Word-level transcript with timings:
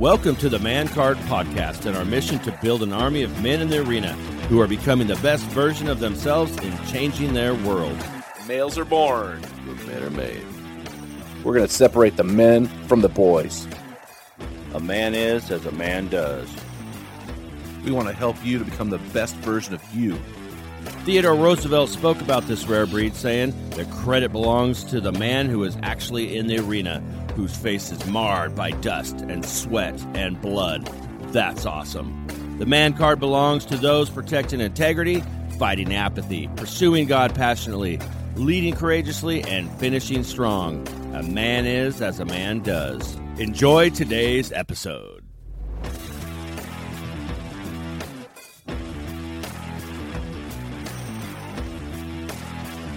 Welcome 0.00 0.36
to 0.36 0.48
the 0.48 0.58
Man 0.58 0.88
Card 0.88 1.18
Podcast 1.18 1.84
and 1.84 1.94
our 1.94 2.06
mission 2.06 2.38
to 2.38 2.58
build 2.62 2.82
an 2.82 2.90
army 2.90 3.22
of 3.22 3.42
men 3.42 3.60
in 3.60 3.68
the 3.68 3.86
arena 3.86 4.14
who 4.48 4.58
are 4.58 4.66
becoming 4.66 5.06
the 5.06 5.16
best 5.16 5.44
version 5.48 5.88
of 5.88 6.00
themselves 6.00 6.56
in 6.64 6.74
changing 6.86 7.34
their 7.34 7.54
world. 7.54 7.98
Males 8.48 8.78
are 8.78 8.86
born, 8.86 9.42
but 9.66 9.86
men 9.86 10.02
are 10.02 10.08
made. 10.08 10.42
We're 11.44 11.52
going 11.52 11.66
to 11.66 11.72
separate 11.72 12.16
the 12.16 12.24
men 12.24 12.66
from 12.86 13.02
the 13.02 13.10
boys. 13.10 13.68
A 14.72 14.80
man 14.80 15.14
is 15.14 15.50
as 15.50 15.66
a 15.66 15.72
man 15.72 16.08
does. 16.08 16.48
We 17.84 17.90
want 17.90 18.08
to 18.08 18.14
help 18.14 18.42
you 18.42 18.58
to 18.58 18.64
become 18.64 18.88
the 18.88 18.96
best 19.12 19.34
version 19.36 19.74
of 19.74 19.94
you. 19.94 20.18
Theodore 21.04 21.34
Roosevelt 21.34 21.90
spoke 21.90 22.22
about 22.22 22.46
this 22.46 22.66
rare 22.66 22.86
breed, 22.86 23.14
saying, 23.14 23.52
The 23.72 23.84
credit 23.84 24.32
belongs 24.32 24.82
to 24.84 25.02
the 25.02 25.12
man 25.12 25.50
who 25.50 25.62
is 25.64 25.76
actually 25.82 26.38
in 26.38 26.46
the 26.46 26.58
arena, 26.58 27.02
whose 27.30 27.56
face 27.56 27.90
is 27.90 28.04
marred 28.06 28.54
by 28.54 28.70
dust 28.70 29.16
and 29.20 29.44
sweat 29.44 30.00
and 30.14 30.40
blood. 30.40 30.86
That's 31.32 31.66
awesome. 31.66 32.26
The 32.58 32.66
man 32.66 32.94
card 32.94 33.20
belongs 33.20 33.64
to 33.66 33.76
those 33.76 34.10
protecting 34.10 34.60
integrity, 34.60 35.22
fighting 35.58 35.94
apathy, 35.94 36.48
pursuing 36.56 37.06
God 37.06 37.34
passionately, 37.34 37.98
leading 38.36 38.74
courageously, 38.74 39.42
and 39.42 39.70
finishing 39.78 40.24
strong. 40.24 40.86
A 41.14 41.22
man 41.22 41.66
is 41.66 42.00
as 42.00 42.20
a 42.20 42.24
man 42.24 42.60
does. 42.60 43.16
Enjoy 43.38 43.90
today's 43.90 44.52
episode. 44.52 45.24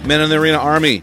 Men 0.04 0.20
in 0.20 0.28
the 0.28 0.36
Arena 0.36 0.58
Army. 0.58 1.02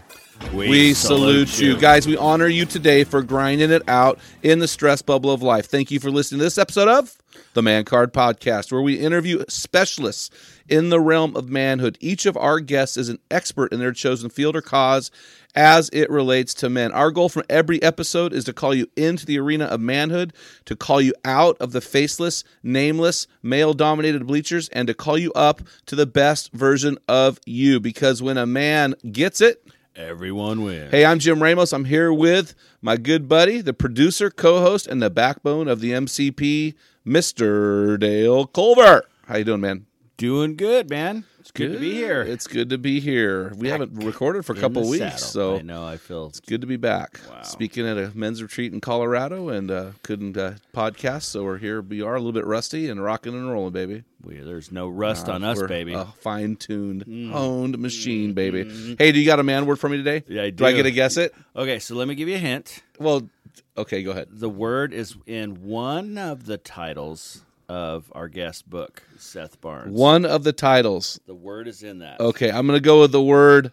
We, 0.50 0.94
salute, 0.94 1.58
you. 1.60 1.78
Guys, 1.78 2.06
we 2.06 2.16
honor 2.16 2.46
you 2.46 2.64
today 2.64 3.04
for 3.04 3.22
grinding 3.22 3.70
it 3.70 3.88
out 3.88 4.18
in 4.42 4.58
the 4.58 4.68
stress 4.68 5.02
bubble 5.02 5.30
of 5.30 5.42
life. 5.42 5.66
Thank 5.66 5.90
you 5.90 6.00
for 6.00 6.10
listening 6.10 6.40
to 6.40 6.44
this 6.44 6.58
episode 6.58 6.88
of 6.88 7.16
the 7.54 7.62
Man 7.62 7.84
Card 7.84 8.12
Podcast, 8.12 8.72
where 8.72 8.82
we 8.82 8.94
interview 8.94 9.44
specialists 9.48 10.30
in 10.68 10.88
the 10.88 11.00
realm 11.00 11.36
of 11.36 11.48
manhood. 11.48 11.98
Each 12.00 12.26
of 12.26 12.36
our 12.36 12.60
guests 12.60 12.96
is 12.96 13.08
an 13.08 13.18
expert 13.30 13.72
in 13.72 13.78
their 13.78 13.92
chosen 13.92 14.30
field 14.30 14.56
or 14.56 14.62
cause 14.62 15.10
as 15.54 15.90
it 15.92 16.10
relates 16.10 16.54
to 16.54 16.70
men. 16.70 16.92
Our 16.92 17.10
goal 17.10 17.28
from 17.28 17.44
every 17.50 17.82
episode 17.82 18.32
is 18.32 18.44
to 18.44 18.52
call 18.52 18.74
you 18.74 18.86
into 18.96 19.26
the 19.26 19.38
arena 19.38 19.66
of 19.66 19.80
manhood, 19.80 20.32
to 20.64 20.76
call 20.76 21.00
you 21.00 21.14
out 21.24 21.56
of 21.60 21.72
the 21.72 21.80
faceless, 21.80 22.44
nameless, 22.62 23.26
male 23.42 23.74
dominated 23.74 24.26
bleachers, 24.26 24.68
and 24.70 24.86
to 24.88 24.94
call 24.94 25.18
you 25.18 25.32
up 25.34 25.60
to 25.86 25.96
the 25.96 26.06
best 26.06 26.52
version 26.52 26.98
of 27.08 27.38
you. 27.44 27.80
Because 27.80 28.22
when 28.22 28.38
a 28.38 28.46
man 28.46 28.94
gets 29.10 29.40
it, 29.40 29.66
Everyone 29.94 30.64
wins. 30.64 30.90
Hey, 30.90 31.04
I'm 31.04 31.18
Jim 31.18 31.42
Ramos. 31.42 31.72
I'm 31.72 31.84
here 31.84 32.10
with 32.10 32.54
my 32.80 32.96
good 32.96 33.28
buddy, 33.28 33.60
the 33.60 33.74
producer, 33.74 34.30
co-host, 34.30 34.86
and 34.86 35.02
the 35.02 35.10
backbone 35.10 35.68
of 35.68 35.80
the 35.80 35.90
MCP, 35.90 36.74
Mr. 37.06 38.00
Dale 38.00 38.46
Culver. 38.46 39.02
How 39.26 39.36
you 39.36 39.44
doing, 39.44 39.60
man? 39.60 39.84
Doing 40.22 40.54
good, 40.54 40.88
man. 40.88 41.24
It's 41.40 41.50
good, 41.50 41.72
to 41.72 41.78
be 41.80 41.94
here. 41.94 42.22
It's 42.22 42.46
good 42.46 42.70
to 42.70 42.78
be 42.78 43.00
here. 43.00 43.52
We 43.56 43.66
haven't 43.66 44.04
recorded 44.04 44.44
for 44.44 44.52
a 44.52 44.56
couple 44.56 44.88
weeks, 44.88 45.00
saddle. 45.02 45.18
so 45.18 45.56
I 45.58 45.62
know 45.62 45.84
I 45.84 45.96
feel 45.96 46.26
it's 46.26 46.38
good 46.38 46.60
to 46.60 46.66
be 46.68 46.76
back. 46.76 47.18
Wow. 47.28 47.42
Speaking 47.42 47.88
at 47.88 47.98
a 47.98 48.12
men's 48.14 48.40
retreat 48.40 48.72
in 48.72 48.80
Colorado, 48.80 49.48
and 49.48 49.68
uh, 49.68 49.90
couldn't 50.04 50.36
uh, 50.36 50.54
podcast, 50.72 51.22
so 51.22 51.42
we're 51.42 51.58
here. 51.58 51.82
We 51.82 52.02
are 52.02 52.14
a 52.14 52.20
little 52.20 52.30
bit 52.30 52.46
rusty 52.46 52.88
and 52.88 53.02
rocking 53.02 53.34
and 53.34 53.50
rolling, 53.50 53.72
baby. 53.72 54.04
we, 54.22 54.36
there's 54.36 54.70
no 54.70 54.88
rust 54.88 55.28
Uh, 55.28 55.32
on 55.32 55.42
us, 55.42 55.58
we're 55.58 55.66
baby. 55.66 55.94
A 55.94 56.04
fine-tuned, 56.04 57.32
honed 57.32 57.76
machine, 57.80 58.32
baby. 58.32 58.94
Hey, 59.00 59.10
do 59.10 59.18
you 59.18 59.26
got 59.26 59.40
a 59.40 59.42
man 59.42 59.66
word 59.66 59.80
for 59.80 59.88
me 59.88 59.96
today? 59.96 60.22
Yeah, 60.28 60.44
I 60.44 60.50
Do 60.50 60.64
I 60.64 60.70
do. 60.70 60.76
get 60.76 60.82
to 60.84 60.92
guess 60.92 61.16
it? 61.16 61.34
Okay, 61.56 61.80
so 61.80 61.96
let 61.96 62.06
me 62.06 62.14
give 62.14 62.28
you 62.28 62.36
a 62.36 62.38
hint. 62.38 62.84
Well, 63.00 63.28
okay, 63.76 64.04
go 64.04 64.12
ahead. 64.12 64.28
The 64.30 64.48
word 64.48 64.92
is 64.92 65.16
in 65.26 65.64
one 65.64 66.16
of 66.16 66.46
the 66.46 66.58
titles 66.58 67.42
of 67.68 68.10
our 68.12 68.28
guest 68.28 68.68
book, 68.68 69.02
Seth 69.18 69.60
Barnes. 69.60 69.92
One 69.96 70.24
of 70.24 70.44
the 70.44 70.52
titles. 70.52 71.20
The 71.26 71.34
word 71.34 71.68
is 71.68 71.82
in 71.82 72.00
that. 72.00 72.20
Okay, 72.20 72.50
I'm 72.50 72.66
gonna 72.66 72.80
go 72.80 73.00
with 73.02 73.12
the 73.12 73.22
word 73.22 73.72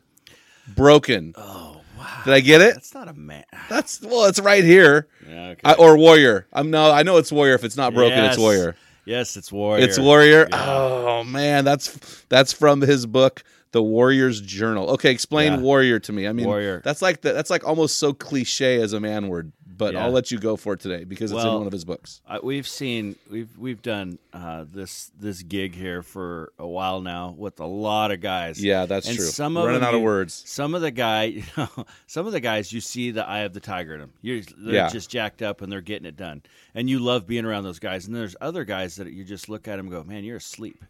broken. 0.75 1.33
Oh 1.37 1.81
wow. 1.97 2.21
Did 2.25 2.33
I 2.33 2.39
get 2.39 2.61
it? 2.61 2.73
That's 2.75 2.93
not 2.93 3.07
a 3.07 3.13
man. 3.13 3.43
That's 3.69 4.01
well, 4.01 4.25
it's 4.25 4.39
right 4.39 4.63
here. 4.63 5.07
Yeah, 5.27 5.49
okay. 5.49 5.61
I, 5.63 5.73
or 5.73 5.97
warrior. 5.97 6.47
I'm 6.53 6.69
no, 6.71 6.91
I 6.91 7.03
know 7.03 7.17
it's 7.17 7.31
warrior. 7.31 7.55
If 7.55 7.63
it's 7.63 7.77
not 7.77 7.93
broken, 7.93 8.17
Yes. 8.17 8.33
it's 8.35 8.41
warrior. 8.41 8.75
Yes, 9.05 9.37
it's 9.37 9.51
warrior. 9.51 9.83
It's 9.83 9.97
warrior. 9.99 10.47
Yeah. 10.51 10.65
Oh 10.67 11.23
man, 11.23 11.65
that's 11.65 12.23
that's 12.29 12.53
from 12.53 12.81
his 12.81 13.05
book, 13.05 13.43
The 13.71 13.83
Warrior's 13.83 14.41
Journal. 14.41 14.89
Okay, 14.91 15.11
explain 15.11 15.53
Yeah. 15.53 15.59
warrior 15.59 15.99
to 15.99 16.11
me. 16.11 16.27
I 16.27 16.33
mean, 16.33 16.47
Warrior. 16.47 16.81
That's 16.83 17.01
like 17.03 17.21
the, 17.21 17.33
that's 17.33 17.49
like 17.51 17.63
almost 17.67 17.97
so 17.97 18.13
cliche 18.13 18.81
as 18.81 18.93
a 18.93 18.99
man 18.99 19.27
word. 19.27 19.51
But 19.77 19.93
Yeah. 19.93 20.03
I'll 20.03 20.11
let 20.11 20.29
you 20.29 20.39
go 20.39 20.57
for 20.57 20.73
it 20.73 20.81
today 20.81 21.05
because 21.05 21.31
it's 21.31 21.41
in 21.41 21.53
one 21.53 21.65
of 21.65 21.71
his 21.71 21.85
books. 21.85 22.19
I, 22.27 22.39
we've 22.39 22.67
seen 22.67 23.15
we've 23.31 23.57
we've 23.57 23.81
done 23.81 24.19
uh, 24.33 24.65
this 24.69 25.09
this 25.17 25.41
gig 25.41 25.73
here 25.73 26.01
for 26.03 26.51
a 26.59 26.67
while 26.67 26.99
now 26.99 27.33
with 27.37 27.61
a 27.61 27.65
lot 27.65 28.11
of 28.11 28.19
guys. 28.19 28.61
Yeah, 28.61 28.85
that's 28.87 29.07
and 29.07 29.15
true. 29.15 29.25
Some 29.27 29.55
of 29.55 29.65
Running 29.67 29.83
out 29.83 29.93
of 29.93 30.01
words. 30.01 30.43
Some 30.45 30.75
of 30.75 30.81
the 30.81 30.91
guy, 30.91 31.23
you 31.35 31.43
know, 31.55 31.69
some 32.07 32.25
of 32.27 32.33
the 32.33 32.41
guys, 32.41 32.73
you 32.73 32.81
see 32.81 33.11
the 33.11 33.25
eye 33.25 33.41
of 33.41 33.53
the 33.53 33.61
tiger 33.61 33.93
in 33.93 34.01
them. 34.01 34.11
You're, 34.21 34.41
they're 34.57 34.73
Yeah. 34.73 34.89
just 34.89 35.09
jacked 35.09 35.41
up 35.41 35.61
and 35.61 35.71
they're 35.71 35.79
getting 35.79 36.07
it 36.07 36.17
done, 36.17 36.41
and 36.75 36.89
you 36.89 36.99
love 36.99 37.25
being 37.25 37.45
around 37.45 37.63
those 37.63 37.79
guys. 37.79 38.05
And 38.05 38.13
there's 38.13 38.35
other 38.41 38.65
guys 38.65 38.97
that 38.97 39.13
you 39.13 39.23
just 39.23 39.47
look 39.47 39.67
at 39.69 39.77
them 39.77 39.85
and 39.85 39.91
go, 39.91 40.03
"Man, 40.03 40.25
you're 40.25 40.37
asleep," 40.37 40.83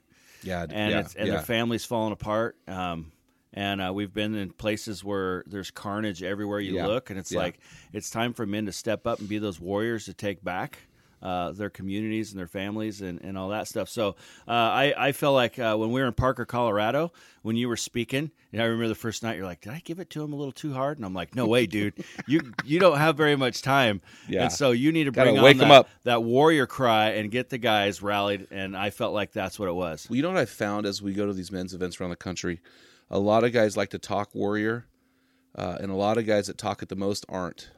Yeah, 0.44 0.63
and 0.69 0.91
yeah, 0.91 1.00
it's, 1.00 1.16
and 1.16 1.27
yeah. 1.27 1.33
their 1.35 1.44
family's 1.44 1.85
falling 1.85 2.13
apart. 2.13 2.57
Um, 2.67 3.11
and 3.53 3.81
uh, 3.81 3.91
we've 3.94 4.13
been 4.13 4.35
in 4.35 4.51
places 4.51 5.03
where 5.03 5.44
there's 5.47 5.72
carnage 5.72 6.22
everywhere 6.22 6.59
you 6.59 6.75
Yeah. 6.75 6.88
look, 6.88 7.09
and 7.09 7.17
it's 7.17 7.31
like 7.33 7.59
it's 7.94 8.09
time 8.09 8.33
for 8.33 8.45
men 8.45 8.67
to 8.67 8.72
step 8.72 9.07
up 9.07 9.19
and 9.19 9.27
be 9.27 9.39
those 9.39 9.59
warriors 9.59 10.05
to 10.05 10.13
take 10.13 10.44
back 10.44 10.79
uh, 11.22 11.52
their 11.52 11.69
communities 11.69 12.31
and 12.31 12.40
their 12.40 12.47
families 12.47 13.02
and, 13.02 13.19
and 13.22 13.38
all 13.38 13.50
that 13.50 13.68
stuff. 13.68 13.90
So 13.90 14.16
uh, 14.47 14.52
I, 14.52 14.94
I 14.97 15.12
felt 15.12 15.35
like 15.35 15.59
uh, 15.59 15.75
when 15.75 15.91
we 15.91 16.00
were 16.02 16.07
in 16.07 16.13
Parker, 16.13 16.46
Colorado, 16.46 17.12
when 17.41 17.56
you 17.56 17.68
were 17.68 17.75
speaking, 17.78 18.31
and 18.53 18.62
I 18.62 18.66
remember 18.66 18.88
the 18.88 18.96
first 18.96 19.22
night, 19.24 19.38
you're 19.38 19.46
like, 19.46 19.62
"Did 19.62 19.74
I 19.74 19.81
give 19.84 20.00
it 20.00 20.09
to 20.12 20.24
him 20.24 20.34
a 20.34 20.35
little 20.35 20.52
too 20.52 20.74
hard?" 20.74 20.97
And 20.97 21.06
I'm 21.06 21.13
like, 21.13 21.35
"No 21.35 21.46
way, 21.47 21.66
dude. 21.66 21.94
you 22.28 22.53
you 22.66 22.80
don't 22.80 22.97
have 22.97 23.16
very 23.18 23.35
much 23.35 23.62
time, 23.62 24.01
Yeah. 24.27 24.44
and 24.44 24.51
so 24.51 24.71
you 24.71 24.92
need 24.92 25.06
to 25.06 25.12
Gotta 25.12 25.31
bring 25.31 25.42
wake 25.44 25.62
on 25.62 25.68
that, 25.69 25.71
up. 25.71 25.89
that 26.04 26.24
warrior 26.24 26.66
cry 26.68 27.10
and 27.12 27.30
get 27.31 27.50
the 27.50 27.57
guys 27.57 28.01
rallied." 28.01 28.48
And 28.51 28.75
I 28.77 28.89
felt 28.89 29.13
like 29.13 29.31
that's 29.33 29.60
what 29.60 29.69
it 29.69 29.74
was. 29.75 30.07
Well, 30.10 30.18
you 30.18 30.24
know 30.24 30.30
what 30.30 30.38
I 30.38 30.45
found 30.45 30.86
as 30.86 31.01
we 31.01 31.13
go 31.13 31.25
to 31.25 31.33
these 31.33 31.51
men's 31.51 31.74
events 31.74 32.00
around 32.00 32.10
the 32.12 32.16
country? 32.16 32.60
A 33.10 33.19
lot 33.19 33.44
of 33.44 33.51
guys 33.54 33.75
like 33.77 33.89
to 33.89 34.00
talk 34.00 34.33
warrior, 34.36 34.86
uh, 35.56 35.77
and 35.81 35.92
a 35.92 35.95
lot 35.95 36.18
of 36.18 36.25
guys 36.25 36.48
that 36.48 36.57
talk 36.57 36.81
it 36.81 36.89
the 36.89 36.95
most 36.95 37.25
aren't. 37.30 37.71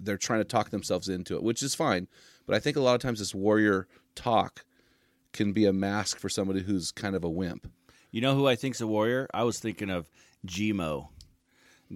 They're 0.00 0.16
trying 0.18 0.40
to 0.40 0.44
talk 0.44 0.70
themselves 0.70 1.08
into 1.08 1.36
it, 1.36 1.42
which 1.42 1.62
is 1.62 1.74
fine. 1.74 2.08
But 2.46 2.56
I 2.56 2.58
think 2.58 2.76
a 2.76 2.80
lot 2.80 2.94
of 2.94 3.00
times 3.00 3.18
this 3.18 3.34
warrior 3.34 3.86
talk 4.14 4.64
can 5.32 5.52
be 5.52 5.64
a 5.64 5.72
mask 5.72 6.18
for 6.18 6.28
somebody 6.28 6.62
who's 6.62 6.92
kind 6.92 7.14
of 7.16 7.24
a 7.24 7.30
wimp. 7.30 7.70
You 8.10 8.20
know 8.20 8.34
who 8.34 8.46
I 8.46 8.56
think's 8.56 8.80
a 8.80 8.86
warrior? 8.86 9.28
I 9.32 9.44
was 9.44 9.58
thinking 9.58 9.88
of 9.90 10.10
Gmo, 10.46 11.08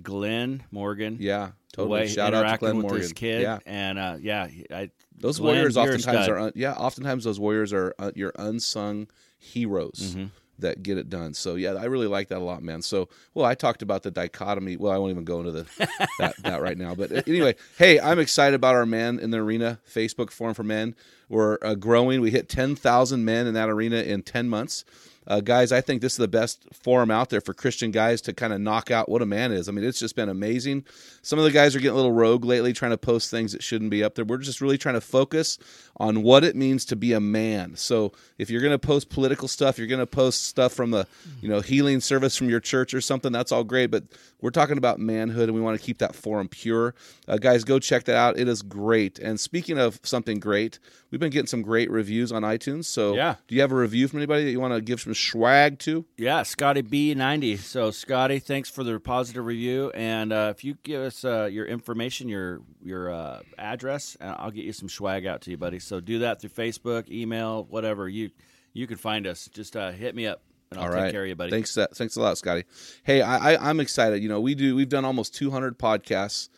Glenn 0.03 0.63
Morgan. 0.71 1.19
Yeah, 1.21 1.51
totally. 1.73 2.09
Shout 2.09 2.33
out 2.33 2.51
to 2.51 2.59
Glenn 2.59 2.77
with 2.77 2.85
Morgan. 2.85 3.01
this 3.03 3.13
kid, 3.13 3.43
Yeah, 3.43 3.59
and 3.67 3.99
uh, 3.99 4.17
yeah, 4.21 4.49
I, 4.71 4.91
those 5.15 5.39
Glenn, 5.39 5.57
warriors 5.57 5.77
oftentimes 5.77 6.29
are 6.29 6.39
un- 6.39 6.53
yeah. 6.55 6.73
Oftentimes 6.73 7.25
those 7.25 7.39
warriors 7.41 7.73
are 7.73 7.95
uh, 7.99 8.13
your 8.15 8.33
unsung 8.39 9.09
heroes. 9.39 10.15
Mm-hmm. 10.15 10.27
That 10.59 10.83
get 10.83 10.99
it 10.99 11.09
done. 11.09 11.35
So 11.35 11.55
yeah, 11.55 11.75
I 11.75 11.85
really 11.85 12.07
like 12.07 12.29
that 12.29 12.39
a 12.39 12.45
lot, 12.45 12.63
man. 12.63 12.83
So 12.83 13.09
well, 13.35 13.47
I 13.47 13.55
talked 13.55 13.83
about 13.83 14.03
the 14.03 14.11
dichotomy. 14.11 14.77
Well, 14.77 14.93
I 14.93 14.99
won't 14.99 15.11
even 15.11 15.25
go 15.25 15.41
into 15.41 15.53
the 15.53 15.67
that, 16.19 16.37
that 16.43 16.63
right 16.63 16.79
now. 16.79 16.95
But 16.95 17.13
uh, 17.13 17.23
anyway, 17.27 17.57
hey, 17.79 18.01
I'm 18.01 18.19
excited 18.19 18.55
about 18.55 18.75
our 18.75 18.87
men 18.87 19.19
in 19.19 19.31
the 19.31 19.39
arena 19.39 19.79
Facebook 19.89 20.31
forum 20.31 20.55
for 20.55 20.65
men. 20.65 20.95
We're 21.29 21.59
uh, 21.63 21.75
growing. 21.75 22.21
We 22.21 22.31
hit 22.31 22.49
10,000 22.49 23.25
men 23.25 23.47
in 23.47 23.55
that 23.55 23.69
arena 23.69 23.97
in 23.97 24.23
10 24.23 24.49
months. 24.49 24.85
Uh, 25.27 25.41
guys, 25.41 25.73
I 25.73 25.81
think 25.81 26.03
this 26.03 26.13
is 26.13 26.19
the 26.19 26.29
best 26.29 26.67
forum 26.73 27.11
out 27.11 27.31
there 27.31 27.41
for 27.41 27.53
Christian 27.53 27.91
guys 27.91 28.21
to 28.23 28.33
kind 28.33 28.53
of 28.53 28.61
knock 28.61 28.91
out 28.91 29.09
what 29.09 29.23
a 29.23 29.27
man 29.27 29.53
is. 29.53 29.69
I 29.69 29.73
mean, 29.73 29.85
it's 29.85 29.99
just 29.99 30.15
been 30.15 30.29
amazing. 30.29 30.85
Some 31.23 31.39
of 31.39 31.45
the 31.45 31.51
guys 31.51 31.75
are 31.75 31.81
getting 31.81 31.95
a 31.95 31.97
little 31.97 32.13
rogue 32.13 32.45
lately, 32.45 32.73
trying 32.73 32.93
to 32.93 32.99
post 32.99 33.31
things 33.31 33.53
that 33.53 33.63
shouldn't 33.63 33.91
be 33.91 34.05
up 34.05 34.15
there. 34.15 34.25
We're 34.25 34.39
just 34.39 34.61
really 34.61 34.79
trying 34.79 34.95
to 34.95 35.01
focus 35.01 35.59
on 35.97 36.23
what 36.23 36.45
it 36.45 36.55
means 36.55 36.85
to 36.87 36.97
be 36.97 37.13
a 37.13 37.21
man. 37.21 37.75
So 37.77 38.13
if 38.39 38.51
you're 38.51 38.61
going 38.61 38.73
to 38.73 38.79
post 38.79 39.09
political 39.09 39.49
stuff, 39.49 39.79
you're 39.79 39.87
going 39.87 39.99
to 39.99 40.07
post 40.07 40.45
stuff 40.45 40.73
from 40.73 40.91
the, 40.91 41.07
you 41.41 41.49
know, 41.49 41.61
healing 41.61 42.01
service 42.01 42.37
from 42.37 42.49
your 42.49 42.61
church 42.61 42.95
or 42.95 43.01
something. 43.01 43.33
That's 43.33 43.51
all 43.53 43.65
great, 43.65 43.91
but 43.91 44.05
we're 44.41 44.51
talking 44.51 44.79
about 44.79 45.01
manhood, 45.01 45.49
and 45.49 45.55
we 45.55 45.61
want 45.61 45.81
to 45.81 45.85
keep 45.85 45.99
that 45.99 46.15
forum 46.15 46.49
pure. 46.49 46.95
Uh, 47.27 47.39
guys, 47.39 47.65
go 47.65 47.79
check 47.79 48.05
that 48.05 48.17
out. 48.17 48.39
It 48.39 48.49
is 48.49 48.63
great. 48.63 49.19
And 49.19 49.41
speaking 49.41 49.79
of 49.79 49.99
something 50.03 50.39
great, 50.39 50.79
we've 51.11 51.21
been 51.21 51.31
getting 51.31 51.47
some 51.47 51.63
great 51.63 51.91
reviews 51.91 52.33
on 52.33 52.43
iTunes. 52.43 52.87
So 52.87 53.15
Yeah. 53.15 53.37
do 53.49 53.55
you 53.55 53.61
have 53.61 53.73
a 53.73 53.77
review 53.77 54.09
from 54.09 54.19
anybody 54.19 54.45
that 54.45 54.51
you 54.51 54.61
want 54.61 54.75
to 54.75 54.81
give 54.81 55.01
some 55.01 55.15
swag 55.15 55.79
to? 55.81 56.05
Yeah, 56.17 56.43
Scotty 56.43 56.83
B90. 56.83 57.59
So, 57.59 57.91
Scotty, 57.91 58.39
thanks 58.39 58.71
for 58.71 58.85
the 58.85 58.99
positive 59.01 59.45
review. 59.45 59.91
And 59.95 60.33
uh, 60.33 60.53
if 60.57 60.65
you 60.65 60.77
give 60.83 61.03
us 61.03 61.25
uh, 61.25 61.49
your 61.51 61.67
information, 61.67 62.29
your 62.29 62.61
your 62.83 63.11
uh, 63.11 63.41
address, 63.59 64.17
I'll 64.21 64.51
get 64.51 64.65
you 64.65 64.73
some 64.73 64.89
swag 64.89 65.27
out 65.27 65.41
to 65.43 65.51
you, 65.51 65.57
buddy. 65.57 65.79
So 65.79 66.01
do 66.01 66.21
that 66.21 66.41
through 66.41 66.51
Facebook, 66.51 67.09
email, 67.11 67.65
whatever. 67.65 68.09
You 68.09 68.31
you 68.73 68.87
can 68.87 68.97
find 68.97 69.27
us. 69.27 69.49
Just 69.53 69.77
uh, 69.77 69.91
hit 69.91 70.15
me 70.15 70.27
up, 70.27 70.43
and 70.71 70.79
I'll 70.79 70.87
All 70.95 71.01
take 71.01 71.11
care 71.13 71.23
of 71.23 71.29
you, 71.29 71.35
buddy. 71.35 71.51
Thanks, 71.51 71.77
uh, 71.79 71.87
thanks 71.95 72.17
a 72.17 72.21
lot, 72.21 72.37
Scotty. 72.39 72.65
Hey, 73.05 73.23
I, 73.23 73.55
I, 73.55 73.71
I'm 73.71 73.81
excited. 73.81 74.23
You 74.23 74.29
know, 74.29 74.41
we 74.41 74.55
do. 74.55 74.77
We've 74.77 74.89
done 74.89 75.05
almost 75.05 75.35
200 75.35 75.79
podcasts, 75.79 76.49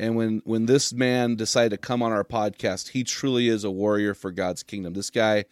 and 0.00 0.16
when 0.16 0.40
when 0.44 0.64
this 0.64 0.94
man 0.94 1.36
decided 1.36 1.70
to 1.72 1.76
come 1.76 2.02
on 2.02 2.10
our 2.10 2.24
podcast, 2.24 2.88
he 2.88 3.04
truly 3.04 3.48
is 3.48 3.64
a 3.64 3.70
warrior 3.70 4.14
for 4.14 4.32
God's 4.32 4.62
kingdom. 4.62 4.94
This 4.94 5.10
guy 5.10 5.44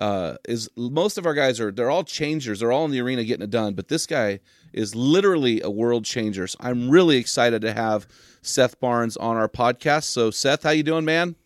uh, 0.00 0.36
is. 0.48 0.70
Most 0.74 1.18
of 1.18 1.26
our 1.26 1.34
guys 1.34 1.60
are. 1.60 1.70
They're 1.70 1.90
all 1.90 2.02
changers. 2.02 2.60
They're 2.60 2.72
all 2.72 2.86
in 2.86 2.92
the 2.92 3.00
arena 3.00 3.24
getting 3.24 3.44
it 3.44 3.50
done. 3.50 3.74
But 3.74 3.88
this 3.88 4.06
guy 4.06 4.40
is 4.72 4.94
literally 4.94 5.60
a 5.60 5.68
world 5.68 6.06
changer. 6.06 6.46
So 6.46 6.56
I'm 6.60 6.88
really 6.88 7.18
excited 7.18 7.60
to 7.60 7.74
have 7.74 8.08
Seth 8.40 8.80
Barnes 8.80 9.18
on 9.18 9.36
our 9.36 9.48
podcast. 9.48 10.04
So, 10.04 10.30
Seth, 10.30 10.62
how 10.62 10.70
you 10.70 10.82
doing, 10.82 11.04
man? 11.04 11.36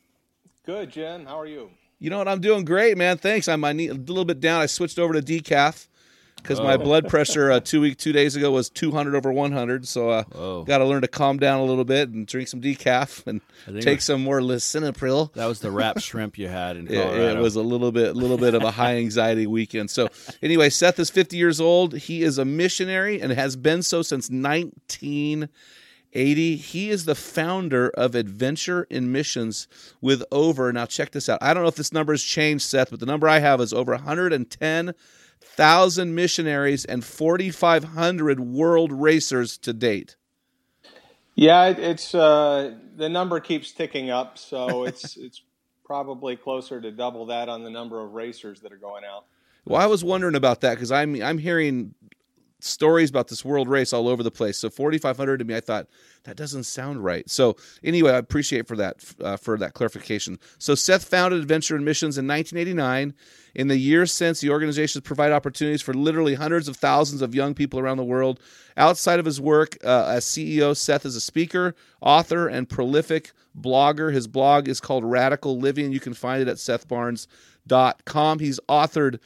Good, 0.65 0.91
Jen. 0.91 1.27
How 1.27 1.41
are 1.41 1.47
you? 1.47 1.71
You 1.99 2.11
know 2.11 2.19
what? 2.19 2.29
I'm 2.29 2.41
doing 2.41 2.65
great, 2.65 2.97
man. 2.97 3.19
Thanks. 3.19 3.49
I'm 3.49 3.65
I 3.65 3.73
need, 3.73 3.91
a 3.91 3.95
little 3.95 4.25
bit 4.25 4.39
down. 4.39 4.61
I 4.61 4.67
switched 4.67 5.01
over 5.01 5.21
to 5.21 5.23
decaf 5.23 5.89
because 6.45 6.61
my 6.61 6.77
blood 6.77 7.09
pressure 7.09 7.51
uh, 7.51 7.59
two 7.59 7.81
week 7.81 7.99
two 7.99 8.13
days 8.13 8.37
ago 8.37 8.53
was 8.53 8.71
200 8.71 9.17
over 9.17 9.33
100. 9.33 9.89
So 9.89 10.11
uh, 10.11 10.25
Oh. 10.35 10.63
got 10.63 10.79
to 10.79 10.85
learn 10.85 11.03
to 11.03 11.09
calm 11.09 11.39
down 11.39 11.61
a 11.61 11.65
little 11.65 11.85
bit 11.85 12.11
and 12.11 12.27
drink 12.27 12.49
some 12.49 12.61
decaf 12.61 13.27
and 13.27 13.41
take 13.81 13.99
it- 13.99 14.03
some 14.03 14.23
more 14.23 14.41
lisinopril. 14.41 15.33
That 15.33 15.47
was 15.47 15.61
the 15.61 15.71
wrap 15.71 15.99
shrimp 16.01 16.39
you 16.39 16.49
had 16.49 16.77
in 16.77 16.87
It, 16.89 17.03
Colorado. 17.03 17.39
it 17.39 17.43
was 17.43 17.57
a 17.57 17.63
little 17.63 17.91
bit, 17.91 18.11
a 18.11 18.13
little 18.13 18.39
bit 18.39 18.55
of 18.55 18.63
a 18.63 18.71
high 18.71 18.97
anxiety 18.99 19.47
weekend. 19.47 19.91
So, 19.91 20.09
anyway, 20.43 20.71
Seth 20.71 20.99
is 20.99 21.11
50 21.11 21.37
years 21.37 21.61
old. 21.61 21.95
He 21.95 22.23
is 22.23 22.39
a 22.39 22.45
missionary 22.45 23.21
and 23.21 23.33
has 23.33 23.57
been 23.57 23.83
so 23.83 24.03
since 24.03 24.31
1980. 24.31 26.57
He 26.57 26.91
is 26.91 27.05
the 27.07 27.15
founder 27.15 27.89
of 27.91 28.15
Adventure 28.15 28.87
in 28.91 29.11
Missions 29.11 29.67
with 30.01 30.23
over. 30.31 30.73
Now, 30.73 30.87
check 30.87 31.11
this 31.13 31.29
out. 31.29 31.39
I 31.43 31.55
don't 31.55 31.63
know 31.65 31.69
if 31.69 31.77
this 31.77 31.93
number 31.93 32.13
has 32.13 32.23
changed, 32.23 32.65
Seth, 32.65 32.91
but 32.91 33.01
the 33.01 33.07
number 33.07 33.29
I 33.29 33.39
have 33.41 33.61
is 33.61 33.73
over 33.73 33.95
110,000 35.57 36.15
missionaries 36.15 36.85
and 36.85 37.05
4,500 37.05 38.41
world 38.41 38.93
racers 38.93 39.59
to 39.59 39.73
date. 39.73 40.17
Yeah, 41.35 41.69
it's 41.69 42.15
uh, 42.15 42.75
the 42.97 43.09
number 43.09 43.41
keeps 43.41 43.73
ticking 43.73 44.11
up, 44.11 44.39
so 44.39 44.85
it's 44.89 45.17
it's 45.17 45.43
probably 45.85 46.37
closer 46.37 46.81
to 46.81 46.91
double 46.91 47.27
that 47.27 47.49
on 47.49 47.63
the 47.63 47.71
number 47.71 48.03
of 48.03 48.13
racers 48.13 48.61
that 48.61 48.73
are 48.73 48.79
going 48.79 49.05
out. 49.05 49.25
Well, 49.65 49.81
I 49.81 49.87
was 49.87 50.05
wondering 50.05 50.35
about 50.35 50.61
that 50.61 50.75
because 50.75 50.93
I'm 50.93 51.21
I'm 51.23 51.39
hearing 51.39 51.95
stories 52.65 53.11
about 53.11 53.29
this 53.29 53.45
world 53.45 53.69
race 53.69 53.93
all 53.93 54.09
over 54.09 54.23
the 54.23 54.31
place. 54.31 54.59
So 54.59 54.71
4,500 54.71 55.39
to 55.39 55.45
me, 55.45 55.55
I 55.55 55.61
thought 55.61 55.87
that 56.25 56.37
doesn't 56.37 56.65
sound 56.65 57.05
right. 57.05 57.29
So 57.29 57.57
anyway, 57.83 58.13
I 58.13 58.17
appreciate 58.17 58.67
for 58.67 58.77
that 58.77 59.05
uh, 59.21 59.37
for 59.37 59.59
that 59.59 59.75
clarification. 59.75 60.39
So 60.59 60.75
Seth 60.75 61.05
founded 61.05 61.41
Adventure 61.41 61.77
in 61.77 61.85
Missions 61.85 62.19
in 62.19 62.27
1989. 62.27 63.15
In 63.55 63.69
the 63.69 63.77
years 63.77 64.13
since, 64.13 64.41
the 64.41 64.51
organization 64.51 65.01
has 65.01 65.07
provided 65.07 65.35
opportunities 65.35 65.83
for 65.83 65.95
literally 65.95 66.35
hundreds 66.35 66.67
of 66.67 66.77
thousands 66.77 67.23
of 67.23 67.35
young 67.35 67.55
people 67.55 67.79
around 67.79 67.99
the 67.99 68.05
world. 68.05 68.41
Outside 68.77 69.21
of 69.21 69.27
his 69.27 69.41
work 69.41 69.77
uh, 69.85 70.07
as 70.09 70.25
CEO, 70.25 70.77
Seth 70.77 71.07
is 71.07 71.15
a 71.15 71.21
speaker, 71.21 71.77
author, 72.01 72.49
and 72.49 72.69
prolific 72.69 73.33
blogger. 73.59 74.13
His 74.13 74.27
blog 74.27 74.69
is 74.69 74.81
called 74.81 75.05
Radical 75.05 75.59
Living. 75.59 75.93
You 75.93 76.01
can 76.01 76.15
find 76.15 76.43
it 76.43 76.49
at 76.49 76.57
sethbarnes.com. 76.57 78.39
He's 78.41 78.59
authored 78.69 79.21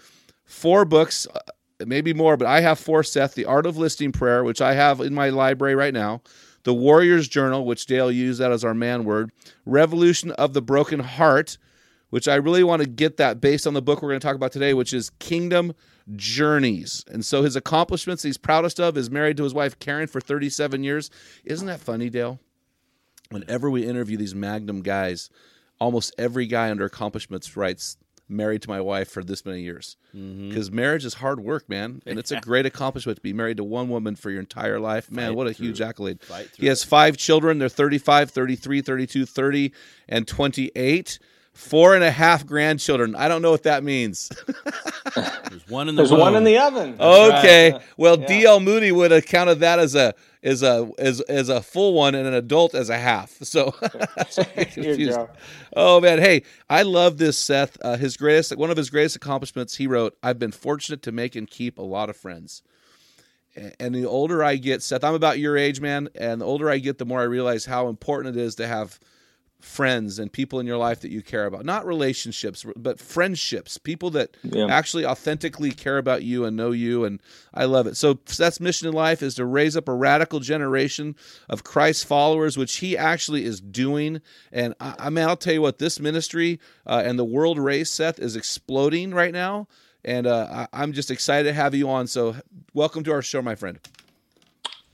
four 0.44 0.84
books, 0.84 1.26
uh, 1.34 1.41
maybe 1.85 2.13
more, 2.13 2.37
but 2.37 2.47
I 2.47 2.61
have 2.61 2.79
four, 2.79 3.03
Seth. 3.03 3.35
The 3.35 3.45
Art 3.45 3.67
of 3.67 3.77
Listening 3.77 4.13
Prayer, 4.13 4.45
which 4.45 4.61
I 4.61 4.75
have 4.75 5.01
in 5.01 5.15
my 5.15 5.31
library 5.31 5.75
right 5.75 5.95
now. 5.95 6.23
The 6.65 6.75
Warrior's 6.75 7.29
Journal, 7.29 7.65
which 7.65 7.87
Dale 7.87 8.11
used 8.11 8.41
that 8.41 8.53
as 8.53 8.65
our 8.65 8.75
man 8.75 9.05
word. 9.05 9.31
Revolution 9.65 10.33
of 10.33 10.53
the 10.53 10.63
Broken 10.63 11.01
Heart, 11.01 11.57
which 12.11 12.27
I 12.27 12.35
really 12.35 12.65
want 12.65 12.83
to 12.83 12.89
get 12.89 13.17
that 13.19 13.41
based 13.41 13.67
on 13.67 13.75
the 13.75 13.83
book 13.83 14.03
we're 14.03 14.11
going 14.11 14.21
to 14.21 14.27
talk 14.27 14.37
about 14.37 14.53
today, 14.53 14.75
which 14.75 14.93
is 14.93 15.11
Kingdom 15.19 15.73
Journeys. 16.17 17.05
And 17.09 17.25
so 17.25 17.43
his 17.43 17.57
accomplishments 17.57 18.23
he's 18.23 18.39
proudest 18.39 18.81
of 18.81 18.97
is 18.97 19.11
married 19.11 19.37
to 19.37 19.45
his 19.45 19.55
wife 19.55 19.79
Karen 19.79 20.09
for 20.09 20.21
37 20.21 20.83
years. 20.83 21.11
Isn't 21.45 21.67
that 21.67 21.81
funny, 21.81 22.11
Dale? 22.11 22.41
Whenever 23.31 23.71
we 23.71 23.87
interview 23.87 24.17
these 24.17 24.35
Magnum 24.35 24.83
guys, 24.83 25.31
almost 25.79 26.15
every 26.19 26.47
guy 26.47 26.71
under 26.71 26.87
accomplishments 26.87 27.57
writes 27.57 27.99
married 28.29 28.63
to 28.63 28.69
my 28.69 28.81
wife 28.81 29.11
for 29.11 29.25
this 29.25 29.45
many 29.45 29.63
years. 29.63 29.97
Mm-hmm. 30.15 30.49
Because 30.49 30.71
marriage 30.71 31.05
is 31.05 31.15
hard 31.15 31.41
work 31.41 31.69
man 31.69 32.03
and 32.07 32.19
it's 32.19 32.31
a 32.31 32.41
great 32.41 32.67
accomplishment 32.67 33.17
to 33.17 33.23
be 33.23 33.33
married 33.33 33.57
to 33.59 33.65
one 33.65 33.89
woman 33.89 34.17
for 34.17 34.31
your 34.31 34.41
entire 34.41 34.79
life. 34.81 35.11
Man 35.11 35.29
Fight 35.31 35.37
what 35.37 35.47
a 35.47 35.55
through- 35.55 35.67
huge 35.67 35.81
accolade 35.81 36.21
he 36.57 36.67
has 36.67 36.85
five 36.85 37.17
children. 37.17 37.59
They're 37.59 37.69
35 37.69 38.31
33 38.31 38.83
32 38.83 39.27
30 39.27 39.73
and 40.09 40.27
28 40.29 41.19
four 41.58 41.94
and 41.94 42.05
a 42.05 42.10
half 42.10 42.46
grandchildren 42.46 43.14
i 43.16 43.26
don't 43.28 43.43
know 43.43 43.50
what 43.50 43.64
that 43.64 43.82
means 43.84 44.31
There's 45.50 45.69
one 45.69 45.88
in 45.88 45.96
the 45.96 46.02
There's 46.02 46.12
one 46.12 46.37
in 46.37 46.44
the 46.44 46.58
oven. 46.58 46.96
That's 46.99 47.38
Okay. 47.44 47.72
right. 47.72 47.82
Well, 47.96 48.20
Yeah. 48.20 48.26
D.L. 48.26 48.60
Moody 48.60 48.93
would 48.93 49.10
have 49.10 49.25
counted 49.26 49.56
that 49.60 49.78
as 49.78 49.94
a 49.94 50.14
as 50.43 50.62
a 50.62 50.90
as 50.99 51.20
as 51.22 51.49
a 51.49 51.62
full 51.62 51.94
one 51.94 52.14
and 52.14 52.26
an 52.26 52.34
adult 52.34 52.75
as 52.75 52.90
a 52.90 52.99
half. 52.99 53.32
So 53.43 53.75
that's 53.81 54.37
why 54.37 54.46
I 54.56 54.64
get 54.64 54.69
Here 54.75 54.84
you 54.94 55.06
confused. 55.08 55.20
Oh 55.74 56.00
man, 56.00 56.19
hey, 56.19 56.43
I 56.69 56.82
love 56.82 57.17
this 57.19 57.38
Seth. 57.38 57.79
Uh, 57.82 57.96
his 57.96 58.17
greatest 58.19 58.55
one 58.56 58.70
of 58.70 58.77
his 58.77 58.91
greatest 58.91 59.17
accomplishments, 59.17 59.77
he 59.77 59.86
wrote, 59.86 60.17
"I've 60.22 60.38
been 60.38 60.53
fortunate 60.53 61.03
to 61.03 61.12
make 61.12 61.34
and 61.34 61.48
keep 61.48 61.79
a 61.79 61.82
lot 61.82 62.10
of 62.10 62.17
friends." 62.17 62.62
And 63.81 63.94
the 63.94 64.05
older 64.05 64.44
I 64.44 64.56
get, 64.56 64.82
Seth, 64.82 65.03
I'm 65.03 65.15
about 65.15 65.38
your 65.41 65.56
age, 65.56 65.81
man, 65.81 66.10
and 66.15 66.41
the 66.43 66.44
older 66.44 66.70
I 66.70 66.79
get, 66.79 66.98
the 66.98 67.06
more 67.06 67.20
I 67.20 67.24
realize 67.24 67.65
how 67.65 67.88
important 67.88 68.36
it 68.36 68.41
is 68.41 68.55
to 68.56 68.67
have 68.69 69.00
friends 69.60 70.19
and 70.19 70.32
people 70.32 70.60
in 70.60 70.67
your 70.67 70.77
life 70.77 71.00
that 71.00 71.10
you 71.10 71.20
care 71.20 71.44
about. 71.44 71.65
Not 71.65 71.84
relationships, 71.84 72.65
but 72.77 73.00
friendships. 73.00 73.77
People 73.77 74.10
that 74.10 74.36
Yeah. 74.43 74.67
actually 74.67 75.05
authentically 75.05 75.72
care 75.72 75.98
about 75.98 76.22
you 76.22 76.44
and 76.44 76.56
know 76.56 76.70
you 76.70 77.05
and 77.05 77.20
I 77.53 77.65
love 77.65 77.86
it. 77.86 77.96
So 77.96 78.20
Seth's 78.27 78.60
mission 78.60 78.86
in 78.86 78.94
life 78.94 79.22
is 79.22 79.34
to 79.34 79.44
raise 79.44 79.77
up 79.77 79.88
a 79.88 79.94
radical 79.94 80.38
generation 80.41 81.17
of 81.48 81.65
Christ 81.65 82.06
followers, 82.06 82.56
which 82.56 82.77
he 82.77 82.96
actually 82.96 83.44
is 83.44 83.60
doing. 83.60 84.20
And 84.53 84.74
I, 84.79 84.94
I 84.98 85.10
mean, 85.10 85.27
I'll 85.27 85.36
tell 85.36 85.55
you 85.55 85.62
what, 85.62 85.79
this 85.79 85.98
ministry 85.98 86.60
uh, 86.86 87.03
and 87.05 87.19
the 87.19 87.24
world 87.24 87.58
race, 87.58 87.91
Seth, 87.91 88.20
is 88.20 88.36
exploding 88.36 89.12
right 89.12 89.32
now. 89.32 89.67
And 90.05 90.27
uh, 90.29 90.67
I, 90.72 90.82
I'm 90.82 90.93
just 90.93 91.10
excited 91.10 91.48
to 91.48 91.53
have 91.53 91.74
you 91.74 91.91
on. 91.91 92.06
So 92.06 92.36
welcome 92.74 93.03
to 93.05 93.12
our 93.12 93.22
show, 93.22 93.43
my 93.43 93.56
friend. 93.56 93.81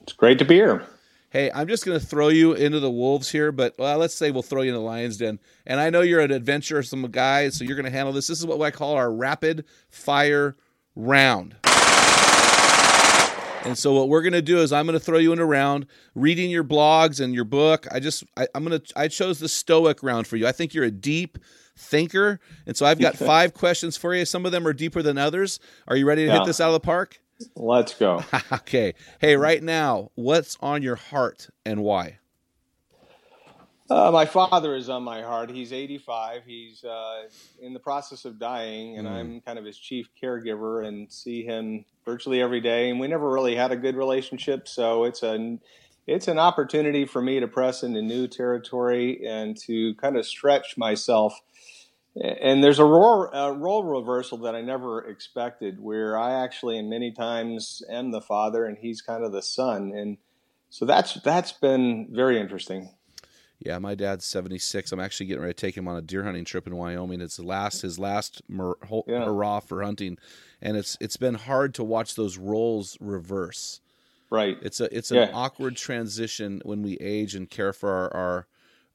It's 0.02 0.14
great 0.14 0.38
to 0.38 0.44
be 0.44 0.54
here. 0.54 0.86
Hey, 1.34 1.50
I'm 1.52 1.66
just 1.66 1.84
going 1.84 1.98
to 1.98 2.06
throw 2.06 2.28
you 2.28 2.52
into 2.52 2.78
the 2.78 2.92
wolves 2.92 3.28
here, 3.28 3.50
but 3.50 3.74
well, 3.76 3.98
let's 3.98 4.14
say 4.14 4.30
we'll 4.30 4.44
throw 4.44 4.62
you 4.62 4.68
in 4.68 4.76
the 4.76 4.80
lion's 4.80 5.16
den. 5.16 5.40
And 5.66 5.80
I 5.80 5.90
know 5.90 6.00
you're 6.00 6.20
an 6.20 6.30
adventuresome 6.30 7.10
guy, 7.10 7.48
so 7.48 7.64
you're 7.64 7.74
going 7.74 7.86
to 7.86 7.90
handle 7.90 8.12
this. 8.12 8.28
This 8.28 8.38
is 8.38 8.46
what 8.46 8.62
I 8.62 8.70
call 8.70 8.94
our 8.94 9.12
rapid 9.12 9.64
fire 9.88 10.56
round. 10.94 11.56
And 13.64 13.76
so 13.76 13.94
what 13.94 14.08
we're 14.08 14.22
going 14.22 14.34
to 14.34 14.42
do 14.42 14.58
is 14.58 14.72
I'm 14.72 14.86
going 14.86 14.96
to 14.96 15.04
throw 15.04 15.18
you 15.18 15.32
in 15.32 15.40
a 15.40 15.44
round, 15.44 15.86
reading 16.14 16.52
your 16.52 16.62
blogs 16.62 17.18
and 17.18 17.34
your 17.34 17.42
book. 17.42 17.88
I 17.90 17.98
just 17.98 18.22
I, 18.36 18.46
I'm 18.54 18.64
going 18.64 18.80
to 18.80 18.92
I 18.94 19.08
chose 19.08 19.40
the 19.40 19.48
Stoic 19.48 20.04
round 20.04 20.28
for 20.28 20.36
you. 20.36 20.46
I 20.46 20.52
think 20.52 20.72
you're 20.72 20.84
a 20.84 20.90
deep 20.92 21.38
thinker, 21.76 22.38
and 22.64 22.76
so 22.76 22.86
I've 22.86 23.00
got 23.00 23.16
five 23.16 23.54
questions 23.54 23.96
for 23.96 24.14
you. 24.14 24.24
Some 24.24 24.46
of 24.46 24.52
them 24.52 24.68
are 24.68 24.72
deeper 24.72 25.02
than 25.02 25.18
others. 25.18 25.58
Are 25.88 25.96
you 25.96 26.06
ready 26.06 26.26
to 26.26 26.32
hit 26.32 26.46
this 26.46 26.60
out 26.60 26.68
of 26.68 26.74
the 26.74 26.80
park? 26.80 27.18
Let's 27.56 27.94
go. 27.94 28.22
okay. 28.52 28.94
Hey, 29.20 29.36
right 29.36 29.62
now, 29.62 30.10
what's 30.14 30.56
on 30.60 30.82
your 30.82 30.96
heart 30.96 31.48
and 31.64 31.82
why? 31.82 32.18
Uh, 33.90 34.10
my 34.10 34.24
father 34.24 34.74
is 34.74 34.88
on 34.88 35.02
my 35.02 35.20
heart. 35.20 35.50
He's 35.50 35.72
85. 35.72 36.42
He's 36.46 36.82
uh, 36.84 37.24
in 37.60 37.74
the 37.74 37.80
process 37.80 38.24
of 38.24 38.38
dying, 38.38 38.96
and 38.96 39.06
Mm. 39.06 39.10
I'm 39.10 39.40
kind 39.42 39.58
of 39.58 39.64
his 39.64 39.78
chief 39.78 40.08
caregiver 40.20 40.86
and 40.86 41.12
see 41.12 41.44
him 41.44 41.84
virtually 42.04 42.40
every 42.40 42.62
day. 42.62 42.88
And 42.88 42.98
we 42.98 43.08
never 43.08 43.30
really 43.30 43.54
had 43.54 43.72
a 43.72 43.76
good 43.76 43.94
relationship, 43.96 44.68
so 44.68 45.04
it's 45.04 45.22
a 45.22 45.58
it's 46.06 46.28
an 46.28 46.38
opportunity 46.38 47.04
for 47.06 47.20
me 47.22 47.40
to 47.40 47.48
press 47.48 47.82
into 47.82 48.02
new 48.02 48.26
territory 48.26 49.26
and 49.26 49.56
to 49.62 49.94
kind 49.96 50.16
of 50.16 50.26
stretch 50.26 50.76
myself. 50.76 51.38
And 52.20 52.62
there's 52.62 52.78
a 52.78 52.84
role, 52.84 53.24
a 53.32 53.52
role 53.52 53.82
reversal 53.82 54.38
that 54.38 54.54
I 54.54 54.60
never 54.60 55.04
expected, 55.04 55.80
where 55.80 56.16
I 56.16 56.42
actually, 56.44 56.78
and 56.78 56.88
many 56.88 57.10
times, 57.12 57.82
am 57.90 58.12
the 58.12 58.20
father, 58.20 58.66
and 58.66 58.78
he's 58.78 59.02
kind 59.02 59.24
of 59.24 59.32
the 59.32 59.42
son, 59.42 59.92
and 59.94 60.18
so 60.70 60.84
that's 60.84 61.14
that's 61.22 61.50
been 61.52 62.08
very 62.12 62.38
interesting. 62.38 62.90
Yeah, 63.58 63.78
my 63.78 63.94
dad's 63.94 64.26
76. 64.26 64.92
I'm 64.92 65.00
actually 65.00 65.26
getting 65.26 65.42
ready 65.42 65.54
to 65.54 65.60
take 65.60 65.76
him 65.76 65.88
on 65.88 65.96
a 65.96 66.02
deer 66.02 66.22
hunting 66.24 66.44
trip 66.44 66.66
in 66.66 66.76
Wyoming. 66.76 67.20
It's 67.20 67.36
the 67.36 67.44
last 67.46 67.82
his 67.82 67.98
last 67.98 68.42
mur- 68.48 68.76
Yeah. 69.06 69.24
hurrah 69.24 69.60
for 69.60 69.82
hunting, 69.82 70.18
and 70.62 70.76
it's 70.76 70.96
it's 71.00 71.16
been 71.16 71.34
hard 71.34 71.74
to 71.74 71.84
watch 71.84 72.14
those 72.14 72.38
roles 72.38 72.96
reverse. 73.00 73.80
Right. 74.30 74.56
It's 74.62 74.80
a 74.80 74.96
it's 74.96 75.10
an 75.10 75.16
Yeah. 75.16 75.30
awkward 75.32 75.76
transition 75.76 76.60
when 76.64 76.82
we 76.82 76.96
age 76.98 77.34
and 77.34 77.50
care 77.50 77.72
for 77.72 77.90
our 77.90 78.14
our, 78.14 78.46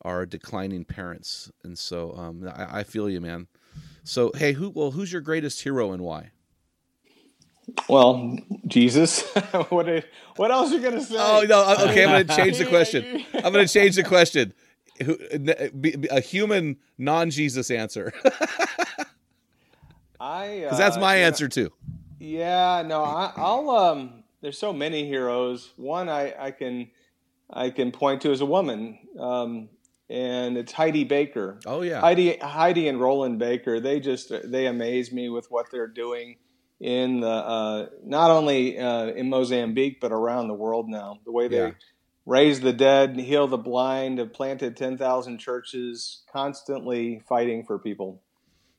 our 0.03 0.25
declining 0.25 0.85
parents, 0.85 1.51
and 1.63 1.77
so 1.77 2.13
um, 2.15 2.49
I, 2.55 2.79
I 2.79 2.83
feel 2.83 3.09
you, 3.09 3.21
man. 3.21 3.47
So 4.03 4.31
hey, 4.35 4.53
who 4.53 4.69
well 4.69 4.91
who's 4.91 5.11
your 5.11 5.21
greatest 5.21 5.61
hero 5.61 5.91
and 5.91 6.01
why? 6.01 6.31
Well, 7.87 8.37
Jesus. 8.65 9.21
what 9.69 10.05
what 10.37 10.51
else 10.51 10.71
are 10.71 10.75
you 10.75 10.81
gonna 10.81 11.01
say? 11.01 11.15
Oh 11.17 11.45
no, 11.47 11.61
okay, 11.89 12.05
I'm 12.05 12.11
going 12.11 12.27
to 12.27 12.35
change 12.35 12.57
the 12.57 12.65
question. 12.65 13.25
I'm 13.33 13.53
going 13.53 13.65
to 13.65 13.71
change 13.71 13.95
the 13.95 14.03
question. 14.03 14.53
Who, 15.05 15.17
be- 15.79 15.95
be- 15.95 16.07
a 16.09 16.19
human 16.19 16.77
non-Jesus 16.97 17.71
answer, 17.71 18.11
I 20.19 20.59
because 20.63 20.77
that's 20.77 20.97
uh, 20.97 20.99
my 20.99 21.15
you 21.15 21.21
know- 21.21 21.27
answer 21.27 21.47
too. 21.47 21.71
Yeah, 22.19 22.83
no, 22.85 23.03
I, 23.03 23.31
I'll. 23.37 23.69
Um, 23.69 24.23
there's 24.41 24.57
so 24.57 24.73
many 24.73 25.07
heroes. 25.07 25.71
One 25.77 26.09
I, 26.09 26.33
I 26.37 26.51
can 26.51 26.89
I 27.49 27.69
can 27.69 27.91
point 27.91 28.21
to 28.23 28.31
as 28.31 28.41
a 28.41 28.45
woman, 28.45 28.99
um, 29.17 29.69
and 30.09 30.57
it's 30.57 30.71
Heidi 30.71 31.03
Baker. 31.03 31.59
Oh 31.65 31.81
yeah, 31.81 32.01
Heidi 32.01 32.37
Heidi 32.37 32.87
and 32.87 32.99
Rolland 32.99 33.39
Baker. 33.39 33.79
They 33.79 33.99
just 33.99 34.31
they 34.43 34.65
amaze 34.65 35.11
me 35.11 35.29
with 35.29 35.47
what 35.49 35.67
they're 35.71 35.87
doing 35.87 36.37
in 36.79 37.19
the 37.19 37.27
uh, 37.27 37.87
not 38.03 38.31
only 38.31 38.77
uh, 38.79 39.07
in 39.07 39.29
Mozambique 39.29 39.99
but 39.99 40.11
around 40.11 40.47
the 40.47 40.53
world 40.53 40.87
now. 40.89 41.19
The 41.25 41.31
way 41.31 41.47
they 41.47 41.57
Yeah. 41.57 41.71
raise 42.25 42.61
the 42.61 42.73
dead, 42.73 43.17
heal 43.17 43.47
the 43.47 43.57
blind, 43.57 44.17
have 44.19 44.33
planted 44.33 44.77
ten 44.77 44.97
thousand 44.97 45.39
churches, 45.39 46.23
constantly 46.31 47.19
fighting 47.27 47.63
for 47.65 47.77
people. 47.77 48.21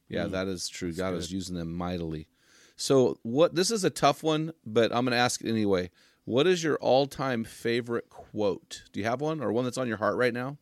Yeah, 0.08 0.26
that 0.26 0.48
is 0.48 0.68
true. 0.68 0.92
God 0.92 1.14
is 1.14 1.30
using 1.30 1.54
them 1.56 1.72
mightily. 1.72 2.26
So, 2.74 3.18
what 3.22 3.54
this 3.54 3.70
is 3.70 3.84
a 3.84 3.90
tough 3.90 4.22
one, 4.22 4.52
but 4.66 4.90
I'm 4.92 5.04
going 5.04 5.12
to 5.12 5.18
ask 5.18 5.40
it 5.42 5.48
anyway. 5.48 5.90
What 6.24 6.46
is 6.46 6.62
your 6.64 6.76
all-time 6.76 7.44
favorite 7.44 8.08
quote? 8.08 8.82
Do 8.92 9.00
you 9.00 9.06
have 9.06 9.20
one 9.20 9.40
or 9.40 9.52
one 9.52 9.64
that's 9.64 9.78
on 9.78 9.88
your 9.88 9.96
heart 9.98 10.16
right 10.16 10.32
now? 10.34 10.58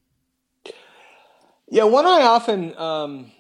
Yeah, 1.71 1.85
what 1.85 2.07
I 2.07 2.23
often 2.23 2.77
um, 2.79 3.31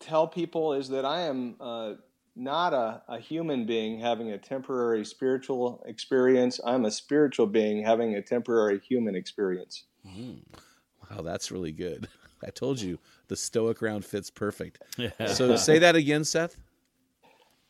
tell 0.00 0.26
people 0.26 0.74
is 0.74 0.88
that 0.88 1.04
I 1.04 1.22
am 1.22 1.56
uh, 1.60 1.92
not 2.34 2.72
a, 2.72 3.02
a 3.08 3.18
human 3.18 3.66
being 3.66 3.98
having 3.98 4.30
a 4.30 4.38
temporary 4.38 5.04
spiritual 5.04 5.82
experience. 5.86 6.60
I'm 6.64 6.84
a 6.84 6.90
spiritual 6.90 7.46
being 7.46 7.82
having 7.82 8.14
a 8.14 8.22
temporary 8.22 8.80
human 8.80 9.14
experience. 9.14 9.84
Wow, 11.10 11.22
that's 11.22 11.50
really 11.50 11.72
good. 11.72 12.08
I 12.44 12.50
told 12.50 12.80
you 12.80 12.98
the 13.26 13.36
stoic 13.36 13.82
round 13.82 14.04
fits 14.04 14.30
perfect. 14.30 14.82
Yeah. 14.96 15.10
So, 15.26 15.56
say 15.56 15.80
that 15.80 15.96
again, 15.96 16.24
Seth. 16.24 16.56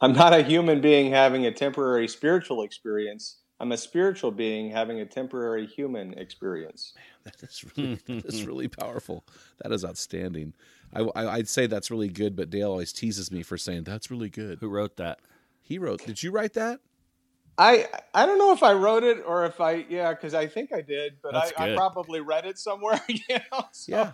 I'm 0.00 0.12
not 0.12 0.32
a 0.32 0.42
human 0.42 0.80
being 0.80 1.10
having 1.10 1.46
a 1.46 1.52
temporary 1.52 2.06
spiritual 2.06 2.62
experience. 2.62 3.38
I'm 3.60 3.72
a 3.72 3.76
spiritual 3.76 4.30
being 4.30 4.70
having 4.70 5.00
a 5.00 5.06
temporary 5.06 5.66
human 5.66 6.14
experience. 6.14 6.92
Man, 6.96 7.04
That 7.24 7.42
is 7.42 7.64
really 7.76 7.98
that 8.06 8.24
is 8.26 8.46
really 8.46 8.68
powerful. 8.68 9.24
That 9.62 9.72
is 9.72 9.84
outstanding. 9.84 10.54
I, 10.94 11.02
I, 11.02 11.34
I'd 11.34 11.48
say 11.48 11.66
that's 11.66 11.90
really 11.90 12.08
good, 12.08 12.36
but 12.36 12.50
Dale 12.50 12.70
always 12.70 12.92
teases 12.92 13.30
me 13.30 13.42
for 13.42 13.58
saying 13.58 13.84
that's 13.84 14.10
really 14.10 14.30
good. 14.30 14.58
Who 14.60 14.68
wrote 14.68 14.96
that? 14.96 15.18
He 15.60 15.78
wrote. 15.78 16.04
Did 16.06 16.22
you 16.22 16.30
write 16.30 16.54
that? 16.54 16.80
I 17.58 17.86
I 18.14 18.24
don't 18.24 18.38
know 18.38 18.52
if 18.52 18.62
I 18.62 18.72
wrote 18.72 19.02
it 19.02 19.18
or 19.26 19.44
if 19.44 19.60
I 19.60 19.84
yeah 19.88 20.14
because 20.14 20.32
I 20.32 20.46
think 20.46 20.72
I 20.72 20.80
did, 20.80 21.14
but 21.22 21.34
I, 21.34 21.52
I 21.58 21.74
probably 21.74 22.20
read 22.20 22.46
it 22.46 22.58
somewhere. 22.58 23.00
you 23.08 23.18
know? 23.30 23.64
So 23.72 23.92
Yeah. 23.92 24.12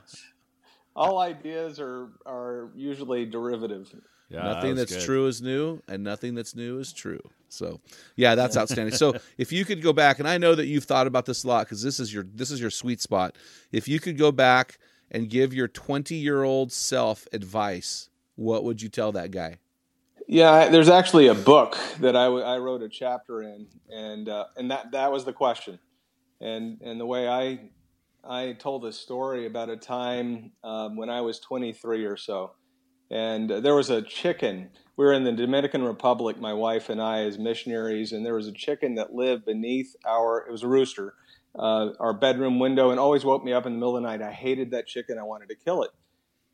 all 0.96 1.18
ideas 1.18 1.78
are 1.78 2.08
are 2.24 2.70
usually 2.74 3.26
derivative. 3.26 3.94
Yeah, 4.34 4.42
nothing 4.42 4.74
that 4.74 4.88
that's 4.88 4.96
good. 4.96 5.04
true 5.04 5.26
is 5.26 5.40
new, 5.40 5.80
and 5.86 6.02
nothing 6.02 6.34
that's 6.34 6.56
new 6.56 6.78
is 6.78 6.92
true. 6.92 7.20
So, 7.48 7.80
yeah, 8.16 8.34
that's 8.34 8.56
outstanding. 8.56 8.96
so, 8.96 9.14
if 9.38 9.52
you 9.52 9.64
could 9.64 9.80
go 9.80 9.92
back, 9.92 10.18
and 10.18 10.26
I 10.26 10.38
know 10.38 10.56
that 10.56 10.66
you've 10.66 10.84
thought 10.84 11.06
about 11.06 11.24
this 11.24 11.44
a 11.44 11.48
lot 11.48 11.66
because 11.66 11.82
this 11.82 12.00
is 12.00 12.12
your 12.12 12.24
this 12.24 12.50
is 12.50 12.60
your 12.60 12.70
sweet 12.70 13.00
spot. 13.00 13.36
If 13.70 13.86
you 13.86 14.00
could 14.00 14.18
go 14.18 14.32
back 14.32 14.78
and 15.10 15.30
give 15.30 15.54
your 15.54 15.68
twenty 15.68 16.16
year 16.16 16.42
old 16.42 16.72
self 16.72 17.28
advice, 17.32 18.08
what 18.34 18.64
would 18.64 18.82
you 18.82 18.88
tell 18.88 19.12
that 19.12 19.30
guy? 19.30 19.58
Yeah, 20.26 20.68
there's 20.68 20.88
actually 20.88 21.28
a 21.28 21.34
book 21.34 21.76
that 22.00 22.16
I, 22.16 22.24
w- 22.24 22.44
I 22.44 22.56
wrote 22.56 22.82
a 22.82 22.88
chapter 22.88 23.42
in, 23.42 23.66
and 23.90 24.28
uh, 24.28 24.46
and 24.56 24.70
that 24.70 24.90
that 24.92 25.12
was 25.12 25.24
the 25.24 25.32
question, 25.32 25.78
and 26.40 26.80
and 26.80 26.98
the 26.98 27.06
way 27.06 27.28
I 27.28 27.70
I 28.24 28.52
told 28.58 28.84
a 28.84 28.92
story 28.92 29.46
about 29.46 29.68
a 29.68 29.76
time 29.76 30.52
um, 30.64 30.96
when 30.96 31.10
I 31.10 31.20
was 31.20 31.38
23 31.40 32.06
or 32.06 32.16
so, 32.16 32.52
and 33.14 33.49
there 33.49 33.75
was 33.75 33.90
a 33.90 34.02
chicken. 34.02 34.71
We 34.97 35.04
were 35.04 35.12
in 35.12 35.25
the 35.25 35.33
Dominican 35.33 35.83
Republic, 35.83 36.38
my 36.38 36.52
wife 36.52 36.88
and 36.88 37.00
I, 37.00 37.21
as 37.21 37.38
missionaries, 37.38 38.12
and 38.12 38.25
there 38.26 38.35
was 38.35 38.47
a 38.47 38.52
chicken 38.52 38.97
that 38.97 39.14
lived 39.14 39.44
beneath 39.47 39.97
our. 40.04 40.44
It 40.47 40.52
was 40.52 40.62
a 40.62 40.68
rooster, 40.68 41.14
uh, 41.59 41.90
our 41.99 42.12
bedroom 42.12 42.59
window, 42.59 42.90
and 42.90 43.00
always 43.00 43.25
woke 43.25 43.44
me 43.44 43.52
up 43.52 43.66
in 43.66 43.73
the 43.73 43.78
middle 43.78 43.97
of 43.97 44.02
the 44.02 44.09
night. 44.09 44.23
I 44.23 44.33
hated 44.33 44.73
that 44.73 44.87
chicken. 44.87 45.18
I 45.18 45.23
wanted 45.23 45.49
to 45.49 45.54
kill 45.54 45.83
it 45.83 45.90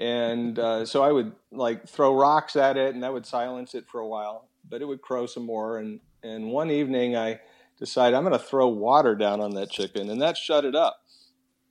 and 0.00 0.59
uh, 0.59 0.87
so 0.87 1.02
I 1.02 1.12
would 1.12 1.33
like 1.52 1.87
throw 1.87 2.14
rocks 2.19 2.57
at 2.57 2.76
it, 2.79 2.95
and 2.95 3.02
that 3.02 3.12
would 3.12 3.26
silence 3.26 3.75
it 3.75 3.87
for 3.87 4.00
a 4.00 4.09
while. 4.09 4.49
But 4.69 4.81
it 4.81 4.87
would 4.87 5.02
crow 5.02 5.26
some 5.26 5.45
more, 5.45 5.79
and 5.79 6.00
and 6.23 6.50
one 6.50 6.71
evening 6.71 7.17
I 7.17 7.40
decided 7.79 8.17
I'm 8.17 8.25
going 8.25 8.38
to 8.38 8.45
throw 8.45 8.69
water 8.69 9.14
down 9.14 9.40
on 9.40 9.55
that 9.55 9.71
chicken, 9.71 10.09
and 10.09 10.21
that 10.23 10.37
shut 10.38 10.64
it 10.64 10.75
up. 10.75 11.02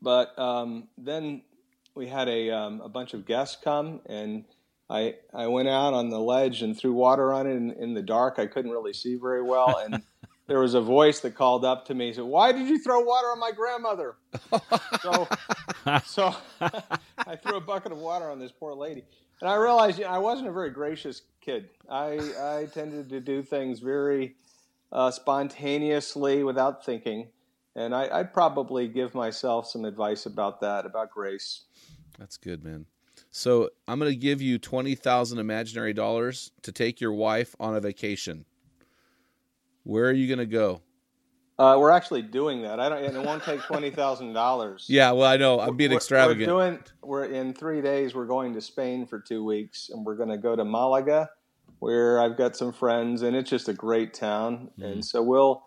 But 0.02 0.38
um, 0.38 0.88
then 0.98 1.42
we 1.96 2.08
had 2.08 2.30
a 2.30 2.52
um, 2.52 2.82
a 2.82 2.90
bunch 2.90 3.16
of 3.16 3.26
guests 3.26 3.58
come, 3.62 4.02
and 4.06 4.46
I 4.90 5.16
I 5.34 5.48
went 5.48 5.68
out 5.68 5.94
on 5.94 6.10
the 6.10 6.20
ledge 6.20 6.62
and 6.62 6.78
threw 6.78 6.94
water 6.94 7.32
on 7.32 7.48
it 7.48 7.56
in, 7.56 7.72
in 7.72 7.94
the 7.94 8.02
dark. 8.02 8.40
I 8.40 8.48
couldn't 8.48 8.72
really 8.72 8.94
see 8.94 9.16
very 9.16 9.42
well, 9.42 9.78
and 9.78 10.02
there 10.48 10.60
was 10.60 10.74
a 10.74 10.82
voice 10.82 11.20
that 11.22 11.36
called 11.36 11.64
up 11.64 11.86
to 11.86 11.94
me. 11.94 12.12
Said, 12.12 12.24
"Why 12.24 12.52
did 12.52 12.68
you 12.68 12.80
throw 12.80 13.02
water 13.02 13.28
on 13.28 13.40
my 13.40 13.52
grandmother?" 13.52 14.16
so 15.02 15.28
so 16.06 16.36
I 17.28 17.36
threw 17.36 17.58
a 17.58 17.62
bucket 17.62 17.92
of 17.92 18.00
water 18.00 18.30
on 18.30 18.40
this 18.40 18.52
poor 18.52 18.74
lady, 18.74 19.04
and 19.42 19.50
I 19.50 19.56
realized 19.56 20.00
you 20.00 20.06
know, 20.06 20.12
I 20.12 20.18
wasn't 20.18 20.50
a 20.50 20.52
very 20.52 20.72
gracious 20.72 21.22
kid. 21.40 21.70
I 21.90 22.14
I 22.40 22.68
tended 22.74 23.10
to 23.10 23.20
do 23.20 23.44
things 23.44 23.80
very 23.80 24.36
uh, 24.92 25.12
spontaneously 25.12 26.44
without 26.44 26.84
thinking, 26.84 27.28
and 27.76 27.94
I, 27.94 28.10
I'd 28.12 28.34
probably 28.34 28.88
give 28.88 29.14
myself 29.14 29.68
some 29.68 29.86
advice 29.86 30.26
about 30.26 30.62
that, 30.62 30.88
about 30.88 31.12
grace. 31.12 31.66
That's 32.18 32.38
good, 32.38 32.64
man. 32.64 32.88
So, 33.32 33.70
I'm 33.88 34.00
going 34.00 34.12
to 34.12 34.18
give 34.18 34.42
you 34.42 34.58
twenty 34.58 34.96
thousand 34.96 35.40
imaginary 35.40 35.94
dollars 35.94 36.52
to 36.64 36.72
take 36.72 37.00
your 37.00 37.14
wife 37.14 37.56
on 37.60 37.76
a 37.76 37.80
vacation. 37.80 38.46
Where 39.84 40.06
are 40.06 40.14
you 40.14 40.28
going 40.28 40.40
to 40.40 40.46
go? 40.46 40.82
Uh, 41.60 41.76
we're 41.78 41.92
actually 41.92 42.22
doing 42.22 42.62
that. 42.62 42.80
I 42.80 42.88
don't, 42.88 43.04
and 43.04 43.18
it 43.18 43.26
won't 43.26 43.44
take 43.44 43.62
twenty 43.62 43.92
thousand 43.92 44.34
dollars. 44.34 44.86
Yeah, 44.90 45.12
well, 45.12 45.28
I 45.28 45.38
know 45.38 45.60
I'm 45.60 45.76
being 45.76 45.90
We're- 45.90 45.98
extravagant. 45.98 46.50
We're 46.52 46.72
doing. 46.72 46.84
We're 47.04 47.26
in 47.26 47.54
three 47.54 47.82
days. 47.82 48.16
We're 48.16 48.26
going 48.26 48.54
to 48.54 48.62
Spain 48.62 49.06
for 49.06 49.20
two 49.20 49.44
weeks, 49.44 49.90
and 49.90 50.06
we're 50.06 50.16
going 50.16 50.30
to 50.30 50.38
go 50.38 50.56
to 50.56 50.64
Malaga, 50.64 51.30
where 51.80 52.22
I've 52.22 52.38
got 52.38 52.56
some 52.56 52.72
friends, 52.72 53.24
and 53.24 53.36
it's 53.36 53.50
just 53.50 53.68
a 53.68 53.74
great 53.74 54.14
town. 54.14 54.70
Mm-hmm. 54.72 54.84
And 54.84 55.06
so 55.06 55.22
we'll 55.22 55.64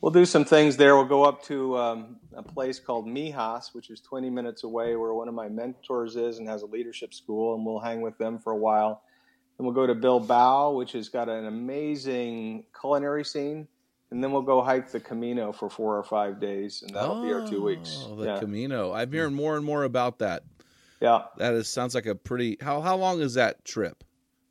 we'll 0.00 0.12
do 0.12 0.24
some 0.24 0.44
things 0.44 0.76
there. 0.76 0.94
We'll 0.96 1.04
go 1.06 1.24
up 1.24 1.42
to 1.44 1.76
um, 1.78 2.16
a 2.34 2.42
place 2.42 2.78
called 2.78 3.06
Mijas, 3.06 3.74
which 3.74 3.90
is 3.90 4.00
20 4.00 4.30
minutes 4.30 4.64
away, 4.64 4.96
where 4.96 5.14
one 5.14 5.28
of 5.28 5.34
my 5.34 5.48
mentors 5.48 6.16
is 6.16 6.38
and 6.38 6.48
has 6.48 6.62
a 6.62 6.66
leadership 6.66 7.12
school, 7.14 7.54
and 7.54 7.64
we'll 7.64 7.80
hang 7.80 8.00
with 8.00 8.16
them 8.18 8.38
for 8.38 8.52
a 8.52 8.56
while. 8.56 9.02
Then 9.58 9.64
we'll 9.66 9.74
go 9.74 9.86
to 9.86 9.94
Bilbao, 9.94 10.72
which 10.72 10.92
has 10.92 11.08
got 11.08 11.28
an 11.28 11.46
amazing 11.46 12.64
culinary 12.78 13.24
scene. 13.24 13.68
And 14.12 14.22
then 14.22 14.30
we'll 14.30 14.42
go 14.42 14.62
hike 14.62 14.92
the 14.92 15.00
Camino 15.00 15.50
for 15.50 15.68
four 15.68 15.98
or 15.98 16.04
five 16.04 16.40
days, 16.40 16.84
and 16.86 16.94
that'll 16.94 17.22
be 17.26 17.32
our 17.32 17.44
two 17.48 17.60
weeks. 17.60 18.04
Oh, 18.06 18.14
the 18.14 18.26
yeah. 18.26 18.38
Camino. 18.38 18.92
I'm 18.92 19.10
hearing 19.10 19.34
more 19.34 19.56
and 19.56 19.64
more 19.64 19.82
about 19.82 20.20
that. 20.20 20.44
yeah. 21.00 21.22
That 21.38 21.54
is 21.54 21.68
sounds 21.68 21.92
like 21.92 22.06
a 22.06 22.14
pretty. 22.14 22.56
How 22.60 22.80
how 22.80 22.96
long 22.96 23.20
is 23.20 23.34
that 23.34 23.64
trip? 23.64 24.04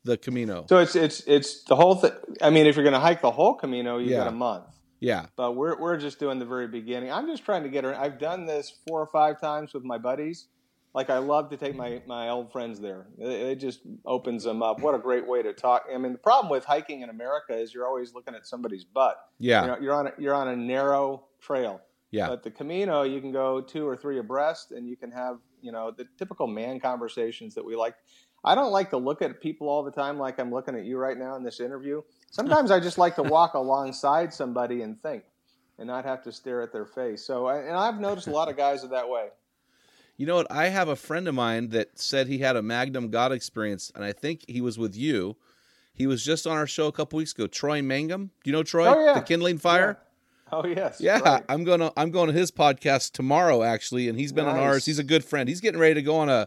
The 0.04 0.18
Camino. 0.18 0.66
So 0.68 0.76
it's 0.78 0.94
it's 0.94 1.20
it's 1.26 1.62
the 1.64 1.74
whole 1.74 1.94
thing. 1.94 2.12
I 2.42 2.50
mean, 2.50 2.66
if 2.66 2.76
you're 2.76 2.84
going 2.84 2.92
to 2.92 3.00
hike 3.00 3.22
the 3.22 3.30
whole 3.30 3.54
Camino, 3.54 3.96
you 3.96 4.10
Yeah. 4.10 4.18
got 4.18 4.26
a 4.28 4.32
month. 4.32 4.64
Yeah. 5.00 5.26
But 5.36 5.52
we're 5.52 5.78
we're 5.78 5.96
just 5.96 6.18
doing 6.18 6.38
the 6.38 6.46
very 6.46 6.68
beginning. 6.68 7.12
I'm 7.12 7.26
just 7.26 7.44
trying 7.44 7.62
to 7.62 7.68
get 7.68 7.84
her. 7.84 7.94
I've 7.94 8.18
done 8.18 8.46
this 8.46 8.72
four 8.86 9.00
or 9.00 9.06
five 9.06 9.40
times 9.40 9.74
with 9.74 9.84
my 9.84 9.98
buddies. 9.98 10.48
Like 10.94 11.10
I 11.10 11.18
love 11.18 11.50
to 11.50 11.58
take 11.58 11.76
my 11.76 12.00
my 12.06 12.30
old 12.30 12.50
friends 12.50 12.80
there. 12.80 13.06
It, 13.18 13.28
it 13.28 13.56
just 13.56 13.80
opens 14.06 14.44
them 14.44 14.62
up. 14.62 14.80
What 14.80 14.94
a 14.94 14.98
great 14.98 15.26
way 15.26 15.42
to 15.42 15.52
talk. 15.52 15.84
I 15.94 15.98
mean, 15.98 16.12
the 16.12 16.18
problem 16.18 16.50
with 16.50 16.64
hiking 16.64 17.02
in 17.02 17.10
America 17.10 17.54
is 17.54 17.74
you're 17.74 17.86
always 17.86 18.14
looking 18.14 18.34
at 18.34 18.46
somebody's 18.46 18.84
butt. 18.84 19.18
Yeah. 19.38 19.60
You 19.60 19.66
know, 19.68 19.78
you're 19.80 19.94
on 19.94 20.06
a, 20.06 20.12
you're 20.18 20.34
on 20.34 20.48
a 20.48 20.56
narrow 20.56 21.24
trail. 21.40 21.82
Yeah. 22.10 22.28
But 22.28 22.42
the 22.42 22.50
Camino, 22.50 23.02
you 23.02 23.20
can 23.20 23.30
go 23.30 23.60
two 23.60 23.86
or 23.86 23.94
three 23.94 24.18
abreast, 24.18 24.72
and 24.72 24.88
you 24.88 24.96
can 24.96 25.10
have 25.10 25.38
you 25.60 25.70
know 25.70 25.90
the 25.90 26.06
typical 26.16 26.46
man 26.46 26.80
conversations 26.80 27.54
that 27.56 27.64
we 27.64 27.76
like. 27.76 27.94
I 28.42 28.54
don't 28.54 28.70
like 28.70 28.90
to 28.90 28.96
look 28.96 29.22
at 29.22 29.40
people 29.40 29.68
all 29.68 29.82
the 29.82 29.90
time 29.90 30.18
like 30.18 30.38
I'm 30.38 30.52
looking 30.52 30.76
at 30.76 30.84
you 30.84 30.96
right 30.96 31.18
now 31.18 31.34
in 31.36 31.42
this 31.42 31.60
interview. 31.60 32.00
Sometimes 32.30 32.70
I 32.70 32.80
just 32.80 32.98
like 32.98 33.14
to 33.16 33.22
walk 33.22 33.54
alongside 33.54 34.32
somebody 34.34 34.82
and 34.82 35.00
think, 35.00 35.24
and 35.78 35.86
not 35.86 36.04
have 36.04 36.22
to 36.24 36.32
stare 36.32 36.60
at 36.60 36.72
their 36.72 36.84
face. 36.84 37.24
So, 37.24 37.48
and 37.48 37.76
I've 37.76 38.00
noticed 38.00 38.26
a 38.26 38.30
lot 38.30 38.48
of 38.48 38.56
guys 38.56 38.84
are 38.84 38.88
that 38.88 39.08
way. 39.08 39.28
You 40.16 40.26
know 40.26 40.36
what? 40.36 40.50
I 40.50 40.68
have 40.68 40.88
a 40.88 40.96
friend 40.96 41.28
of 41.28 41.34
mine 41.34 41.68
that 41.70 41.98
said 41.98 42.26
he 42.26 42.38
had 42.38 42.56
a 42.56 42.62
Magnum 42.62 43.10
God 43.10 43.32
experience, 43.32 43.92
and 43.94 44.04
I 44.04 44.12
think 44.12 44.44
he 44.48 44.60
was 44.60 44.78
with 44.78 44.96
you. 44.96 45.36
He 45.92 46.06
was 46.06 46.24
just 46.24 46.46
on 46.46 46.56
our 46.56 46.66
show 46.66 46.86
a 46.86 46.92
couple 46.92 47.16
weeks 47.16 47.32
ago. 47.32 47.46
Troy 47.46 47.80
Mangum. 47.82 48.30
Do 48.42 48.50
you 48.50 48.52
know 48.52 48.62
Troy? 48.62 48.86
Oh, 48.86 49.04
yeah. 49.04 49.14
The 49.14 49.22
Kindling 49.22 49.58
Fire. 49.58 49.98
Oh 50.52 50.64
yes, 50.64 51.00
Yeah, 51.00 51.18
right. 51.18 51.42
I'm 51.48 51.64
gonna 51.64 51.92
I'm 51.96 52.12
going 52.12 52.28
to 52.28 52.32
his 52.32 52.52
podcast 52.52 53.12
tomorrow 53.12 53.64
actually, 53.64 54.08
and 54.08 54.16
he's 54.18 54.32
been 54.32 54.46
on 54.46 54.56
ours. 54.56 54.86
He's 54.86 55.00
a 55.00 55.04
good 55.04 55.24
friend. 55.24 55.48
He's 55.48 55.60
getting 55.60 55.80
ready 55.80 55.94
to 55.94 56.02
go 56.02 56.18
on 56.18 56.28
a. 56.28 56.46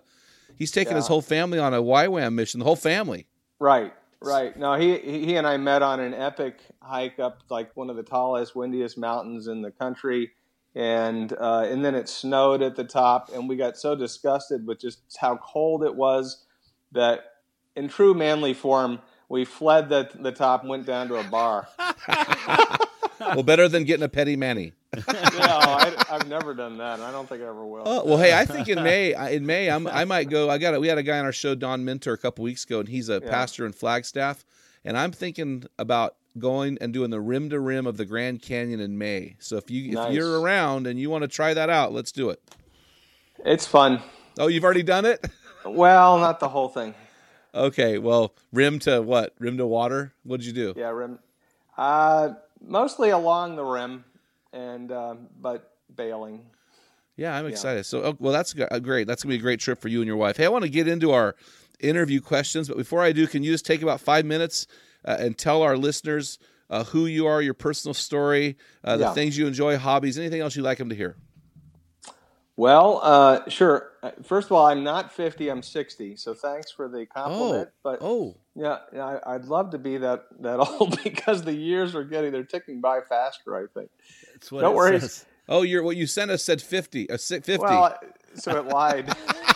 He's 0.55 0.71
taking 0.71 0.95
his 0.95 1.07
whole 1.07 1.21
family 1.21 1.59
on 1.59 1.73
a 1.73 1.81
YWAM 1.81 2.33
mission. 2.33 2.59
The 2.59 2.65
whole 2.65 2.77
family. 2.77 3.27
Right, 3.59 3.93
right. 4.21 4.57
No, 4.57 4.73
he 4.75 4.97
he 4.97 5.35
and 5.35 5.47
I 5.47 5.57
met 5.57 5.81
on 5.81 5.99
an 5.99 6.13
epic 6.13 6.59
hike 6.81 7.19
up 7.19 7.43
like 7.49 7.75
one 7.75 7.89
of 7.89 7.95
the 7.95 8.03
tallest, 8.03 8.55
windiest 8.55 8.97
mountains 8.97 9.47
in 9.47 9.61
the 9.61 9.71
country, 9.71 10.31
and 10.75 11.31
uh, 11.33 11.65
and 11.67 11.83
then 11.83 11.95
it 11.95 12.09
snowed 12.09 12.61
at 12.61 12.75
the 12.75 12.83
top, 12.83 13.29
and 13.33 13.49
we 13.49 13.55
got 13.55 13.77
so 13.77 13.95
disgusted 13.95 14.65
with 14.65 14.79
just 14.79 14.99
how 15.19 15.37
cold 15.37 15.83
it 15.83 15.95
was 15.95 16.45
that, 16.91 17.25
in 17.75 17.87
true 17.87 18.13
manly 18.13 18.53
form, 18.53 18.99
we 19.29 19.45
fled 19.45 19.89
the 19.89 20.09
the 20.19 20.31
top, 20.31 20.61
and 20.61 20.69
went 20.69 20.85
down 20.85 21.07
to 21.07 21.15
a 21.15 21.23
bar. 21.23 21.67
well, 23.19 23.43
better 23.43 23.67
than 23.67 23.83
getting 23.83 24.03
a 24.03 24.09
petty 24.09 24.35
manny. 24.35 24.73
know, 24.97 25.03
I, 25.13 25.93
I've 26.09 26.27
never 26.27 26.53
done 26.53 26.77
that, 26.79 26.95
and 26.95 27.03
I 27.03 27.11
don't 27.11 27.27
think 27.29 27.41
I 27.41 27.45
ever 27.45 27.65
will. 27.65 27.83
Oh, 27.85 28.05
well, 28.05 28.17
hey, 28.17 28.35
I 28.37 28.45
think 28.45 28.67
in 28.69 28.81
May, 28.83 29.13
I- 29.13 29.29
in 29.29 29.45
May, 29.45 29.69
I'm, 29.69 29.87
I 29.87 30.05
might 30.05 30.29
go. 30.29 30.49
I 30.49 30.57
got 30.57 30.73
a, 30.73 30.79
we 30.79 30.87
had 30.87 30.97
a 30.97 31.03
guy 31.03 31.19
on 31.19 31.25
our 31.25 31.31
show, 31.31 31.53
Don 31.55 31.85
Mentor, 31.85 32.13
a 32.13 32.17
couple 32.17 32.43
weeks 32.43 32.63
ago, 32.65 32.79
and 32.79 32.89
he's 32.89 33.09
a 33.09 33.21
Yeah. 33.23 33.29
pastor 33.29 33.65
in 33.65 33.71
Flagstaff, 33.73 34.43
and 34.83 34.97
I'm 34.97 35.11
thinking 35.11 35.65
about 35.77 36.15
going 36.37 36.77
and 36.81 36.91
doing 36.93 37.09
the 37.11 37.19
rim 37.19 37.49
to 37.49 37.59
rim 37.59 37.85
of 37.85 37.97
the 37.97 38.05
Grand 38.05 38.41
Canyon 38.41 38.79
in 38.79 38.97
May. 38.97 39.35
So 39.39 39.57
if 39.57 39.69
you 39.69 39.91
Nice. 39.93 40.09
if 40.09 40.13
you're 40.15 40.39
around 40.41 40.87
and 40.87 40.99
you 40.99 41.09
want 41.09 41.23
to 41.23 41.27
try 41.27 41.53
that 41.53 41.69
out, 41.69 41.91
let's 41.93 42.11
do 42.11 42.29
it. 42.29 42.41
It's 43.45 43.65
fun. 43.67 44.01
Oh, 44.37 44.47
you've 44.47 44.63
already 44.63 44.83
done 44.83 45.05
it. 45.05 45.23
Well, 45.65 46.17
not 46.19 46.39
the 46.39 46.47
whole 46.47 46.69
thing. 46.69 46.95
Okay, 47.53 47.97
well, 47.97 48.33
rim 48.53 48.79
to 48.79 49.01
what? 49.01 49.35
Rim 49.39 49.57
to 49.57 49.67
water. 49.67 50.13
What 50.23 50.39
did 50.39 50.47
you 50.47 50.53
do? 50.53 50.73
Yeah, 50.77 50.87
rim. 50.91 51.19
Uh, 51.77 52.29
mostly 52.65 53.09
along 53.09 53.57
the 53.57 53.65
rim, 53.65 54.05
and 54.53 54.91
um, 54.91 55.27
but 55.41 55.73
bailing. 55.95 56.45
Yeah, 57.15 57.35
I'm 57.37 57.47
excited. 57.47 57.85
So, 57.85 58.01
oh, 58.03 58.15
well, 58.19 58.31
that's 58.31 58.55
uh, 58.57 58.79
great. 58.79 59.05
That's 59.05 59.23
gonna 59.23 59.33
be 59.33 59.39
a 59.39 59.41
great 59.41 59.59
trip 59.59 59.81
for 59.81 59.89
you 59.89 59.99
and 59.99 60.07
your 60.07 60.15
wife. 60.15 60.37
Hey, 60.37 60.45
I 60.45 60.49
want 60.49 60.63
to 60.63 60.69
get 60.69 60.87
into 60.87 61.11
our 61.11 61.35
interview 61.79 62.21
questions, 62.21 62.69
but 62.69 62.77
before 62.77 63.01
I 63.01 63.11
do, 63.11 63.27
can 63.27 63.43
you 63.43 63.51
just 63.51 63.65
take 63.65 63.81
about 63.81 63.99
five 63.99 64.25
minutes 64.25 64.67
uh, 65.03 65.17
and 65.19 65.37
tell 65.37 65.61
our 65.61 65.77
listeners 65.77 66.39
uh, 66.69 66.85
who 66.85 67.07
you 67.07 67.27
are, 67.27 67.41
your 67.41 67.53
personal 67.53 67.93
story, 67.93 68.57
uh, 68.83 68.95
the 68.95 69.03
Yeah. 69.05 69.13
things 69.13 69.37
you 69.37 69.47
enjoy, 69.47 69.77
hobbies, 69.77 70.17
anything 70.17 70.39
else 70.41 70.55
you'd 70.55 70.63
like 70.63 70.77
them 70.77 70.89
to 70.89 70.95
hear? 70.95 71.17
Well, 72.59 72.99
uh, 73.01 73.49
sure. 73.49 73.93
Uh, 74.03 74.11
First 74.21 74.47
of 74.47 74.51
all, 74.51 74.65
I'm 74.65 74.83
not 74.83 75.13
50. 75.13 75.47
I'm 75.47 75.63
60. 75.63 76.17
So 76.17 76.33
thanks 76.33 76.69
for 76.71 76.89
the 76.89 77.03
Oh, 77.03 77.05
compliment. 77.13 77.69
but 77.83 77.99
oh, 78.01 78.35
yeah, 78.53 78.79
I, 79.01 79.19
I'd 79.35 79.45
love 79.45 79.69
to 79.71 79.77
be 79.77 79.95
that 79.97 80.25
that 80.41 80.59
old 80.79 81.01
because 81.01 81.43
the 81.43 81.53
years 81.53 81.95
are 81.95 82.03
getting 82.03 82.33
they're 82.33 82.43
ticking 82.43 82.81
by 82.81 82.99
faster. 83.07 83.55
I 83.55 83.67
think. 83.73 83.89
That's 84.33 84.51
what 84.51 84.59
Don't 84.59 84.75
worry. 84.75 84.99
says. 84.99 85.25
oh, 85.47 85.61
you're 85.61 85.83
what 85.83 85.95
you 85.95 86.05
sent 86.05 86.31
us 86.31 86.43
said 86.43 86.61
fifty, 86.61 87.09
uh, 87.09 87.15
si- 87.15 87.39
fifty. 87.39 87.63
Well, 87.63 87.97
so 88.35 88.57
it 88.57 88.65
lied. 88.67 89.07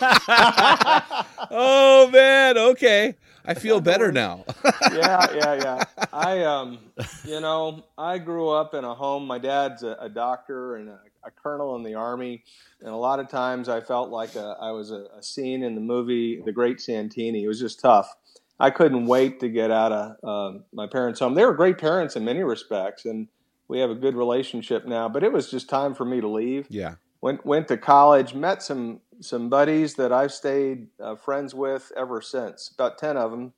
oh 1.50 2.08
man, 2.10 2.56
okay, 2.58 3.16
I 3.44 3.52
feel 3.52 3.80
better 3.82 4.12
now. 4.12 4.44
yeah, 4.92 5.26
yeah, 5.34 5.54
yeah. 5.54 5.84
I, 6.12 6.42
um, 6.44 6.78
you 7.26 7.40
know, 7.40 7.84
I 7.98 8.16
grew 8.18 8.48
up 8.48 8.72
in 8.74 8.84
a 8.84 8.94
home. 8.94 9.26
My 9.26 9.38
dad's 9.38 9.82
a, 9.82 9.96
a 10.00 10.08
doctor 10.08 10.76
and 10.76 10.88
a, 10.88 10.98
a 11.24 11.30
colonel 11.30 11.76
in 11.76 11.82
the 11.82 11.94
army, 11.94 12.44
and 12.80 12.90
a 12.90 12.96
lot 12.96 13.20
of 13.20 13.28
times 13.28 13.68
I 13.68 13.80
felt 13.80 14.10
like 14.10 14.34
a, 14.36 14.56
I 14.60 14.70
was 14.72 14.90
a, 14.90 15.06
a 15.16 15.22
scene 15.22 15.62
in 15.62 15.74
the 15.74 15.80
movie 15.80 16.42
The 16.44 16.52
Great 16.52 16.80
Santini. 16.80 17.44
It 17.44 17.48
was 17.48 17.60
just 17.60 17.80
tough. 17.80 18.14
I 18.60 18.70
couldn't 18.70 19.06
wait 19.06 19.40
to 19.40 19.48
get 19.48 19.70
out 19.70 19.92
of 19.92 20.16
uh, 20.22 20.58
my 20.72 20.86
parents' 20.86 21.20
home. 21.20 21.34
They 21.34 21.44
were 21.44 21.54
great 21.54 21.78
parents 21.78 22.16
in 22.16 22.24
many 22.24 22.42
respects, 22.42 23.04
and 23.04 23.28
we 23.68 23.80
have 23.80 23.90
a 23.90 23.94
good 23.94 24.14
relationship 24.14 24.86
now. 24.86 25.08
But 25.08 25.24
it 25.24 25.32
was 25.32 25.50
just 25.50 25.68
time 25.68 25.94
for 25.94 26.04
me 26.04 26.20
to 26.20 26.28
leave 26.28 26.66
yeah, 26.70 26.94
went 27.20 27.44
went 27.44 27.68
to 27.68 27.76
college, 27.76 28.34
met 28.34 28.62
some 28.62 29.00
some 29.20 29.48
buddies 29.48 29.94
that 29.94 30.12
I've 30.12 30.32
stayed 30.32 30.88
uh, 31.00 31.16
friends 31.16 31.54
with 31.54 31.90
ever 31.96 32.20
since. 32.20 32.70
About 32.74 32.98
ten 32.98 33.16
of 33.16 33.30
them, 33.30 33.52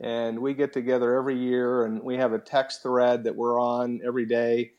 and 0.00 0.38
we 0.38 0.54
get 0.54 0.72
together 0.72 1.14
every 1.14 1.38
year, 1.38 1.84
and 1.84 2.02
we 2.02 2.16
have 2.16 2.32
a 2.32 2.38
text 2.38 2.82
thread 2.82 3.24
that 3.24 3.36
we're 3.36 3.60
on 3.60 4.00
every 4.04 4.26
day. 4.26 4.72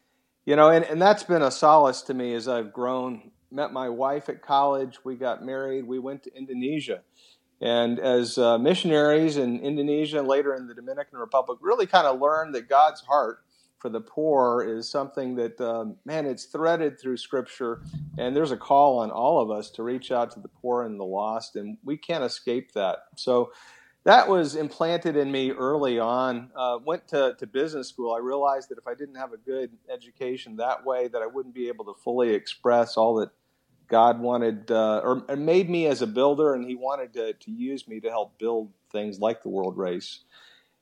You 0.50 0.56
know, 0.56 0.72
and, 0.72 0.84
and 0.84 1.00
that's 1.00 1.22
been 1.22 1.44
a 1.44 1.52
solace 1.52 2.02
to 2.02 2.16
me 2.16 2.34
as 2.34 2.48
I've 2.48 2.74
grown. 2.74 3.30
Met 3.52 3.72
my 3.72 3.88
wife 3.88 4.30
at 4.30 4.42
college. 4.42 4.98
We 5.04 5.16
got 5.16 5.46
married. 5.46 5.86
We 5.86 6.00
went 6.00 6.24
to 6.24 6.36
Indonesia. 6.36 7.02
And 7.62 8.00
as 8.00 8.36
uh, 8.40 8.58
missionaries 8.58 9.38
in 9.38 9.60
Indonesia 9.60 10.18
and 10.18 10.28
later 10.28 10.56
in 10.56 10.66
the 10.66 10.74
Dominican 10.74 11.20
Republic, 11.20 11.60
really 11.62 11.86
kind 11.86 12.08
of 12.08 12.20
learned 12.20 12.56
that 12.56 12.68
God's 12.68 13.02
heart 13.02 13.44
for 13.78 13.90
the 13.90 14.02
poor 14.02 14.64
is 14.68 14.90
something 14.90 15.36
that, 15.36 15.62
um, 15.62 15.98
man, 16.04 16.26
it's 16.26 16.46
threaded 16.46 17.00
through 17.00 17.18
Scripture, 17.18 17.84
and 18.18 18.36
there's 18.36 18.52
a 18.52 18.58
call 18.58 18.98
on 18.98 19.12
all 19.12 19.40
of 19.40 19.52
us 19.52 19.70
to 19.70 19.84
reach 19.84 20.12
out 20.12 20.32
to 20.32 20.40
the 20.40 20.48
poor 20.48 20.82
and 20.82 21.00
the 21.00 21.06
lost, 21.06 21.58
and 21.58 21.78
we 21.84 21.96
can't 21.96 22.24
escape 22.24 22.72
that. 22.72 23.04
So 23.18 23.52
that 24.06 24.30
was 24.30 24.56
implanted 24.56 25.16
in 25.18 25.32
me 25.32 25.52
early 25.52 26.00
on. 26.00 26.52
Uh, 26.56 26.80
went 26.84 27.08
to, 27.10 27.36
to 27.38 27.46
business 27.46 27.90
school. 27.90 28.14
I 28.14 28.20
realized 28.20 28.70
that 28.70 28.78
if 28.78 28.88
I 28.88 28.94
didn't 28.94 29.16
have 29.16 29.34
a 29.34 29.38
good 29.38 29.72
education 29.94 30.56
that 30.58 30.86
way, 30.86 31.08
that 31.10 31.22
I 31.22 31.28
wouldn't 31.28 31.54
be 31.54 31.68
able 31.68 31.86
to 31.86 31.94
fully 32.02 32.34
express 32.34 32.96
all 32.98 33.16
that 33.16 33.30
God 33.90 34.20
wanted 34.20 34.72
uh, 34.72 35.02
or, 35.04 35.24
or 35.28 35.36
made 35.36 35.70
me 35.70 35.88
as 35.88 36.02
a 36.02 36.08
builder, 36.08 36.54
and 36.54 36.64
He 36.64 36.76
wanted 36.76 37.14
to, 37.14 37.34
to 37.34 37.52
use 37.52 37.88
me 37.88 38.00
to 38.00 38.10
help 38.10 38.38
build 38.38 38.72
things 38.92 39.20
like 39.20 39.44
the 39.44 39.50
world 39.50 39.78
race. 39.78 40.20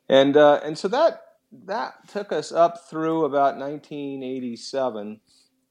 And 0.10 0.38
uh, 0.38 0.60
and 0.64 0.78
so 0.78 0.88
that 0.90 1.22
that 1.66 2.08
took 2.10 2.32
us 2.32 2.52
up 2.52 2.90
through 2.90 3.26
about 3.26 3.58
1987, 3.58 5.20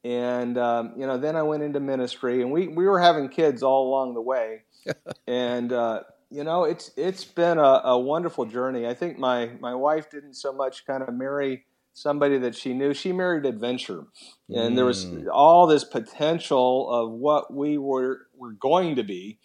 and 0.04 0.58
um, 0.58 0.92
you 0.96 1.06
know 1.06 1.18
then 1.18 1.36
I 1.36 1.42
went 1.42 1.62
into 1.62 1.80
ministry, 1.80 2.42
and 2.42 2.50
we 2.50 2.68
we 2.68 2.86
were 2.86 3.00
having 3.00 3.28
kids 3.28 3.62
all 3.62 3.88
along 3.88 4.14
the 4.14 4.20
way, 4.20 4.64
and 5.26 5.72
uh, 5.72 6.02
you 6.30 6.44
know 6.44 6.64
it's 6.64 6.90
it's 6.96 7.24
been 7.24 7.58
a, 7.58 7.80
a 7.84 7.98
wonderful 7.98 8.44
journey. 8.44 8.86
I 8.86 8.94
think 8.94 9.18
my 9.18 9.52
my 9.60 9.74
wife 9.74 10.10
didn't 10.10 10.34
so 10.34 10.52
much 10.52 10.86
kind 10.86 11.02
of 11.02 11.14
marry 11.14 11.64
somebody 11.94 12.38
that 12.38 12.54
she 12.54 12.74
knew; 12.74 12.92
she 12.92 13.12
married 13.12 13.46
adventure, 13.46 14.06
and 14.48 14.76
there 14.76 14.84
was 14.84 15.06
Mm. 15.06 15.26
all 15.32 15.66
this 15.66 15.84
potential 15.84 16.90
of 16.90 17.10
what 17.10 17.52
we 17.52 17.78
were 17.78 18.26
were 18.36 18.52
going 18.52 18.96
to 18.96 19.04
be, 19.04 19.38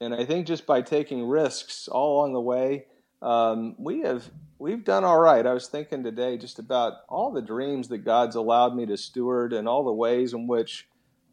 and 0.00 0.14
I 0.14 0.24
think 0.24 0.46
just 0.46 0.66
by 0.66 0.82
taking 0.82 1.26
risks 1.26 1.88
all 1.88 2.18
along 2.18 2.32
the 2.32 2.40
way, 2.40 2.86
um, 3.22 3.76
we 3.78 4.00
have 4.00 4.30
we've 4.58 4.84
done 4.84 5.04
all 5.04 5.20
right. 5.20 5.46
I 5.46 5.52
was 5.52 5.68
thinking 5.68 6.02
today 6.02 6.36
just 6.36 6.58
about 6.58 6.94
all 7.08 7.30
the 7.32 7.42
dreams 7.42 7.88
that 7.88 7.98
God's 7.98 8.36
allowed 8.36 8.74
me 8.74 8.84
to 8.86 8.96
steward, 8.96 9.52
and 9.52 9.68
all 9.68 9.84
the 9.84 9.92
ways 9.92 10.32
in 10.32 10.46
which 10.46 10.88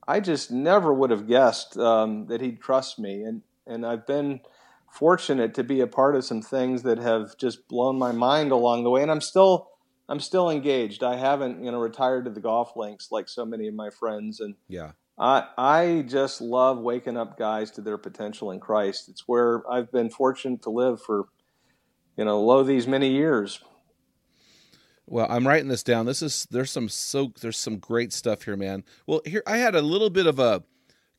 I 0.07 0.19
just 0.19 0.51
never 0.51 0.93
would 0.93 1.09
have 1.09 1.27
guessed 1.27 1.77
um, 1.77 2.27
that 2.27 2.41
He'd 2.41 2.61
trust 2.61 2.99
me, 2.99 3.23
and 3.23 3.41
and 3.65 3.85
I've 3.85 4.05
been 4.05 4.41
fortunate 4.93 5.53
to 5.55 5.63
be 5.63 5.81
a 5.81 5.87
part 5.87 6.15
of 6.15 6.23
some 6.23 6.41
things 6.41 6.83
that 6.83 6.99
have 6.99 7.37
just 7.37 7.67
blown 7.67 7.97
my 7.97 8.11
mind 8.11 8.51
along 8.51 8.83
the 8.83 8.89
way, 8.89 9.01
and 9.01 9.11
I'm 9.11 9.21
still. 9.21 9.69
I'm 10.09 10.19
still 10.19 10.49
engaged. 10.49 11.01
I 11.01 11.15
haven't, 11.15 11.63
you 11.63 11.71
know, 11.71 11.79
retired 11.79 12.25
to 12.25 12.31
the 12.31 12.41
golf 12.41 12.73
links 12.75 13.07
like 13.09 13.29
so 13.29 13.45
many 13.45 13.69
of 13.69 13.73
my 13.73 13.89
friends, 13.89 14.41
and 14.41 14.55
yeah. 14.67 14.91
I 15.17 15.47
I 15.57 16.05
just 16.05 16.41
love 16.41 16.79
waking 16.79 17.15
up 17.15 17.37
guys 17.39 17.71
to 17.71 17.81
their 17.81 17.97
potential 17.97 18.51
in 18.51 18.59
Christ. 18.59 19.07
It's 19.07 19.27
where 19.27 19.63
I've 19.71 19.93
been 19.93 20.09
fortunate 20.09 20.61
to 20.63 20.71
live 20.71 21.01
for, 21.01 21.29
you 22.17 22.25
know, 22.25 22.41
lo 22.41 22.63
these 22.63 22.85
many 22.85 23.11
years. 23.11 23.61
Well, 25.05 25.27
I'm 25.29 25.47
writing 25.47 25.69
this 25.69 25.83
down. 25.83 26.05
This 26.05 26.21
is 26.21 26.47
there's 26.51 26.71
some 26.71 26.89
so 26.89 27.31
there's 27.41 27.57
some 27.57 27.77
great 27.77 28.11
stuff 28.11 28.43
here, 28.43 28.57
man. 28.57 28.83
Well, 29.07 29.21
here 29.25 29.43
I 29.47 29.57
had 29.57 29.73
a 29.73 29.81
little 29.81 30.09
bit 30.09 30.27
of 30.27 30.37
a 30.37 30.63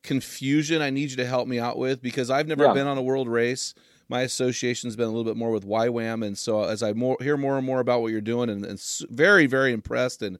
confusion 0.05 0.81
I 0.81 0.89
need 0.89 1.11
you 1.11 1.17
to 1.17 1.25
help 1.25 1.47
me 1.47 1.59
out 1.59 1.77
with 1.77 2.01
because 2.01 2.29
I've 2.29 2.47
never 2.47 2.65
Yeah. 2.65 2.73
been 2.73 2.87
on 2.87 2.97
a 2.97 3.01
world 3.01 3.27
race. 3.27 3.73
My 4.07 4.21
association's 4.21 4.95
been 4.95 5.05
a 5.07 5.09
little 5.09 5.23
bit 5.23 5.35
more 5.35 5.49
with 5.51 5.65
YWAM, 5.65 6.25
and 6.25 6.37
so 6.37 6.63
as 6.63 6.83
I 6.83 6.93
more 6.93 7.17
hear 7.19 7.37
more 7.37 7.57
and 7.57 7.65
more 7.65 7.79
about 7.79 8.01
what 8.01 8.11
you're 8.11 8.21
doing, 8.21 8.49
and, 8.49 8.63
and 8.63 8.79
very 9.09 9.47
very 9.47 9.73
impressed. 9.73 10.21
And 10.21 10.37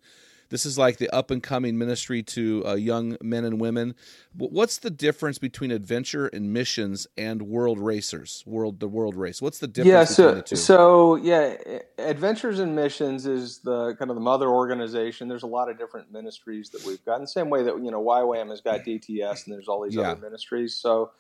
this 0.50 0.66
is 0.66 0.78
like 0.78 0.98
the 0.98 1.10
up 1.16 1.32
and 1.32 1.42
coming 1.44 1.78
ministry 1.78 2.24
to 2.24 2.64
uh, 2.66 2.76
young 2.76 3.18
men 3.22 3.46
and 3.46 3.60
women. 3.60 3.96
What's 4.38 4.78
the 4.78 4.90
difference 4.92 5.38
between 5.38 5.72
adventure 5.72 6.28
and 6.28 6.54
missions 6.54 7.08
and 7.18 7.44
world 7.44 7.80
racers, 7.80 8.44
world 8.46 8.80
the 8.80 8.88
world 8.88 9.16
race? 9.16 9.42
What's 9.42 9.60
the 9.60 9.68
difference? 9.68 9.90
Yeah, 9.90 10.04
between 10.16 10.16
so 10.16 10.36
the 10.36 10.42
two? 10.44 10.56
so 10.58 11.16
yeah, 11.18 11.56
Adventures 11.98 12.60
in 12.60 12.76
Missions 12.76 13.26
is 13.28 13.60
the 13.60 13.96
kind 13.96 14.12
of 14.12 14.16
the 14.16 14.22
mother 14.22 14.50
organization. 14.50 15.28
There's 15.28 15.44
a 15.44 15.48
lot 15.48 15.70
of 15.70 15.78
different 15.78 16.12
ministries 16.12 16.70
that 16.72 16.86
we've 16.86 17.04
got. 17.06 17.16
In 17.16 17.22
the 17.22 17.28
same 17.28 17.50
way 17.50 17.64
that 17.64 17.76
you 17.84 17.92
know 17.92 18.04
YWAM 18.04 18.50
has 18.50 18.62
got 18.62 18.82
DTS, 18.82 19.46
and 19.46 19.54
there's 19.54 19.68
all 19.68 19.84
these 19.84 19.96
Yeah. 19.96 20.12
other 20.12 20.16
ministries. 20.18 20.76
So 20.76 21.12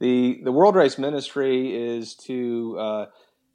the 0.00 0.40
the 0.44 0.52
World 0.52 0.76
Race 0.76 0.98
Ministry 0.98 1.74
is 1.76 2.14
to 2.26 2.76
uh, 2.78 3.06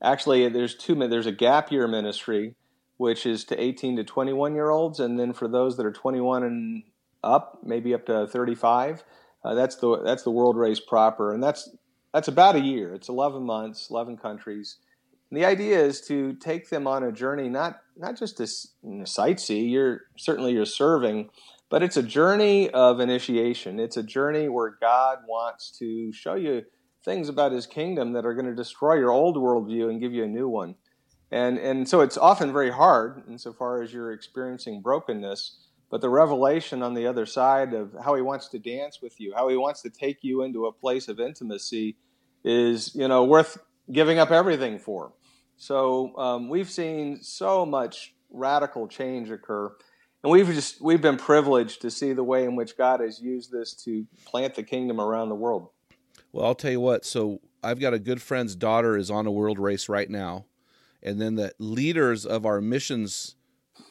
actually 0.02 0.48
there's 0.50 0.76
two. 0.76 0.96
There's 0.96 1.28
a 1.28 1.32
gap 1.32 1.72
year 1.72 1.88
ministry, 1.88 2.56
which 2.98 3.26
is 3.26 3.44
to 3.46 3.62
18 3.62 3.98
to 3.98 4.04
21 4.04 4.56
year 4.56 4.70
olds, 4.70 5.00
and 5.00 5.20
then 5.20 5.34
for 5.34 5.48
those 5.48 5.78
that 5.78 5.86
are 5.86 5.92
21 5.92 6.44
and 6.44 6.84
up, 7.24 7.60
maybe 7.64 7.94
up 7.94 8.06
to 8.06 8.28
35, 8.28 9.04
uh, 9.44 9.54
that's 9.54 9.76
the 9.76 10.02
that's 10.04 10.24
the 10.24 10.32
World 10.32 10.58
Race 10.58 10.80
proper, 10.80 11.34
and 11.34 11.44
that's 11.44 11.70
that's 12.14 12.28
about 12.28 12.56
a 12.56 12.62
year. 12.62 12.94
It's 12.94 13.10
11 13.10 13.44
months, 13.44 13.90
11 13.90 14.18
countries. 14.18 14.78
And 15.30 15.38
the 15.38 15.46
idea 15.46 15.80
is 15.80 16.02
to 16.08 16.34
take 16.34 16.70
them 16.70 16.88
on 16.88 17.04
a 17.04 17.12
journey, 17.12 17.50
not 17.50 17.82
not 17.98 18.18
just 18.18 18.38
to 18.38 18.44
sightsee. 18.44 19.70
You're 19.70 20.02
certainly 20.18 20.54
you're 20.54 20.66
serving, 20.66 21.30
but 21.70 21.84
it's 21.84 21.98
a 21.98 22.04
journey 22.04 22.70
of 22.70 23.00
initiation. 23.00 23.80
It's 23.80 23.98
a 23.98 24.04
journey 24.04 24.48
where 24.50 24.78
God 24.80 25.20
wants 25.28 25.72
to 25.80 26.12
show 26.14 26.36
you 26.36 26.64
things 27.04 27.30
about 27.30 27.52
His 27.52 27.68
kingdom 27.68 28.14
that 28.14 28.26
are 28.26 28.34
going 28.34 28.48
to 28.48 28.56
destroy 28.56 28.96
your 28.96 29.12
old 29.12 29.36
worldview 29.36 29.90
and 29.90 30.00
give 30.00 30.14
you 30.14 30.24
a 30.24 30.28
new 30.28 30.48
one. 30.48 30.76
And 31.32 31.58
and 31.58 31.88
so 31.88 32.02
it's 32.02 32.18
often 32.18 32.54
very 32.54 32.72
hard 32.72 33.24
insofar 33.28 33.82
as 33.82 33.94
you're 33.94 34.12
experiencing 34.12 34.82
brokenness. 34.82 35.58
But 35.90 36.02
the 36.02 36.10
revelation 36.10 36.82
on 36.82 36.94
the 36.94 37.08
other 37.08 37.26
side 37.26 37.74
of 37.74 37.96
how 38.04 38.16
He 38.16 38.22
wants 38.22 38.48
to 38.50 38.60
dance 38.60 39.02
with 39.02 39.20
you, 39.20 39.34
how 39.36 39.48
He 39.50 39.58
wants 39.58 39.82
to 39.84 39.90
take 39.90 40.24
you 40.24 40.44
into 40.44 40.66
a 40.66 40.72
place 40.72 41.08
of 41.08 41.20
intimacy, 41.20 41.96
is 42.44 42.94
you 42.96 43.08
know 43.08 43.24
worth 43.24 43.58
giving 43.92 44.20
up 44.20 44.32
everything 44.32 44.80
for. 44.80 45.14
So 45.58 46.18
um, 46.18 46.50
we've 46.50 46.70
seen 46.70 47.22
so 47.22 47.66
much 47.66 48.14
radical 48.30 48.88
change 48.88 49.30
occur, 49.30 49.72
and 50.24 50.32
we've 50.32 50.48
just 50.48 50.82
we've 50.82 51.02
been 51.02 51.18
privileged 51.18 51.82
to 51.82 51.92
see 51.92 52.14
the 52.14 52.24
way 52.24 52.46
in 52.46 52.56
which 52.56 52.78
God 52.78 53.00
has 53.00 53.22
used 53.22 53.52
this 53.52 53.74
to 53.86 54.06
plant 54.26 54.56
the 54.56 54.64
kingdom 54.64 55.00
around 55.00 55.30
the 55.30 55.36
world. 55.36 55.70
Well, 56.32 56.46
I'll 56.46 56.56
tell 56.56 56.72
you 56.72 56.82
what. 56.82 57.06
So 57.06 57.40
I've 57.64 57.80
got 57.80 57.94
a 57.94 58.00
good 58.00 58.22
friend's 58.22 58.56
daughter 58.56 58.98
is 58.98 59.10
on 59.10 59.26
a 59.26 59.32
world 59.32 59.60
race 59.60 59.88
right 59.88 60.10
now, 60.10 60.46
and 61.06 61.22
then 61.22 61.36
the 61.36 61.54
leaders 61.60 62.26
of 62.26 62.46
our 62.46 62.60
missions 62.60 63.36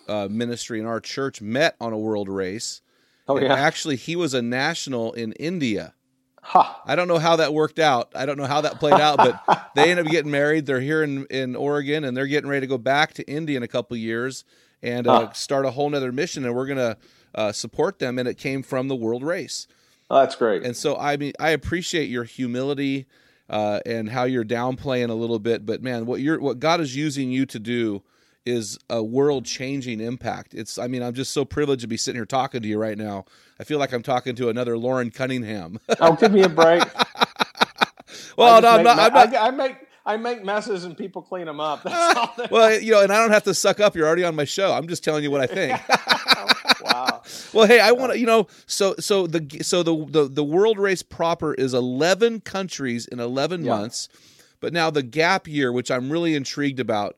uh, 0.09 0.29
ministry 0.31 0.81
in 0.81 0.87
our 0.87 1.00
church 1.00 1.40
met 1.40 1.77
on 1.81 1.92
a 1.92 1.98
world 1.98 2.29
race. 2.29 2.83
Oh 3.27 3.40
yeah, 3.40 3.55
actually, 3.55 3.96
he 3.96 4.16
was 4.16 4.35
a 4.35 4.42
national 4.42 5.12
in 5.14 5.33
India. 5.33 5.94
ha! 6.42 6.83
I 6.85 6.94
don't 6.94 7.09
know 7.09 7.18
how 7.18 7.37
that 7.37 7.55
worked 7.55 7.79
out. 7.79 8.12
I 8.14 8.27
don't 8.27 8.37
know 8.37 8.44
how 8.44 8.61
that 8.62 8.81
played 8.81 9.00
out, 9.00 9.16
but 9.16 9.70
they 9.74 9.90
ended 9.90 10.07
up 10.07 10.12
getting 10.12 10.31
married. 10.31 10.66
They're 10.66 10.81
here 10.81 11.03
in, 11.03 11.24
in 11.27 11.57
Oregon, 11.57 12.05
and 12.05 12.14
they're 12.14 12.27
getting 12.27 12.50
ready 12.50 12.66
to 12.66 12.70
go 12.70 12.77
back 12.77 13.14
to 13.14 13.22
India 13.24 13.57
in 13.57 13.62
a 13.62 13.68
couple 13.68 13.96
years 13.96 14.44
and 14.83 15.07
uh, 15.07 15.33
start 15.33 15.64
a 15.64 15.70
whole 15.70 15.88
nother 15.88 16.12
mission. 16.12 16.44
And 16.44 16.55
we're 16.55 16.66
going 16.66 16.77
to 16.77 16.98
uh, 17.35 17.53
support 17.53 17.98
them. 17.98 18.18
And 18.18 18.29
it 18.29 18.37
came 18.37 18.62
from 18.62 18.88
the 18.88 18.96
world 18.96 19.22
race. 19.22 19.66
Oh, 20.11 20.20
that's 20.20 20.37
great. 20.37 20.64
And 20.64 20.77
so 20.77 20.96
I 20.96 21.16
mean, 21.16 21.33
I 21.40 21.50
appreciate 21.50 22.11
your 22.11 22.24
humility 22.24 23.07
uh, 23.50 23.80
and 23.85 24.09
how 24.09 24.24
you're 24.24 24.44
downplaying 24.44 25.11
a 25.11 25.14
little 25.14 25.38
bit, 25.38 25.66
but 25.66 25.83
man, 25.83 26.07
what 26.07 26.20
you're 26.20 26.40
what 26.40 26.59
God 26.59 26.80
is 26.80 26.96
using 26.96 27.30
you 27.30 27.46
to 27.46 27.59
do 27.59 28.02
is 28.46 28.78
a 28.90 29.02
world 29.02 29.44
changing 29.44 30.00
impact. 30.00 30.54
It's 30.54 30.78
I 30.78 30.87
mean, 30.87 31.02
I'm 31.02 31.14
just 31.14 31.33
so 31.33 31.44
privileged 31.44 31.83
to 31.83 31.88
be 31.88 31.96
sitting 31.96 32.18
here 32.18 32.26
talking 32.26 32.62
to 32.62 32.68
you 32.68 32.78
right 32.78 32.98
now. 32.98 33.24
I 33.59 33.64
feel 33.64 33.78
like 33.78 33.92
I'm 33.92 34.02
talking 34.02 34.35
to 34.37 34.48
another 34.48 34.76
Loren 34.76 35.11
Cunningham. 35.11 35.78
oh, 36.00 36.14
give 36.14 36.33
me 36.33 36.42
a 36.42 36.48
break. 36.48 36.83
well, 38.37 38.61
no, 38.61 38.68
I'm 38.68 38.83
not. 38.83 38.98
I'm 38.98 39.12
not 39.12 39.35
I, 39.35 39.48
I 39.48 39.50
make 39.50 39.76
I 40.07 40.17
make 40.19 40.45
messes 40.45 40.85
and 40.85 40.97
people 40.97 41.23
clean 41.23 41.47
them 41.47 41.61
up. 41.61 41.83
That's 41.83 42.19
all. 42.38 42.47
well, 42.51 42.79
you 42.81 42.93
know, 42.93 43.03
and 43.03 43.12
I 43.12 43.17
don't 43.21 43.31
have 43.31 43.45
to 43.45 43.55
suck 43.55 43.81
up. 43.81 43.97
You're 43.97 44.07
already 44.07 44.25
on 44.25 44.35
my 44.37 44.45
show. 44.45 44.73
I'm 44.73 44.87
just 44.87 45.03
telling 45.03 45.23
you 45.25 45.31
what 45.31 45.40
I 45.40 45.47
think. 45.47 45.81
wow. 46.83 47.23
well, 47.53 47.67
hey, 47.67 47.81
I 47.81 47.93
want 47.93 48.12
to, 48.12 48.19
you 48.19 48.27
know, 48.27 48.47
so 48.67 48.95
so 48.99 49.27
the 49.27 49.61
so 49.62 49.83
the, 49.83 50.05
the 50.11 50.29
the 50.29 50.45
world 50.45 50.79
race 50.79 51.03
proper 51.03 51.55
is 51.55 51.73
11 51.75 52.40
countries 52.40 53.07
in 53.07 53.19
11 53.21 53.64
Yeah. 53.64 53.71
months, 53.77 54.09
but 54.61 54.73
now 54.73 54.90
the 54.90 55.03
gap 55.03 55.49
year, 55.49 55.73
which 55.73 55.90
I'm 55.90 56.11
really 56.11 56.35
intrigued 56.35 56.81
about, 56.81 57.17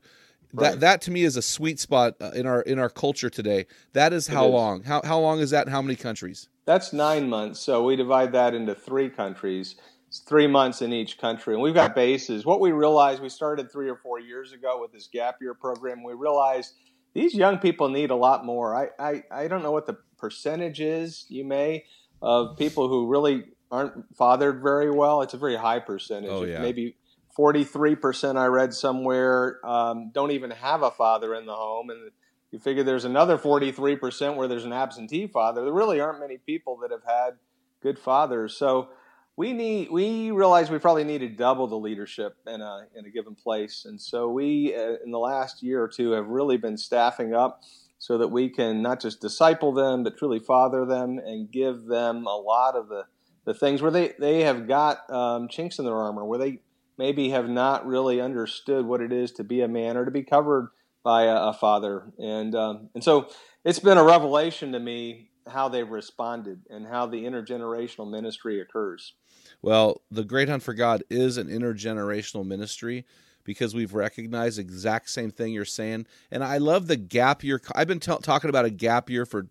that 0.55 0.62
Right. 0.70 0.81
that 0.81 1.01
to 1.03 1.11
me 1.11 1.25
is 1.25 1.37
a 1.37 1.42
sweet 1.42 1.81
spot 1.81 2.14
uh, 2.20 2.31
in 2.35 2.46
our 2.46 2.62
in 2.62 2.79
our 2.79 2.88
culture 2.88 3.29
today. 3.29 3.66
That 3.94 4.12
is 4.12 4.29
how 4.29 4.46
is. 4.46 4.53
long? 4.53 4.85
How 4.85 5.03
how 5.05 5.18
long 5.18 5.40
is 5.40 5.51
that? 5.51 5.66
and 5.66 5.70
How 5.75 5.83
many 5.83 5.96
countries? 5.96 6.49
That's 6.66 6.92
nine 6.92 7.29
months. 7.29 7.61
So 7.61 7.85
we 7.85 7.96
divide 7.96 8.33
that 8.33 8.55
into 8.55 8.75
three 8.75 9.09
countries. 9.09 9.75
Three 10.20 10.46
months 10.46 10.83
in 10.83 10.92
each 10.92 11.18
country. 11.18 11.55
And 11.55 11.62
we've 11.62 11.74
got 11.74 11.94
bases. 11.94 12.44
What 12.44 12.61
we 12.61 12.72
realized, 12.72 13.22
we 13.22 13.29
started 13.29 13.70
three 13.70 13.88
or 13.88 13.96
four 13.96 14.20
years 14.20 14.52
ago 14.52 14.81
with 14.81 14.92
this 14.92 15.07
gap 15.07 15.37
year 15.40 15.55
program. 15.55 16.02
We 16.02 16.14
realized 16.14 16.74
these 17.14 17.35
young 17.35 17.59
people 17.59 17.88
need 17.88 18.11
a 18.11 18.16
lot 18.16 18.44
more. 18.44 18.74
I, 18.74 18.88
I, 18.98 19.22
I 19.31 19.48
don't 19.48 19.62
know 19.62 19.72
what 19.72 19.87
the 19.87 19.98
percentage 20.18 20.81
is, 20.81 21.26
you 21.29 21.44
may, 21.44 21.85
of 22.20 22.57
people 22.57 22.88
who 22.88 23.07
really 23.07 23.44
aren't 23.70 24.16
fathered 24.16 24.62
very 24.62 24.90
well. 24.90 25.22
It's 25.22 25.35
a 25.35 25.38
very 25.38 25.57
high 25.57 25.81
percentage. 25.81 26.31
Oh, 26.31 26.44
yeah. 26.44 26.61
Maybe 26.61 26.96
43% 27.37 28.37
I 28.37 28.46
read 28.46 28.72
somewhere 28.72 29.61
um, 29.64 30.11
don't 30.12 30.31
even 30.31 30.50
have 30.50 30.83
a 30.83 30.90
father 30.90 31.35
in 31.35 31.46
the 31.46 31.55
home. 31.55 31.90
And 31.90 32.11
you 32.50 32.59
figure 32.59 32.83
there's 32.83 33.05
another 33.05 33.37
43% 33.37 34.37
where 34.37 34.48
there's 34.48 34.64
an 34.64 34.72
absentee 34.72 35.26
father. 35.26 35.64
There 35.64 35.72
really 35.72 36.00
aren't 36.00 36.20
many 36.20 36.38
people 36.38 36.79
that 36.83 36.90
have 36.90 37.05
had 37.07 37.38
good 37.83 37.98
fathers. 37.98 38.57
So 38.57 38.88
we 39.37 39.53
need 39.53 39.90
we 39.90 40.31
realize 40.31 40.70
we 40.70 40.79
probably 40.79 41.05
need 41.05 41.18
to 41.18 41.29
double 41.29 41.66
the 41.66 41.77
leadership 41.77 42.37
in 42.46 42.61
a 42.61 42.87
in 42.94 43.05
a 43.05 43.11
given 43.11 43.35
place. 43.35 43.85
And 43.85 44.01
so 44.01 44.29
we 44.29 44.75
uh, 44.75 44.96
in 45.05 45.11
the 45.11 45.18
last 45.18 45.62
year 45.62 45.83
or 45.83 45.88
two 45.88 46.12
have 46.12 46.27
really 46.27 46.57
been 46.57 46.77
staffing 46.77 47.35
up 47.35 47.62
so 47.99 48.18
that 48.18 48.29
we 48.29 48.49
can 48.49 48.83
not 48.83 49.01
just 49.01 49.20
disciple 49.20 49.72
them 49.72 50.05
but 50.05 50.16
truly 50.16 50.38
father 50.38 50.85
them 50.85 51.18
and 51.18 51.51
give 51.51 51.87
them 51.87 52.27
a 52.27 52.37
lot 52.37 52.77
of 52.77 52.88
the 52.88 53.05
the 53.44 53.55
things 53.55 53.83
where 53.83 53.90
they 53.90 54.12
they 54.18 54.42
have 54.42 54.66
got 54.66 55.09
um, 55.11 55.49
chinks 55.49 55.79
in 55.79 55.85
their 55.85 55.96
armor 55.96 56.25
where 56.25 56.38
they 56.38 56.61
maybe 56.99 57.31
have 57.31 57.49
not 57.49 57.87
really 57.87 58.20
understood 58.20 58.87
what 58.87 59.01
it 59.01 59.12
is 59.12 59.33
to 59.33 59.44
be 59.44 59.61
a 59.61 59.68
man 59.68 59.96
or 59.96 60.05
to 60.05 60.11
be 60.11 60.22
covered 60.22 60.70
by 61.03 61.25
a, 61.25 61.37
a 61.37 61.53
father 61.53 62.12
and 62.18 62.55
um, 62.55 62.90
and 62.94 63.03
so 63.03 63.29
it's 63.64 63.79
been 63.79 63.99
a 63.99 64.05
revelation 64.05 64.72
to 64.72 64.81
me 64.81 65.31
how 65.46 65.68
they've 65.68 65.90
responded 65.90 66.61
and 66.68 66.87
how 66.87 67.07
the 67.07 67.25
intergenerational 67.25 68.11
ministry 68.11 68.61
occurs 68.61 69.14
Well, 69.62 70.02
the 70.10 70.24
Great 70.24 70.48
Hunt 70.48 70.62
for 70.62 70.74
God 70.74 71.02
is 71.10 71.36
an 71.38 71.48
intergenerational 71.48 72.46
ministry 72.46 73.04
because 73.44 73.74
we've 73.74 73.94
recognized 73.94 74.58
exact 74.58 75.08
same 75.10 75.30
thing 75.30 75.52
you're 75.52 75.64
saying. 75.64 76.06
And 76.30 76.42
I 76.44 76.58
love 76.58 76.86
the 76.88 76.96
gap 76.96 77.42
year. 77.44 77.60
I've 77.74 77.88
been 77.88 78.00
t- 78.00 78.12
talking 78.22 78.50
about 78.50 78.64
a 78.64 78.70
gap 78.70 79.08
year 79.08 79.24
for 79.24 79.46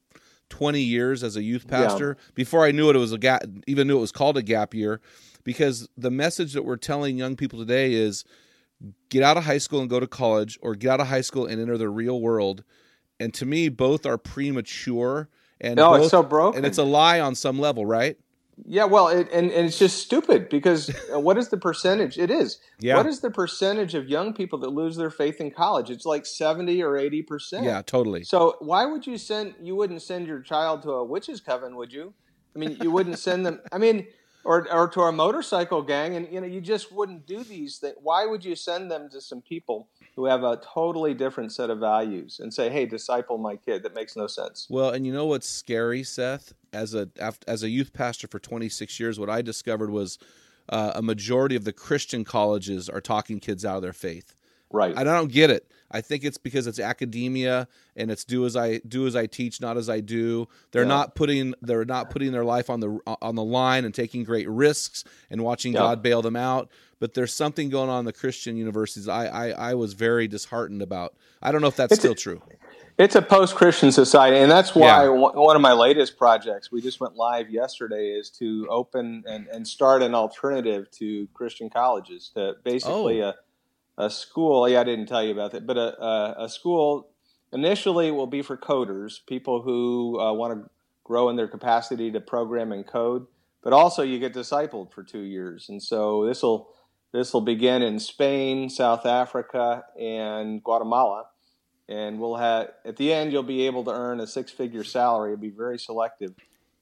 20 0.49 0.81
years 0.81 1.23
as 1.23 1.35
a 1.35 1.43
youth 1.43 1.65
Yeah. 1.69 1.81
pastor 1.87 2.17
before 2.35 2.65
I 2.65 2.71
knew 2.71 2.89
it, 2.89 2.95
it 2.95 2.99
was 2.99 3.13
a 3.13 3.17
gap, 3.17 3.43
even 3.67 3.87
knew 3.87 3.97
it 3.97 4.01
was 4.01 4.11
called 4.11 4.37
a 4.37 4.41
gap 4.43 4.73
year 4.73 5.01
because 5.43 5.87
the 5.97 6.11
message 6.11 6.53
that 6.53 6.63
we're 6.65 6.75
telling 6.77 7.17
young 7.17 7.35
people 7.35 7.57
today 7.57 7.93
is 7.93 8.23
get 9.09 9.23
out 9.23 9.37
of 9.37 9.45
high 9.45 9.57
school 9.57 9.79
and 9.79 9.89
go 9.89 9.99
to 9.99 10.07
college 10.07 10.59
or 10.61 10.75
get 10.75 10.91
out 10.91 10.99
of 10.99 11.07
high 11.07 11.21
school 11.21 11.45
and 11.45 11.59
enter 11.61 11.77
the 11.77 11.89
real 11.89 12.19
world. 12.21 12.63
And 13.19 13.33
to 13.35 13.45
me, 13.45 13.69
both 13.69 14.05
are 14.05 14.17
premature 14.17 15.29
and 15.61 15.77
No, 15.77 15.91
both- 15.91 16.01
it's 16.01 16.11
so 16.11 16.21
broken. 16.21 16.57
and 16.57 16.65
it's 16.67 16.77
a 16.77 16.83
lie 16.83 17.19
on 17.21 17.33
some 17.33 17.57
level, 17.59 17.85
right? 17.85 18.17
Yeah, 18.63 18.85
well, 18.85 19.09
it, 19.09 19.27
and, 19.33 19.51
and 19.51 19.67
it's 19.67 19.77
just 19.77 19.99
stupid 19.99 20.47
because 20.49 20.89
uh, 21.13 21.19
what 21.19 21.37
is 21.37 21.49
the 21.49 21.57
percentage? 21.57 22.17
It 22.17 22.31
is. 22.31 22.59
Yeah. 22.79 22.95
What 22.95 23.05
is 23.05 23.19
the 23.19 23.29
percentage 23.29 23.95
of 23.95 24.07
young 24.07 24.33
people 24.33 24.59
that 24.59 24.69
lose 24.69 24.95
their 24.95 25.09
faith 25.09 25.41
in 25.41 25.51
college? 25.51 25.89
It's 25.89 26.05
like 26.05 26.25
70 26.25 26.81
or 26.81 26.93
80%. 26.93 27.63
Yeah, 27.63 27.81
totally. 27.81 28.23
So 28.23 28.55
why 28.59 28.85
would 28.85 29.05
you 29.05 29.17
send, 29.17 29.55
you 29.61 29.75
wouldn't 29.75 30.01
send 30.01 30.27
your 30.27 30.39
child 30.39 30.83
to 30.83 30.91
a 30.91 31.03
witch's 31.03 31.41
coven, 31.41 31.75
would 31.75 31.91
you? 31.91 32.13
I 32.55 32.59
mean, 32.59 32.77
you 32.81 32.91
wouldn't 32.91 33.19
send 33.19 33.45
them, 33.45 33.59
I 33.73 33.77
mean, 33.77 34.07
or, 34.45 34.71
or 34.71 34.87
to 34.89 35.01
a 35.01 35.11
motorcycle 35.11 35.81
gang 35.81 36.15
and, 36.15 36.31
you 36.31 36.39
know, 36.39 36.47
you 36.47 36.61
just 36.61 36.93
wouldn't 36.93 37.25
do 37.25 37.43
these 37.43 37.77
things. 37.77 37.95
Why 38.01 38.25
would 38.25 38.45
you 38.45 38.55
send 38.55 38.89
them 38.89 39.09
to 39.09 39.19
some 39.19 39.41
people 39.41 39.89
who 40.15 40.25
have 40.25 40.43
a 40.43 40.61
totally 40.73 41.13
different 41.13 41.51
set 41.51 41.69
of 41.69 41.79
values 41.79 42.39
and 42.39 42.53
say, 42.53 42.69
hey, 42.69 42.85
disciple 42.85 43.37
my 43.37 43.57
kid? 43.57 43.83
That 43.83 43.95
makes 43.95 44.15
no 44.15 44.27
sense. 44.27 44.67
Well, 44.69 44.91
and 44.91 45.05
you 45.05 45.11
know 45.11 45.25
what's 45.25 45.49
scary, 45.49 46.03
Seth? 46.03 46.53
As 46.75 46.93
a 46.93 47.09
as 47.47 47.63
a 47.63 47.69
youth 47.69 47.93
pastor 47.93 48.27
for 48.27 48.37
26 48.39 48.99
years, 48.99 49.19
what 49.19 49.29
I 49.29 49.41
discovered 49.41 49.89
was 49.89 50.19
uh, 50.69 50.91
a 50.95 51.01
majority 51.01 51.55
of 51.55 51.63
the 51.63 51.73
Christian 51.73 52.23
colleges 52.23 52.89
are 52.89 53.01
talking 53.01 53.39
kids 53.39 53.63
out 53.65 53.77
of 53.77 53.81
their 53.81 53.93
faith. 53.93 54.35
Right. 54.71 54.89
And 54.97 55.07
I 55.09 55.15
don't 55.15 55.31
get 55.31 55.49
it. 55.51 55.71
I 55.91 56.01
think 56.01 56.23
it's 56.23 56.39
because 56.39 56.65
it's 56.67 56.79
academia 56.79 57.67
and 57.95 58.09
it's 58.11 58.25
do 58.25 58.45
as 58.45 58.55
I 58.57 58.79
do 58.79 59.05
as 59.07 59.15
I 59.15 59.27
teach, 59.27 59.61
not 59.61 59.77
as 59.77 59.89
I 59.89 60.01
do. 60.01 60.47
They're 60.71 60.81
Yeah. 60.83 60.87
not 60.89 61.15
putting 61.15 61.53
they're 61.61 61.85
not 61.85 62.09
putting 62.09 62.31
their 62.31 62.43
life 62.43 62.69
on 62.69 62.79
the 62.81 62.99
on 63.21 63.35
the 63.35 63.43
line 63.43 63.85
and 63.85 63.93
taking 63.93 64.23
great 64.23 64.49
risks 64.49 65.03
and 65.29 65.41
watching 65.43 65.73
Yeah. 65.73 65.79
God 65.79 66.01
bail 66.01 66.21
them 66.21 66.35
out. 66.35 66.69
But 66.99 67.13
there's 67.13 67.33
something 67.33 67.69
going 67.69 67.89
on 67.89 67.99
in 67.99 68.05
the 68.05 68.13
Christian 68.13 68.57
universities. 68.57 69.07
I 69.07 69.27
I, 69.27 69.71
I 69.71 69.73
was 69.75 69.93
very 69.93 70.27
disheartened 70.27 70.81
about. 70.81 71.13
I 71.41 71.51
don't 71.51 71.61
know 71.61 71.67
if 71.67 71.75
that's 71.77 71.93
It's- 71.93 72.01
still 72.01 72.15
true. 72.15 72.41
It's 72.97 73.15
a 73.15 73.21
post-Christian 73.21 73.91
society, 73.91 74.37
and 74.37 74.49
that's 74.49 74.73
why 74.73 75.03
Yeah. 75.03 75.09
one 75.09 75.35
one 75.35 75.55
of 75.57 75.61
my 75.61 75.73
latest 75.73 76.17
projects 76.17 76.71
we 76.71 76.79
just 76.81 77.01
went 77.01 77.15
live 77.17 77.49
yesterday 77.49 78.11
is 78.11 78.29
to 78.39 78.65
open 78.69 79.23
and, 79.27 79.47
and 79.47 79.67
start 79.67 80.01
an 80.01 80.15
alternative 80.15 80.89
to 80.91 81.27
Christian 81.33 81.69
colleges. 81.69 82.31
To 82.35 82.53
basically 82.63 83.21
Oh. 83.21 83.33
a 83.97 84.05
a 84.05 84.09
school. 84.09 84.67
Yeah, 84.69 84.81
I 84.81 84.83
didn't 84.85 85.07
tell 85.07 85.23
you 85.23 85.31
about 85.31 85.51
that, 85.51 85.67
but 85.67 85.77
a 85.77 86.01
a, 86.01 86.35
a 86.45 86.49
school 86.49 87.09
initially 87.51 88.11
will 88.11 88.27
be 88.27 88.41
for 88.41 88.55
coders, 88.55 89.19
people 89.25 89.61
who 89.61 90.17
uh, 90.19 90.31
want 90.31 90.53
to 90.53 90.69
grow 91.03 91.27
in 91.29 91.35
their 91.35 91.47
capacity 91.49 92.11
to 92.11 92.21
program 92.21 92.71
and 92.71 92.87
code. 92.87 93.27
But 93.61 93.73
also, 93.73 94.03
you 94.03 94.19
get 94.19 94.33
discipled 94.33 94.93
for 94.93 95.03
two 95.03 95.21
years, 95.23 95.67
and 95.67 95.83
so 95.83 96.25
this 96.25 96.41
will 96.43 96.69
this 97.11 97.33
will 97.33 97.41
begin 97.41 97.81
in 97.81 97.99
Spain, 97.99 98.69
South 98.69 99.05
Africa, 99.05 99.83
and 99.99 100.63
Guatemala 100.63 101.25
and 101.89 102.19
we'll 102.19 102.35
have 102.35 102.71
at 102.83 102.97
the 102.97 103.11
end 103.13 103.31
you'll 103.31 103.43
be 103.43 103.65
able 103.65 103.83
to 103.83 103.91
earn 103.91 104.19
a 104.19 104.27
six 104.27 104.51
figure 104.51 104.83
salary 104.83 105.33
it'll 105.33 105.41
be 105.41 105.49
very 105.49 105.77
selective. 105.79 106.33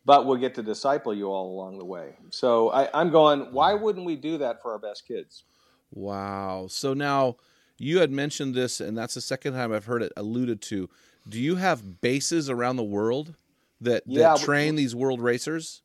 But 0.06 0.26
we'll 0.26 0.38
get 0.38 0.54
to 0.56 0.64
disciple 0.64 1.14
you 1.14 1.28
all 1.28 1.54
along 1.54 1.78
the 1.78 1.86
way. 1.86 2.18
So 2.30 2.70
I, 2.72 2.90
i'm 3.00 3.10
going 3.10 3.52
why 3.54 3.74
wouldn't 3.74 4.06
we 4.06 4.16
do 4.16 4.38
that 4.40 4.62
for 4.62 4.72
our 4.74 4.80
best 4.80 5.08
kids? 5.08 5.44
Wow. 5.92 6.68
So 6.70 6.94
now 6.94 7.38
you 7.78 8.00
had 8.00 8.12
mentioned 8.12 8.56
this, 8.56 8.82
and 8.82 8.98
that's 8.98 9.14
the 9.14 9.22
second 9.22 9.54
time 9.54 9.72
I've 9.72 9.86
heard 9.86 10.02
it 10.02 10.12
alluded 10.18 10.62
to. 10.64 10.90
Do 11.28 11.40
you 11.40 11.56
have 11.56 12.02
bases 12.02 12.50
around 12.50 12.76
the 12.76 12.84
world 12.84 13.36
that, 13.82 14.04
Yeah, 14.06 14.30
that 14.30 14.40
we- 14.40 14.46
train 14.46 14.76
these 14.76 14.96
world 14.96 15.22
racers? 15.22 15.82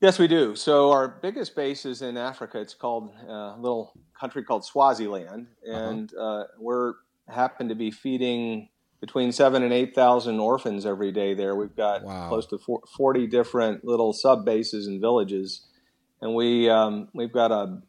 yes 0.00 0.18
we 0.18 0.28
do. 0.28 0.54
So 0.54 0.90
our 0.90 1.08
biggest 1.08 1.56
base 1.56 1.86
is 1.86 2.02
in 2.02 2.16
africa. 2.18 2.60
It's 2.60 2.74
called 2.74 3.10
uh, 3.26 3.54
a 3.56 3.58
little 3.58 3.94
country 4.18 4.42
called 4.44 4.64
swaziland. 4.64 5.46
And 5.66 6.12
uh, 6.14 6.44
we're 6.58 6.94
happen 7.28 7.68
to 7.68 7.74
be 7.74 7.90
feeding 7.90 8.68
between 9.00 9.32
seven 9.32 9.62
and 9.62 9.72
eight 9.72 9.94
thousand 9.94 10.38
orphans 10.40 10.86
every 10.86 11.12
day 11.12 11.34
there 11.34 11.54
we've 11.54 11.76
got 11.76 12.02
Wow. 12.04 12.28
close 12.28 12.46
to 12.46 12.58
four- 12.58 12.82
40 12.96 13.26
different 13.26 13.84
little 13.84 14.12
sub 14.12 14.44
bases 14.44 14.86
and 14.86 15.00
villages 15.00 15.66
and 16.20 16.34
we 16.34 16.68
um, 16.70 17.08
we've 17.14 17.32
got 17.32 17.50
a 17.52 17.82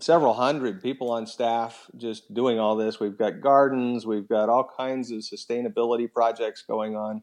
several 0.00 0.34
hundred 0.34 0.80
people 0.82 1.10
on 1.10 1.26
staff 1.26 1.90
just 1.96 2.32
doing 2.32 2.58
all 2.58 2.76
this. 2.76 3.00
We've 3.00 3.18
got 3.18 3.40
gardens, 3.40 4.06
we've 4.06 4.28
got 4.28 4.48
all 4.48 4.70
kinds 4.78 5.10
of 5.10 5.18
sustainability 5.18 6.10
projects 6.10 6.62
going 6.62 6.96
on. 6.96 7.22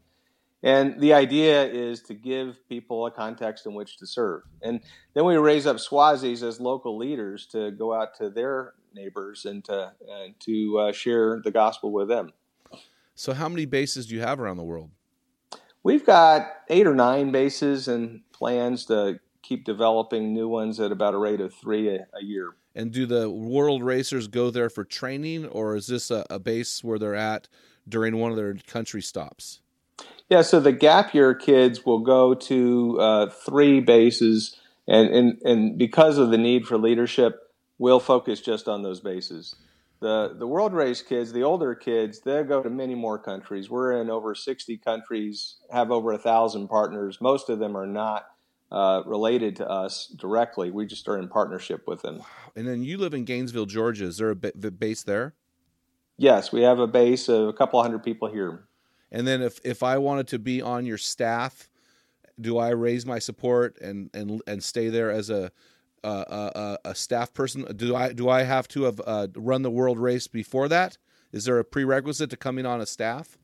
And 0.62 1.00
the 1.00 1.14
idea 1.14 1.64
is 1.66 2.02
to 2.04 2.14
give 2.14 2.58
people 2.68 3.06
a 3.06 3.12
context 3.12 3.66
in 3.66 3.74
which 3.76 3.98
to 4.00 4.06
serve. 4.08 4.42
And 4.62 4.82
then 5.14 5.24
we 5.26 5.38
raise 5.38 5.66
up 5.66 5.78
Swazis 5.78 6.44
as 6.44 6.60
local 6.60 6.98
leaders 6.98 7.46
to 7.54 7.72
go 7.72 7.94
out 7.94 8.16
to 8.18 8.30
their 8.30 8.74
neighbors 8.96 9.46
and 9.46 9.64
to, 9.66 9.94
and 10.10 10.40
to 10.40 10.80
uh, 10.80 10.92
share 10.92 11.42
the 11.44 11.52
gospel 11.52 11.92
with 11.92 12.08
them. 12.08 12.34
So 13.14 13.34
how 13.34 13.50
many 13.50 13.66
bases 13.66 14.08
do 14.08 14.16
you 14.16 14.22
have 14.22 14.40
around 14.40 14.58
the 14.58 14.64
world? 14.64 14.90
We've 15.84 16.06
got 16.06 16.48
eight 16.70 16.88
or 16.88 16.96
nine 16.96 17.32
bases 17.32 17.88
and 17.88 18.22
plans 18.34 18.86
to 18.86 19.20
keep 19.44 19.64
developing 19.64 20.34
new 20.34 20.48
ones 20.48 20.80
at 20.80 20.92
about 20.92 21.14
a 21.14 21.18
rate 21.18 21.40
of 21.40 21.54
three 21.54 21.88
a, 21.90 22.08
a 22.14 22.24
year. 22.24 22.56
And 22.74 22.92
do 22.92 23.06
the 23.06 23.30
world 23.30 23.84
racers 23.84 24.28
go 24.28 24.50
there 24.50 24.70
for 24.70 24.84
training, 24.84 25.46
or 25.46 25.76
is 25.76 25.88
this 25.88 26.10
a, 26.10 26.26
a 26.30 26.40
base 26.40 26.84
where 26.84 26.98
they're 26.98 27.16
at 27.16 27.48
during 27.88 28.18
one 28.18 28.32
of 28.32 28.38
their 28.38 28.56
country 28.56 29.02
stops? 29.02 29.62
Yeah, 30.30 30.42
so 30.42 30.60
the 30.60 30.72
gap 30.72 31.14
year 31.14 31.36
kids 31.36 31.86
will 31.86 32.00
go 32.00 32.34
to 32.34 33.00
uh, 33.00 33.30
three 33.30 33.80
bases, 33.80 34.58
and, 34.88 35.10
and 35.10 35.42
and 35.44 35.78
because 35.78 36.18
of 36.18 36.32
the 36.32 36.38
need 36.38 36.66
for 36.66 36.78
leadership, 36.78 37.45
we'll 37.78 38.00
focus 38.00 38.42
just 38.42 38.68
on 38.68 38.84
those 38.84 39.00
bases. 39.00 39.56
The 40.02 40.36
the 40.38 40.48
world 40.48 40.74
race 40.74 41.02
kids, 41.02 41.32
the 41.32 41.44
older 41.44 41.74
kids, 41.74 42.20
they'll 42.20 42.44
go 42.44 42.62
to 42.62 42.70
many 42.70 42.96
more 42.96 43.18
countries. 43.18 43.70
We're 43.70 44.02
in 44.02 44.10
over 44.10 44.36
sixty 44.36 44.78
countries, 44.78 45.58
have 45.72 45.90
over 45.90 46.12
a 46.12 46.18
thousand 46.18 46.68
partners. 46.68 47.20
Most 47.22 47.50
of 47.50 47.60
them 47.60 47.78
are 47.78 47.88
not 47.88 48.28
uh, 48.72 49.04
related 49.06 49.56
to 49.58 49.70
us 49.70 50.08
directly. 50.08 50.70
We 50.70 50.86
just 50.86 51.08
are 51.08 51.18
in 51.18 51.30
partnership 51.30 51.84
with 51.88 52.02
them. 52.02 52.22
And 52.56 52.68
then 52.68 52.84
you 52.84 52.98
live 52.98 53.14
in 53.14 53.24
Gainesville, 53.24 53.68
Georgia. 53.68 54.06
Is 54.06 54.18
there 54.18 54.32
a 54.32 54.36
ba- 54.36 54.52
base 54.54 55.04
there? 55.04 55.34
Yes, 56.18 56.52
we 56.52 56.62
have 56.62 56.80
a 56.80 56.88
base 56.88 57.30
of 57.30 57.48
a 57.48 57.54
couple 57.54 57.82
hundred 57.82 58.04
people 58.04 58.30
here. 58.30 58.68
And 59.12 59.26
then 59.26 59.42
if 59.42 59.60
if 59.64 59.82
I 59.82 59.98
wanted 59.98 60.28
to 60.30 60.40
be 60.40 60.62
on 60.62 60.86
your 60.86 60.98
staff, 60.98 61.70
do 62.40 62.58
I 62.58 62.70
raise 62.70 63.06
my 63.06 63.20
support 63.20 63.78
and 63.82 64.10
and 64.14 64.42
and 64.46 64.62
stay 64.62 64.90
there 64.90 65.10
as 65.10 65.30
a 65.30 65.52
a, 66.08 66.80
a, 66.86 66.90
a 66.92 66.96
staff 66.96 67.34
person? 67.34 67.66
Do 67.76 67.96
I 67.96 68.14
do 68.14 68.30
I 68.30 68.44
have 68.44 68.68
to 68.70 68.84
have 68.84 69.02
uh, 69.06 69.28
run 69.36 69.62
the 69.64 69.72
world 69.72 70.00
race 70.00 70.28
before 70.28 70.68
that? 70.70 70.98
Is 71.32 71.46
there 71.46 71.60
a 71.60 71.66
prerequisite 71.66 72.30
to 72.30 72.38
coming 72.38 72.66
on 72.66 72.82
a 72.82 72.86
staff? 72.86 73.38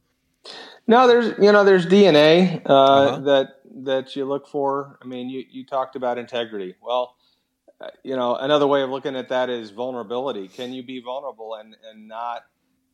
No, 0.88 1.08
there's 1.08 1.38
you 1.40 1.52
know 1.52 1.64
there's 1.64 1.86
DNA 1.86 2.62
uh, 2.66 2.74
Uh-huh. 2.74 3.20
that 3.22 3.48
that 3.84 4.16
you 4.16 4.26
look 4.26 4.48
for. 4.48 4.98
I 5.02 5.06
mean, 5.06 5.30
you 5.30 5.44
you 5.50 5.66
talked 5.66 5.96
about 5.96 6.18
integrity. 6.18 6.76
Well, 6.82 7.16
uh, 7.80 7.88
you 8.04 8.16
know 8.16 8.36
another 8.36 8.68
way 8.68 8.82
of 8.82 8.90
looking 8.90 9.16
at 9.16 9.30
that 9.30 9.50
is 9.50 9.72
vulnerability. 9.72 10.48
Can 10.48 10.74
you 10.74 10.84
be 10.84 11.02
vulnerable 11.02 11.56
and 11.56 11.76
and 11.92 12.08
not 12.08 12.44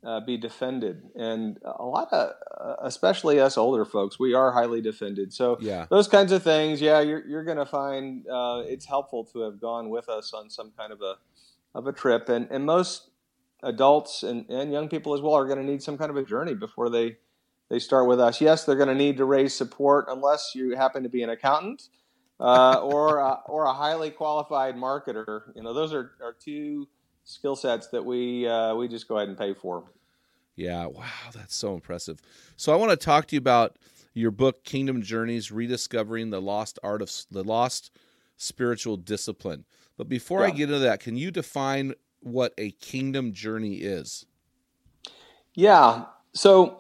uh, 0.07 0.21
be 0.21 0.37
defended? 0.37 0.95
And 1.15 1.59
a 1.63 1.83
lot 1.83 2.07
of, 2.13 2.31
uh, 2.59 2.75
especially 2.81 3.39
us 3.39 3.57
older 3.57 3.85
folks, 3.85 4.17
we 4.17 4.33
are 4.33 4.51
highly 4.53 4.81
defended. 4.81 5.33
So 5.33 5.57
Yeah. 5.59 5.85
those 5.89 6.07
kinds 6.07 6.31
of 6.31 6.41
things, 6.43 6.81
yeah, 6.81 6.99
you're 7.01 7.23
you're 7.27 7.43
going 7.43 7.57
to 7.57 7.65
find 7.65 8.25
uh, 8.27 8.63
it's 8.65 8.85
helpful 8.85 9.25
to 9.33 9.41
have 9.41 9.59
gone 9.59 9.89
with 9.89 10.07
us 10.09 10.33
on 10.33 10.49
some 10.49 10.71
kind 10.79 10.91
of 10.93 11.01
a 11.01 11.13
of 11.75 11.87
a 11.87 11.93
trip. 11.93 12.29
And 12.29 12.47
and 12.49 12.65
most 12.65 13.09
adults 13.63 14.23
and, 14.23 14.49
and 14.49 14.71
young 14.71 14.87
people 14.87 15.13
as 15.13 15.21
well 15.21 15.33
are 15.33 15.45
going 15.45 15.59
to 15.59 15.65
need 15.71 15.81
some 15.83 15.97
kind 15.97 16.09
of 16.09 16.17
a 16.17 16.23
journey 16.23 16.53
before 16.53 16.89
they 16.89 17.17
they 17.69 17.79
start 17.79 18.07
with 18.07 18.19
us. 18.19 18.39
Yes, 18.39 18.63
they're 18.63 18.77
going 18.83 18.87
to 18.87 18.95
need 18.95 19.17
to 19.17 19.25
raise 19.25 19.53
support 19.53 20.05
unless 20.09 20.53
you 20.55 20.75
happen 20.75 21.03
to 21.03 21.09
be 21.09 21.21
an 21.21 21.29
accountant 21.29 21.89
uh, 22.39 22.79
or 22.81 23.17
a, 23.17 23.41
or 23.47 23.65
a 23.65 23.73
highly 23.73 24.09
qualified 24.09 24.75
marketer. 24.75 25.41
You 25.55 25.63
know, 25.63 25.73
those 25.73 25.93
are, 25.93 26.11
are 26.21 26.35
two 26.39 26.87
skill 27.25 27.55
sets 27.55 27.87
that 27.89 28.05
we 28.05 28.47
uh, 28.47 28.73
we 28.75 28.87
just 28.87 29.07
go 29.07 29.17
ahead 29.17 29.27
and 29.27 29.37
pay 29.37 29.53
for. 29.53 29.91
Yeah, 30.57 30.87
wow, 30.87 31.05
that's 31.33 31.55
so 31.55 31.75
impressive. 31.75 32.19
So 32.57 32.73
I 32.73 32.75
want 32.75 32.89
to 32.89 32.97
talk 32.97 33.27
to 33.27 33.35
you 33.35 33.39
about 33.39 33.77
your 34.15 34.31
book 34.31 34.63
Kingdom 34.63 35.03
Journeys: 35.03 35.51
Rediscovering 35.51 36.31
the 36.31 36.41
Lost 36.41 36.79
Art 36.81 37.03
of 37.03 37.11
the 37.29 37.43
Lost 37.43 37.91
Spiritual 38.37 38.97
Discipline. 38.97 39.65
But 39.97 40.09
before 40.09 40.43
I 40.43 40.49
get 40.49 40.69
into 40.69 40.79
that, 40.79 40.99
can 40.99 41.15
you 41.15 41.31
define 41.31 41.93
what 42.21 42.53
a 42.57 42.71
kingdom 42.71 43.33
journey 43.33 43.75
is? 43.75 44.25
Yeah. 45.53 46.05
So, 46.33 46.79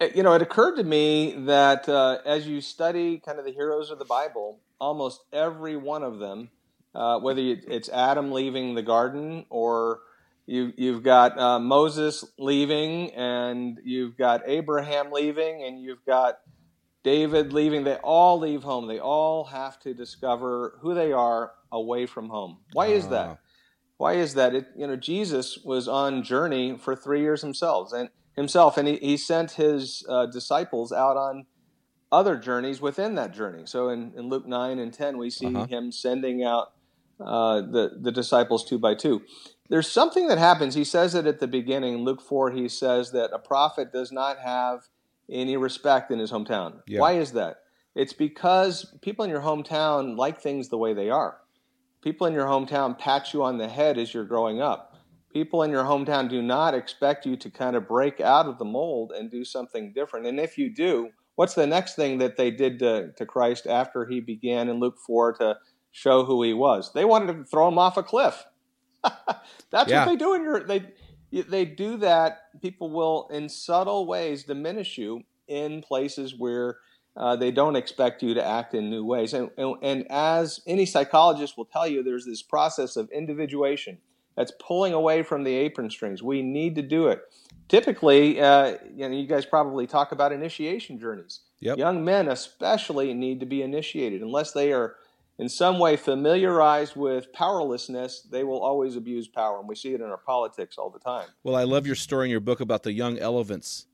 uh, 0.00 0.08
you 0.14 0.22
know, 0.22 0.32
it 0.32 0.42
occurred 0.42 0.76
to 0.76 0.84
me 0.84 1.34
that 1.46 1.88
uh, 1.88 2.18
as 2.26 2.46
you 2.46 2.60
study 2.60 3.18
kind 3.18 3.38
of 3.38 3.44
the 3.44 3.52
heroes 3.52 3.90
of 3.90 3.98
the 3.98 4.04
Bible, 4.04 4.60
almost 4.80 5.22
every 5.32 5.76
one 5.76 6.02
of 6.02 6.18
them, 6.18 6.50
uh, 6.94 7.18
whether 7.20 7.40
it's 7.40 7.88
Adam 7.88 8.32
leaving 8.32 8.74
the 8.74 8.82
garden 8.82 9.46
or 9.48 10.00
you, 10.48 10.72
you've 10.76 11.02
got 11.02 11.38
uh, 11.38 11.58
Moses 11.58 12.24
leaving 12.38 13.12
and 13.14 13.78
you've 13.84 14.16
got 14.16 14.42
Abraham 14.46 15.12
leaving 15.12 15.62
and 15.62 15.80
you've 15.80 16.04
got 16.06 16.36
David 17.04 17.52
leaving, 17.52 17.84
they 17.84 17.96
all 17.96 18.38
leave 18.38 18.62
home. 18.62 18.88
They 18.88 18.98
all 18.98 19.44
have 19.44 19.78
to 19.80 19.94
discover 19.94 20.78
who 20.80 20.94
they 20.94 21.12
are 21.12 21.52
away 21.70 22.06
from 22.06 22.28
home. 22.30 22.58
Why 22.72 22.86
is 22.88 23.06
Ah. 23.06 23.10
that? 23.10 23.38
Why 23.98 24.12
is 24.14 24.34
that? 24.34 24.54
It, 24.54 24.66
you 24.76 24.86
know, 24.86 24.96
Jesus 24.96 25.58
was 25.64 25.86
on 25.88 26.22
journey 26.22 26.76
for 26.78 26.96
three 26.96 27.20
years 27.20 27.42
himself, 27.42 27.92
and 27.92 28.08
himself, 28.36 28.76
and 28.78 28.88
he, 28.88 28.96
he 28.96 29.16
sent 29.16 29.52
his 29.52 30.04
uh, 30.08 30.26
disciples 30.26 30.92
out 30.92 31.16
on 31.16 31.46
other 32.10 32.36
journeys 32.36 32.80
within 32.80 33.16
that 33.16 33.34
journey. 33.34 33.64
So 33.66 33.88
in, 33.90 34.12
in 34.16 34.28
Luke 34.28 34.46
nine 34.46 34.78
and 34.78 34.92
ten, 34.92 35.18
we 35.18 35.30
see 35.30 35.46
Uh-huh. 35.46 35.66
him 35.66 35.92
sending 35.92 36.44
out 36.44 36.68
uh, 37.20 37.60
the 37.60 37.98
the 38.00 38.12
disciples 38.12 38.64
two 38.64 38.78
by 38.78 38.94
two. 38.94 39.22
There's 39.68 39.90
something 39.90 40.28
that 40.28 40.38
happens. 40.38 40.74
He 40.74 40.84
says 40.84 41.14
it 41.14 41.26
at 41.26 41.40
the 41.40 41.46
beginning. 41.46 42.04
Luke 42.04 42.22
four, 42.22 42.50
he 42.50 42.68
says 42.68 43.12
that 43.12 43.30
a 43.32 43.38
prophet 43.38 43.92
does 43.92 44.10
not 44.10 44.38
have 44.38 44.88
any 45.30 45.56
respect 45.56 46.10
in 46.10 46.18
his 46.18 46.32
hometown. 46.32 46.80
Yeah. 46.86 47.00
Why 47.00 47.12
is 47.12 47.32
that? 47.32 47.58
It's 47.94 48.12
because 48.12 48.94
people 49.02 49.24
in 49.24 49.30
your 49.30 49.40
hometown 49.40 50.16
like 50.16 50.40
things 50.40 50.68
the 50.68 50.78
way 50.78 50.94
they 50.94 51.10
are. 51.10 51.38
People 52.02 52.26
in 52.26 52.32
your 52.32 52.46
hometown 52.46 52.96
pat 52.96 53.34
you 53.34 53.42
on 53.42 53.58
the 53.58 53.68
head 53.68 53.98
as 53.98 54.14
you're 54.14 54.24
growing 54.24 54.62
up. 54.62 54.94
People 55.32 55.62
in 55.62 55.70
your 55.70 55.84
hometown 55.84 56.30
do 56.30 56.40
not 56.40 56.74
expect 56.74 57.26
you 57.26 57.36
to 57.36 57.50
kind 57.50 57.76
of 57.76 57.86
break 57.86 58.20
out 58.20 58.46
of 58.46 58.58
the 58.58 58.64
mold 58.64 59.12
and 59.12 59.30
do 59.30 59.44
something 59.44 59.92
different. 59.92 60.26
And 60.26 60.40
if 60.40 60.56
you 60.56 60.72
do, 60.72 61.10
what's 61.34 61.54
the 61.54 61.66
next 61.66 61.96
thing 61.96 62.18
that 62.18 62.36
they 62.36 62.50
did 62.50 62.78
to, 62.78 63.12
to 63.12 63.26
Christ 63.26 63.66
after 63.66 64.06
he 64.06 64.20
began 64.20 64.68
in 64.68 64.80
Luke 64.80 64.96
4 65.06 65.34
to 65.34 65.58
show 65.90 66.24
who 66.24 66.42
he 66.42 66.54
was? 66.54 66.92
They 66.92 67.04
wanted 67.04 67.34
to 67.34 67.44
throw 67.44 67.68
him 67.68 67.78
off 67.78 67.96
a 67.96 68.02
cliff. 68.02 68.46
That's 69.70 69.90
Yeah. 69.90 70.04
what 70.06 70.12
they 70.12 70.16
do 70.16 70.34
in 70.34 70.42
your 70.42 70.64
they 70.64 70.92
they 71.30 71.64
do 71.64 71.96
that. 71.98 72.60
People 72.62 72.90
will 72.90 73.28
in 73.32 73.48
subtle 73.48 74.06
ways 74.06 74.44
diminish 74.44 74.96
you 74.98 75.22
in 75.46 75.82
places 75.82 76.34
where 76.36 76.78
uh, 77.16 77.36
they 77.36 77.50
don't 77.50 77.76
expect 77.76 78.22
you 78.22 78.34
to 78.34 78.44
act 78.44 78.74
in 78.74 78.90
new 78.90 79.04
ways. 79.04 79.34
And, 79.34 79.50
and, 79.58 79.74
and 79.82 80.06
as 80.10 80.60
any 80.66 80.86
psychologist 80.86 81.56
will 81.56 81.64
tell 81.64 81.86
you, 81.88 82.02
there's 82.02 82.24
this 82.24 82.42
process 82.42 82.96
of 82.96 83.10
individuation. 83.10 83.98
that's 84.36 84.52
pulling 84.60 84.92
away 84.94 85.22
from 85.24 85.42
the 85.42 85.52
apron 85.54 85.90
strings. 85.90 86.22
We 86.22 86.42
need 86.42 86.76
to 86.76 86.82
do 86.82 87.08
it. 87.08 87.22
Typically, 87.68 88.40
uh, 88.40 88.76
you 88.94 89.08
know, 89.08 89.14
you 89.14 89.26
guys 89.26 89.44
probably 89.44 89.86
talk 89.86 90.12
about 90.12 90.32
initiation 90.32 90.98
journeys. 91.00 91.40
Yep. 91.60 91.76
Young 91.78 92.04
men, 92.04 92.28
especially, 92.28 93.12
need 93.14 93.40
to 93.40 93.46
be 93.46 93.62
initiated. 93.62 94.22
Unless 94.22 94.52
they 94.52 94.72
are 94.72 94.94
in 95.38 95.48
some 95.48 95.78
way 95.78 95.96
familiarized 95.96 96.96
with 96.96 97.32
powerlessness, 97.32 98.22
they 98.22 98.42
will 98.42 98.60
always 98.60 98.96
abuse 98.96 99.28
power. 99.28 99.60
And 99.60 99.68
we 99.68 99.76
see 99.76 99.94
it 99.94 100.00
in 100.00 100.06
our 100.06 100.16
politics 100.16 100.78
all 100.78 100.90
the 100.90 100.98
time. 100.98 101.28
Well, 101.44 101.54
I 101.54 101.62
love 101.62 101.86
your 101.86 101.94
story 101.94 102.26
in 102.26 102.30
your 102.30 102.40
book 102.40 102.60
about 102.60 102.82
the 102.82 102.92
young 102.92 103.18
elephants. 103.18 103.86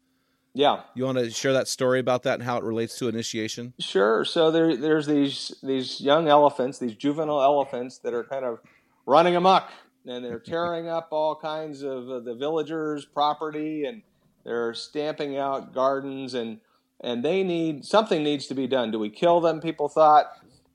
Yeah. 0.55 0.83
You 0.95 1.05
want 1.05 1.19
to 1.19 1.31
share 1.31 1.53
that 1.53 1.69
story 1.69 1.99
about 1.99 2.23
that 2.23 2.35
and 2.35 2.43
how 2.45 2.57
it 2.57 2.65
relates 2.65 2.97
to 2.99 3.09
initiation? 3.09 3.75
Sure. 3.81 4.25
So 4.25 4.51
there, 4.51 4.77
there's 4.77 5.07
these 5.07 5.55
these 5.63 6.01
young 6.01 6.29
elephants, 6.29 6.79
these 6.79 6.95
juvenile 6.95 7.43
elephants 7.43 7.99
that 7.99 8.15
are 8.15 8.23
kind 8.23 8.45
of 8.45 8.61
running 9.05 9.35
amok, 9.35 9.71
and 10.07 10.25
they're 10.25 10.39
tearing 10.47 10.89
up 10.89 11.09
all 11.11 11.35
kinds 11.35 11.83
of 11.83 12.09
uh, 12.09 12.21
the 12.21 12.35
villagers' 12.35 13.05
property, 13.05 13.85
and 13.85 14.03
they're 14.45 14.75
stamping 14.75 15.37
out 15.37 15.75
gardens, 15.75 16.35
and 16.35 16.61
and 17.01 17.25
they 17.25 17.43
need 17.43 17.85
something 17.85 18.23
needs 18.23 18.47
to 18.47 18.55
be 18.55 18.69
done. 18.69 18.93
Do 18.93 19.01
we 19.01 19.11
kill 19.11 19.41
them? 19.41 19.61
People 19.61 19.89
thought. 19.89 20.27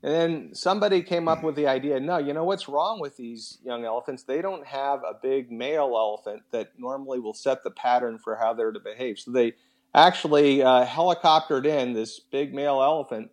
And 0.01 0.13
then 0.13 0.55
somebody 0.55 1.01
came 1.03 1.27
up 1.27 1.43
with 1.43 1.55
the 1.55 1.67
idea 1.67 1.99
no, 1.99 2.17
you 2.17 2.33
know 2.33 2.45
what's 2.45 2.69
wrong 2.69 2.99
with 2.99 3.17
these 3.17 3.57
young 3.63 3.85
elephants? 3.85 4.23
They 4.23 4.41
don't 4.41 4.65
have 4.65 4.99
a 5.03 5.13
big 5.21 5.51
male 5.51 5.93
elephant 5.95 6.43
that 6.51 6.71
normally 6.77 7.19
will 7.19 7.33
set 7.33 7.63
the 7.63 7.71
pattern 7.71 8.17
for 8.17 8.37
how 8.37 8.53
they're 8.53 8.71
to 8.71 8.79
behave. 8.79 9.19
So 9.19 9.31
they 9.31 9.53
actually 9.93 10.61
uh, 10.63 10.85
helicoptered 10.85 11.65
in 11.65 11.93
this 11.93 12.19
big 12.19 12.53
male 12.53 12.81
elephant 12.81 13.31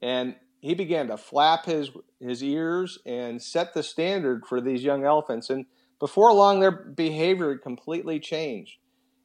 and 0.00 0.34
he 0.60 0.74
began 0.74 1.08
to 1.08 1.16
flap 1.16 1.66
his 1.66 1.90
his 2.20 2.42
ears 2.42 2.98
and 3.06 3.40
set 3.42 3.74
the 3.74 3.82
standard 3.82 4.44
for 4.46 4.60
these 4.60 4.82
young 4.82 5.04
elephants 5.04 5.50
and 5.50 5.66
before 6.00 6.32
long 6.32 6.60
their 6.60 6.70
behavior 6.70 7.56
completely 7.58 8.18
changed 8.18 8.78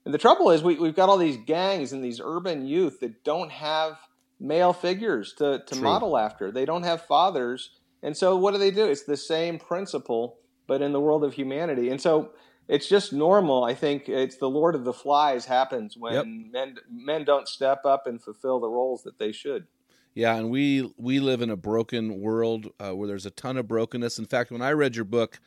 and 0.05 0.13
the 0.13 0.17
trouble 0.17 0.49
is 0.51 0.61
we, 0.61 0.75
we've 0.75 0.95
got 0.95 1.09
all 1.09 1.17
these 1.17 1.37
gangs 1.45 1.93
and 1.93 2.03
these 2.03 2.19
urban 2.23 2.67
youth 2.67 2.99
that 2.99 3.23
don't 3.23 3.51
have 3.51 3.97
male 4.39 4.73
figures 4.73 5.33
to, 5.33 5.63
to 5.65 5.75
model 5.75 6.17
after 6.17 6.51
they 6.51 6.65
don't 6.65 6.83
have 6.83 7.01
fathers 7.05 7.71
and 8.01 8.15
so 8.17 8.35
what 8.35 8.51
do 8.51 8.57
they 8.57 8.71
do 8.71 8.85
it's 8.85 9.03
the 9.03 9.17
same 9.17 9.57
principle 9.57 10.37
but 10.67 10.81
in 10.81 10.91
the 10.91 10.99
world 10.99 11.23
of 11.23 11.33
humanity 11.33 11.89
and 11.89 12.01
so 12.01 12.31
it's 12.67 12.87
just 12.87 13.11
normal. 13.11 13.63
I 13.63 13.73
think 13.73 14.07
it's 14.07 14.37
the 14.37 14.49
Lord 14.49 14.75
of 14.75 14.85
the 14.85 14.93
Flies 14.93 15.45
happens 15.45 15.97
when 15.97 16.13
Yep. 16.13 16.25
men 16.25 16.75
men 16.89 17.25
don't 17.25 17.47
step 17.47 17.85
up 17.85 18.07
and 18.07 18.21
fulfill 18.21 18.59
the 18.59 18.69
roles 18.69 19.03
that 19.03 19.17
they 19.17 19.31
should. 19.31 19.67
Yeah, 20.13 20.35
and 20.35 20.49
we 20.49 20.93
we 20.97 21.19
live 21.19 21.41
in 21.41 21.49
a 21.49 21.57
broken 21.57 22.21
world 22.21 22.67
uh, 22.79 22.95
where 22.95 23.07
there's 23.07 23.25
a 23.25 23.31
ton 23.31 23.57
of 23.57 23.67
brokenness. 23.67 24.19
In 24.19 24.25
fact, 24.25 24.51
when 24.51 24.61
I 24.61 24.71
read 24.71 24.95
your 24.95 25.05
book, 25.05 25.39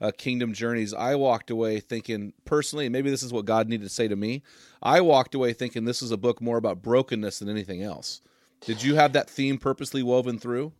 uh, 0.00 0.10
Kingdom 0.16 0.52
Journeys, 0.52 0.92
I 0.92 1.14
walked 1.14 1.50
away 1.50 1.80
thinking 1.80 2.32
personally, 2.44 2.86
and 2.86 2.92
maybe 2.92 3.10
this 3.10 3.22
is 3.22 3.32
what 3.32 3.44
God 3.44 3.68
needed 3.68 3.84
to 3.84 3.88
say 3.94 4.08
to 4.08 4.16
me. 4.16 4.42
I 4.82 5.00
walked 5.00 5.34
away 5.34 5.52
thinking 5.52 5.84
this 5.84 6.02
is 6.02 6.10
a 6.10 6.16
book 6.16 6.40
more 6.40 6.56
about 6.56 6.82
brokenness 6.82 7.38
than 7.38 7.48
anything 7.48 7.82
else. 7.82 8.20
Did 8.60 8.82
you 8.82 8.94
have 8.96 9.12
that 9.12 9.28
theme 9.30 9.58
purposely 9.58 10.02
woven 10.02 10.38
through? 10.38 10.72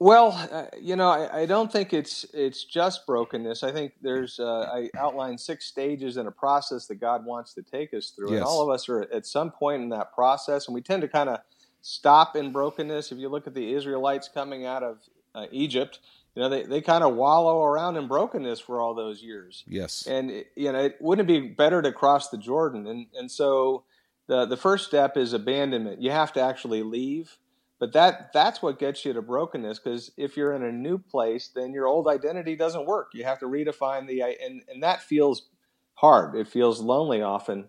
Well, 0.00 0.30
uh, 0.52 0.66
you 0.80 0.94
know, 0.94 1.08
I, 1.08 1.40
I 1.40 1.46
don't 1.46 1.72
think 1.72 1.92
it's 1.92 2.24
it's 2.32 2.62
just 2.62 3.04
brokenness. 3.04 3.64
I 3.64 3.72
think 3.72 3.94
there's 4.00 4.38
uh, 4.38 4.70
I 4.72 4.90
outlined 4.96 5.40
six 5.40 5.66
stages 5.66 6.16
in 6.18 6.28
a 6.28 6.30
process 6.30 6.86
that 6.86 6.96
God 6.96 7.24
wants 7.24 7.52
to 7.54 7.62
take 7.62 7.92
us 7.94 8.10
through, 8.10 8.30
Yes. 8.30 8.36
and 8.38 8.44
all 8.44 8.62
of 8.62 8.68
us 8.72 8.88
are 8.88 9.02
at 9.12 9.26
some 9.26 9.50
point 9.50 9.82
in 9.82 9.88
that 9.88 10.14
process, 10.14 10.68
and 10.68 10.74
we 10.74 10.82
tend 10.82 11.02
to 11.02 11.08
kind 11.08 11.28
of 11.28 11.40
stop 11.80 12.36
in 12.36 12.52
brokenness. 12.52 13.10
If 13.10 13.18
you 13.18 13.28
look 13.28 13.48
at 13.48 13.54
the 13.54 13.72
Israelites 13.74 14.28
coming 14.32 14.66
out 14.66 14.84
of 14.84 14.98
uh, 15.34 15.46
Egypt, 15.50 15.98
you 16.38 16.44
know, 16.44 16.48
they, 16.50 16.62
they 16.62 16.80
kind 16.80 17.02
of 17.02 17.16
wallow 17.16 17.64
around 17.64 17.96
in 17.96 18.06
brokenness 18.06 18.60
for 18.60 18.80
all 18.80 18.94
those 18.94 19.20
years. 19.24 19.64
Yes. 19.66 20.06
and 20.06 20.30
it- 20.30 20.46
you 20.54 20.70
know, 20.70 20.78
it 20.84 20.96
wouldn't 21.00 21.28
it 21.28 21.32
be 21.40 21.48
better 21.48 21.82
to 21.82 21.90
cross 21.90 22.28
the 22.28 22.38
Jordan? 22.38 22.86
And 22.86 23.06
and 23.18 23.28
so 23.28 23.82
the 24.28 24.46
the 24.46 24.56
first 24.56 24.86
step 24.86 25.16
is 25.16 25.32
abandonment. 25.32 26.00
You 26.00 26.12
have 26.12 26.32
to 26.34 26.40
actually 26.40 26.84
leave, 26.84 27.38
but 27.80 27.92
that 27.94 28.32
that's 28.32 28.62
what 28.62 28.78
gets 28.78 29.04
you 29.04 29.12
to 29.14 29.20
brokenness. 29.22 29.80
Because 29.80 30.12
if 30.16 30.36
you're 30.36 30.52
in 30.54 30.62
a 30.62 30.70
new 30.70 30.98
place, 30.98 31.48
then 31.52 31.72
your 31.72 31.88
old 31.88 32.06
identity 32.06 32.54
doesn't 32.54 32.86
work. 32.86 33.08
You 33.14 33.24
have 33.24 33.40
to 33.40 33.46
redefine 33.46 34.06
the 34.06 34.20
and 34.22 34.62
and 34.68 34.80
that 34.84 35.02
feels 35.02 35.48
hard. 35.94 36.36
It 36.36 36.46
feels 36.46 36.80
lonely 36.80 37.20
often. 37.20 37.68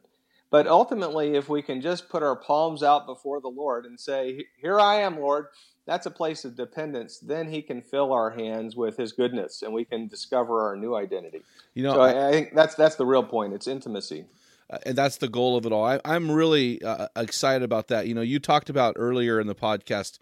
But 0.51 0.67
ultimately, 0.67 1.36
if 1.36 1.47
we 1.49 1.62
can 1.63 1.79
just 1.82 2.10
put 2.10 2.23
our 2.23 2.36
palms 2.36 2.82
out 2.84 3.05
before 3.08 3.39
the 3.41 3.49
Lord 3.49 3.86
and 3.86 3.99
say, 3.99 4.45
"Here 4.62 4.79
I 4.79 4.95
am, 5.01 5.19
Lord," 5.19 5.47
that's 5.89 6.06
a 6.06 6.12
place 6.12 6.45
of 6.45 6.56
dependence. 6.56 7.17
Then 7.17 7.49
He 7.49 7.63
can 7.63 7.82
fill 7.82 8.13
our 8.13 8.30
hands 8.30 8.75
with 8.75 8.95
His 8.95 9.12
goodness, 9.12 9.63
and 9.63 9.73
we 9.73 9.86
can 9.86 10.08
discover 10.08 10.62
our 10.62 10.75
new 10.75 10.95
identity. 10.95 11.41
You 11.73 11.84
know, 11.84 11.93
So 11.93 12.02
I, 12.02 12.30
I 12.30 12.32
think 12.32 12.54
that's 12.54 12.75
that's 12.75 12.95
the 12.95 13.08
real 13.08 13.23
point. 13.23 13.54
It's 13.54 13.67
intimacy. 13.67 14.25
Uh, 14.69 14.78
and 14.86 14.95
that's 14.95 15.17
the 15.17 15.28
goal 15.28 15.58
of 15.58 15.65
it 15.65 15.71
all. 15.71 15.84
I, 15.84 15.99
I'm 16.06 16.30
really 16.30 16.80
uh, 16.84 17.08
excited 17.15 17.63
about 17.63 17.88
that. 17.88 18.06
You 18.06 18.13
know, 18.13 18.21
you 18.21 18.38
talked 18.38 18.69
about 18.69 18.93
earlier 18.99 19.39
in 19.39 19.47
the 19.47 19.56
podcast 19.56 20.19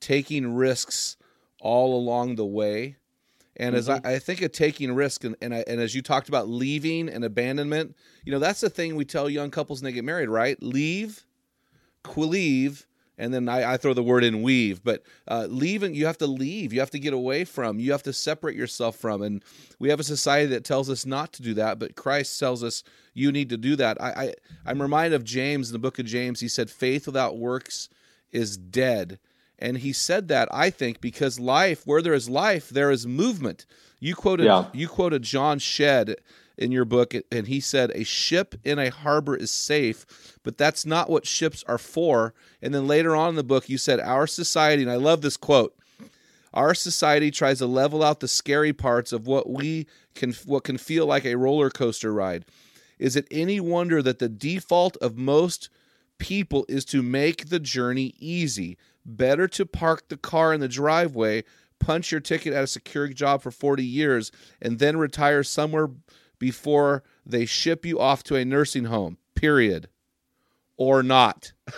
taking 0.00 0.54
risks 0.54 1.18
all 1.60 1.94
along 1.94 2.36
the 2.36 2.46
way, 2.46 2.96
and 3.56 3.76
as 3.76 3.90
I, 3.90 4.00
I 4.02 4.18
think 4.18 4.40
of 4.40 4.52
taking 4.52 4.94
risk, 4.94 5.22
and 5.22 5.36
and, 5.42 5.54
I, 5.54 5.64
and 5.66 5.82
as 5.82 5.94
you 5.94 6.00
talked 6.00 6.30
about 6.30 6.48
leaving 6.48 7.10
and 7.10 7.26
abandonment, 7.26 7.94
you 8.24 8.32
know, 8.32 8.38
that's 8.38 8.62
the 8.62 8.70
thing 8.70 8.96
we 8.96 9.04
tell 9.04 9.28
young 9.28 9.50
couples 9.50 9.82
when 9.82 9.90
they 9.90 9.94
get 9.94 10.04
married, 10.04 10.30
right? 10.30 10.60
Leave, 10.62 11.26
leave. 12.16 12.86
And 13.16 13.32
then 13.32 13.48
I, 13.48 13.74
I 13.74 13.76
throw 13.76 13.94
the 13.94 14.02
word 14.02 14.24
in 14.24 14.42
weave, 14.42 14.82
but 14.82 15.04
uh, 15.28 15.46
leaving, 15.48 15.94
you 15.94 16.06
have 16.06 16.18
to 16.18 16.26
leave. 16.26 16.72
You 16.72 16.80
have 16.80 16.90
to 16.90 16.98
get 16.98 17.12
away 17.12 17.44
from. 17.44 17.78
You 17.78 17.92
have 17.92 18.02
to 18.04 18.12
separate 18.12 18.56
yourself 18.56 18.96
from. 18.96 19.22
And 19.22 19.42
we 19.78 19.88
have 19.90 20.00
a 20.00 20.04
society 20.04 20.46
that 20.46 20.64
tells 20.64 20.90
us 20.90 21.06
not 21.06 21.32
to 21.34 21.42
do 21.42 21.54
that, 21.54 21.78
but 21.78 21.94
Christ 21.94 22.40
tells 22.40 22.64
us 22.64 22.82
you 23.12 23.30
need 23.30 23.50
to 23.50 23.56
do 23.56 23.76
that. 23.76 24.00
I, 24.02 24.08
I 24.10 24.34
I'm 24.66 24.82
reminded 24.82 25.14
of 25.14 25.24
James 25.24 25.68
in 25.68 25.72
the 25.74 25.78
book 25.78 26.00
of 26.00 26.06
James. 26.06 26.40
He 26.40 26.48
said, 26.48 26.70
"Faith 26.70 27.06
without 27.06 27.38
works 27.38 27.88
is 28.32 28.56
dead." 28.56 29.20
And 29.60 29.78
he 29.78 29.92
said 29.92 30.26
that 30.28 30.48
I 30.52 30.70
think 30.70 31.00
because 31.00 31.38
life, 31.38 31.86
where 31.86 32.02
there 32.02 32.14
is 32.14 32.28
life, 32.28 32.68
there 32.68 32.90
is 32.90 33.06
movement. 33.06 33.66
You 34.00 34.16
quoted 34.16 34.46
Yeah. 34.46 34.66
you 34.74 34.88
quoted 34.88 35.22
John 35.22 35.60
Shedd 35.60 36.16
in 36.56 36.72
your 36.72 36.84
book, 36.84 37.14
and 37.32 37.46
he 37.46 37.60
said, 37.60 37.90
"A 37.94 38.04
ship 38.04 38.54
in 38.64 38.78
a 38.78 38.90
harbor 38.90 39.36
is 39.36 39.50
safe, 39.50 40.06
but 40.42 40.56
that's 40.56 40.86
not 40.86 41.10
what 41.10 41.26
ships 41.26 41.64
are 41.66 41.78
for." 41.78 42.34
And 42.62 42.74
then 42.74 42.86
later 42.86 43.16
on 43.16 43.30
in 43.30 43.34
the 43.34 43.42
book, 43.42 43.68
you 43.68 43.78
said, 43.78 44.00
"Our 44.00 44.26
society," 44.26 44.82
and 44.82 44.90
I 44.90 44.96
love 44.96 45.20
this 45.20 45.36
quote. 45.36 45.76
Our 46.52 46.74
society 46.74 47.32
tries 47.32 47.58
to 47.58 47.66
level 47.66 48.02
out 48.02 48.20
the 48.20 48.28
scary 48.28 48.72
parts 48.72 49.12
of 49.12 49.26
what 49.26 49.50
we 49.50 49.86
can 50.14 50.32
what 50.46 50.62
can 50.64 50.78
feel 50.78 51.06
like 51.06 51.24
a 51.24 51.36
roller 51.36 51.70
coaster 51.70 52.12
ride. 52.12 52.44
Is 52.98 53.16
it 53.16 53.26
any 53.30 53.58
wonder 53.58 54.00
that 54.02 54.20
the 54.20 54.28
default 54.28 54.96
of 54.98 55.16
most 55.16 55.68
people 56.18 56.64
is 56.68 56.84
to 56.86 57.02
make 57.02 57.48
the 57.48 57.58
journey 57.58 58.14
easy? 58.20 58.76
Better 59.04 59.48
to 59.48 59.66
park 59.66 60.08
the 60.08 60.16
car 60.16 60.54
in 60.54 60.60
the 60.60 60.68
driveway, 60.68 61.42
punch 61.80 62.12
your 62.12 62.20
ticket 62.20 62.54
at 62.54 62.64
a 62.64 62.68
secure 62.68 63.08
job 63.08 63.42
for 63.42 63.50
40 63.50 63.84
years, 63.84 64.30
and 64.62 64.78
then 64.78 64.96
retire 64.96 65.42
somewhere 65.42 65.90
before 66.38 67.02
they 67.24 67.44
ship 67.46 67.84
you 67.86 67.98
off 68.00 68.22
to 68.24 68.36
a 68.36 68.44
nursing 68.44 68.84
home. 68.84 69.18
Period. 69.34 69.88
Or 70.76 71.02
not. 71.02 71.52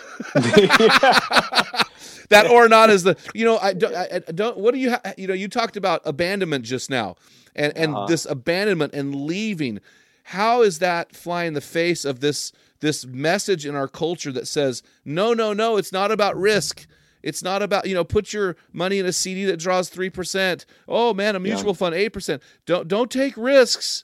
that 2.29 2.47
or 2.51 2.67
not 2.67 2.89
is 2.89 3.03
the 3.03 3.15
you 3.33 3.45
know 3.45 3.57
I 3.57 3.73
don't, 3.73 3.95
I, 3.95 4.19
don't 4.19 4.57
what 4.57 4.73
do 4.73 4.79
you 4.79 4.91
ha- 4.91 5.13
you 5.17 5.27
know 5.27 5.33
you 5.33 5.47
talked 5.47 5.77
about 5.77 6.01
abandonment 6.05 6.65
just 6.65 6.89
now 6.89 7.15
and 7.55 7.75
and 7.77 7.93
Uh-huh. 7.95 8.05
this 8.07 8.25
abandonment 8.25 8.93
and 8.93 9.15
leaving 9.15 9.79
how 10.23 10.61
is 10.61 10.79
that 10.79 11.15
fly 11.15 11.45
in 11.45 11.53
the 11.53 11.61
face 11.61 12.03
of 12.05 12.19
this 12.19 12.51
this 12.79 13.05
message 13.05 13.65
in 13.65 13.75
our 13.75 13.87
culture 13.87 14.31
that 14.31 14.47
says 14.47 14.83
no 15.05 15.33
no 15.33 15.53
no 15.53 15.77
it's 15.77 15.91
not 15.91 16.11
about 16.11 16.35
risk 16.37 16.85
it's 17.23 17.41
not 17.43 17.61
about 17.61 17.87
you 17.87 17.93
know 17.95 18.03
put 18.03 18.33
your 18.33 18.55
money 18.73 18.99
in 18.99 19.05
a 19.05 19.13
CD 19.13 19.45
that 19.45 19.57
draws 19.57 19.89
3% 19.89 20.65
oh 20.87 21.13
man 21.13 21.35
a 21.35 21.39
mutual 21.39 21.73
fund 21.73 21.95
8% 21.95 22.41
don't 22.65 22.87
don't 22.87 23.09
take 23.11 23.37
risks 23.37 24.03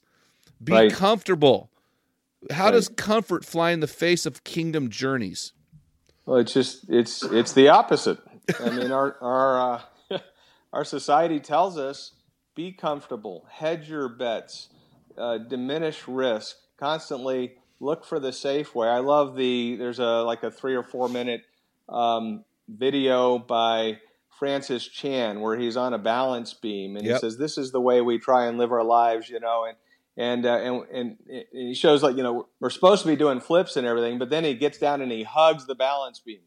be 0.64 0.74
Right. 0.74 0.92
comfortable 0.92 1.70
how 2.52 2.66
Right. 2.66 2.72
does 2.72 2.90
comfort 2.90 3.46
fly 3.46 3.72
in 3.72 3.80
the 3.80 3.88
face 3.88 4.26
of 4.26 4.44
kingdom 4.44 4.90
journeys 4.90 5.54
Well, 6.26 6.38
it's 6.38 6.54
just 6.54 6.86
it's 6.90 7.24
it's 7.24 7.54
the 7.54 7.70
opposite. 7.70 8.20
I 8.60 8.70
mean, 8.70 8.92
our 8.92 9.18
our 9.22 9.82
uh, 10.12 10.20
our 10.74 10.84
society 10.86 11.40
tells 11.40 11.78
us 11.78 12.14
be 12.56 12.72
comfortable, 12.72 13.46
hedge 13.50 13.90
your 13.90 14.08
bets, 14.10 14.70
uh, 15.18 15.38
diminish 15.40 16.08
risk, 16.08 16.56
constantly 16.78 17.56
look 17.80 18.06
for 18.06 18.20
the 18.20 18.32
safe 18.32 18.74
way. 18.76 18.88
I 18.88 19.00
love 19.00 19.36
the 19.36 19.76
there's 19.78 20.00
a 20.00 20.22
like 20.24 20.44
a 20.44 20.52
three 20.52 20.76
or 20.76 20.84
four 20.84 21.10
minute 21.10 21.44
um, 21.90 22.46
video 22.70 23.38
by 23.40 24.00
Francis 24.40 24.88
Chan 24.88 25.40
where 25.42 25.58
he's 25.58 25.76
on 25.78 25.94
a 25.94 25.98
balance 25.98 26.54
beam 26.54 26.96
and 26.96 27.06
Yep. 27.06 27.16
he 27.16 27.20
says 27.20 27.38
this 27.38 27.58
is 27.58 27.72
the 27.72 27.82
way 27.82 28.02
we 28.02 28.18
try 28.20 28.46
and 28.48 28.58
live 28.58 28.72
our 28.72 28.84
lives, 28.84 29.30
you 29.30 29.40
know, 29.40 29.66
and 29.66 29.78
and, 30.16 30.46
uh, 30.46 30.56
and 30.56 30.84
and 30.92 31.18
and 31.28 31.46
he 31.52 31.74
shows 31.74 32.04
like 32.04 32.16
you 32.16 32.24
know 32.24 32.48
we're 32.60 32.70
supposed 32.70 33.02
to 33.04 33.08
be 33.08 33.16
doing 33.16 33.40
flips 33.40 33.76
and 33.76 33.88
everything, 33.88 34.20
but 34.20 34.30
then 34.30 34.44
he 34.44 34.54
gets 34.54 34.78
down 34.78 35.02
and 35.02 35.12
he 35.12 35.24
hugs 35.24 35.66
the 35.66 35.76
balance 35.76 36.20
beam, 36.20 36.42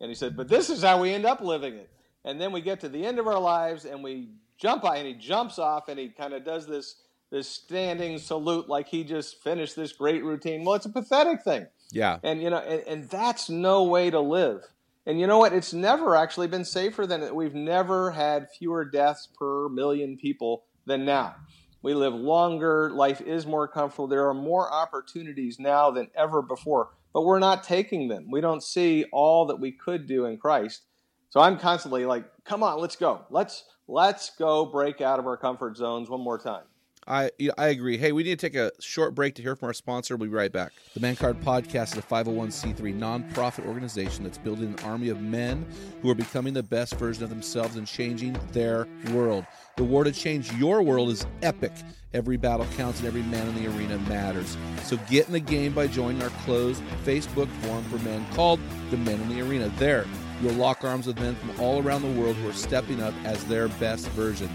and 0.00 0.08
he 0.08 0.14
said, 0.14 0.36
"But 0.36 0.48
this 0.48 0.70
is 0.70 0.82
how 0.82 1.00
we 1.00 1.12
end 1.12 1.26
up 1.26 1.40
living 1.40 1.74
it." 1.74 1.90
And 2.24 2.40
then 2.40 2.52
we 2.52 2.60
get 2.60 2.80
to 2.80 2.88
the 2.88 3.04
end 3.04 3.18
of 3.18 3.26
our 3.26 3.38
lives 3.40 3.84
and 3.84 4.02
we 4.02 4.28
jump 4.58 4.84
and 4.84 5.06
he 5.06 5.14
jumps 5.14 5.58
off 5.58 5.88
and 5.88 5.98
he 5.98 6.08
kind 6.08 6.34
of 6.34 6.44
does 6.44 6.66
this 6.66 6.96
this 7.30 7.48
standing 7.48 8.18
salute 8.18 8.68
like 8.68 8.88
he 8.88 9.04
just 9.04 9.40
finished 9.42 9.76
this 9.76 9.92
great 9.92 10.24
routine. 10.24 10.64
Well, 10.64 10.74
it's 10.74 10.86
a 10.86 10.90
pathetic 10.90 11.44
thing. 11.44 11.66
Yeah. 11.92 12.18
And 12.24 12.42
you 12.42 12.50
know, 12.50 12.58
and, 12.58 12.82
and 12.86 13.08
that's 13.08 13.48
no 13.48 13.84
way 13.84 14.10
to 14.10 14.20
live. 14.20 14.64
And 15.06 15.18
you 15.18 15.26
know 15.26 15.38
what? 15.38 15.52
It's 15.52 15.72
never 15.72 16.16
actually 16.16 16.48
been 16.48 16.64
safer 16.64 17.06
than 17.06 17.22
it. 17.22 17.34
We've 17.34 17.54
never 17.54 18.10
had 18.10 18.48
fewer 18.58 18.84
deaths 18.84 19.28
per 19.38 19.68
million 19.68 20.16
people 20.16 20.64
than 20.86 21.04
now. 21.04 21.36
We 21.82 21.94
live 21.94 22.14
longer. 22.14 22.90
Life 22.90 23.20
is 23.20 23.46
more 23.46 23.66
comfortable. 23.66 24.06
There 24.06 24.28
are 24.28 24.34
more 24.34 24.72
opportunities 24.72 25.58
now 25.58 25.90
than 25.90 26.10
ever 26.14 26.42
before, 26.42 26.90
but 27.12 27.22
we're 27.22 27.38
not 27.38 27.64
taking 27.64 28.08
them. 28.08 28.30
We 28.30 28.40
don't 28.40 28.62
see 28.62 29.04
all 29.12 29.46
that 29.46 29.60
we 29.60 29.72
could 29.72 30.06
do 30.06 30.26
in 30.26 30.36
Christ. 30.36 30.82
So 31.30 31.40
I'm 31.40 31.58
constantly 31.58 32.04
like, 32.04 32.24
come 32.44 32.62
on, 32.62 32.80
let's 32.80 32.96
go. 32.96 33.24
Let's 33.30 33.64
let's 33.88 34.30
go 34.36 34.66
break 34.66 35.00
out 35.00 35.18
of 35.18 35.26
our 35.26 35.36
comfort 35.36 35.76
zones 35.76 36.10
one 36.10 36.20
more 36.20 36.38
time. 36.38 36.64
I 37.10 37.30
I 37.58 37.66
agree. 37.66 37.98
Hey, 37.98 38.12
we 38.12 38.22
need 38.22 38.38
to 38.38 38.48
take 38.48 38.54
a 38.54 38.70
short 38.80 39.16
break 39.16 39.34
to 39.34 39.42
hear 39.42 39.56
from 39.56 39.66
our 39.66 39.72
sponsor. 39.72 40.16
We'll 40.16 40.28
be 40.28 40.34
right 40.34 40.52
back. 40.52 40.72
The 40.94 41.00
Man 41.00 41.16
Card 41.16 41.40
Podcast 41.40 41.92
is 41.92 41.98
a 41.98 42.02
501c3 42.02 42.96
nonprofit 42.96 43.66
organization 43.66 44.22
that's 44.22 44.38
building 44.38 44.68
an 44.68 44.84
army 44.84 45.08
of 45.08 45.20
men 45.20 45.66
who 46.02 46.10
are 46.10 46.14
becoming 46.14 46.54
the 46.54 46.62
best 46.62 46.94
version 46.94 47.24
of 47.24 47.30
themselves 47.30 47.74
and 47.74 47.86
changing 47.86 48.38
their 48.52 48.86
world. 49.12 49.44
The 49.76 49.82
war 49.82 50.04
to 50.04 50.12
change 50.12 50.52
your 50.52 50.82
world 50.82 51.10
is 51.10 51.26
epic. 51.42 51.72
Every 52.14 52.36
battle 52.36 52.66
counts 52.76 53.00
and 53.00 53.08
every 53.08 53.22
man 53.22 53.48
in 53.48 53.56
the 53.56 53.66
arena 53.66 53.98
matters. 54.08 54.56
So 54.84 54.96
get 55.08 55.26
in 55.26 55.32
the 55.32 55.40
game 55.40 55.72
by 55.72 55.88
joining 55.88 56.22
our 56.22 56.30
closed 56.44 56.82
Facebook 57.04 57.48
forum 57.62 57.82
for 57.84 57.98
men 58.04 58.24
called 58.34 58.60
The 58.90 58.96
Men 58.96 59.20
in 59.20 59.28
the 59.28 59.40
Arena. 59.42 59.68
There, 59.78 60.06
you'll 60.42 60.54
lock 60.54 60.84
arms 60.84 61.06
with 61.06 61.18
men 61.20 61.34
from 61.36 61.58
all 61.60 61.82
around 61.82 62.02
the 62.02 62.20
world 62.20 62.36
who 62.36 62.48
are 62.48 62.52
stepping 62.52 63.00
up 63.00 63.14
as 63.24 63.42
their 63.44 63.68
best 63.68 64.08
version. 64.10 64.48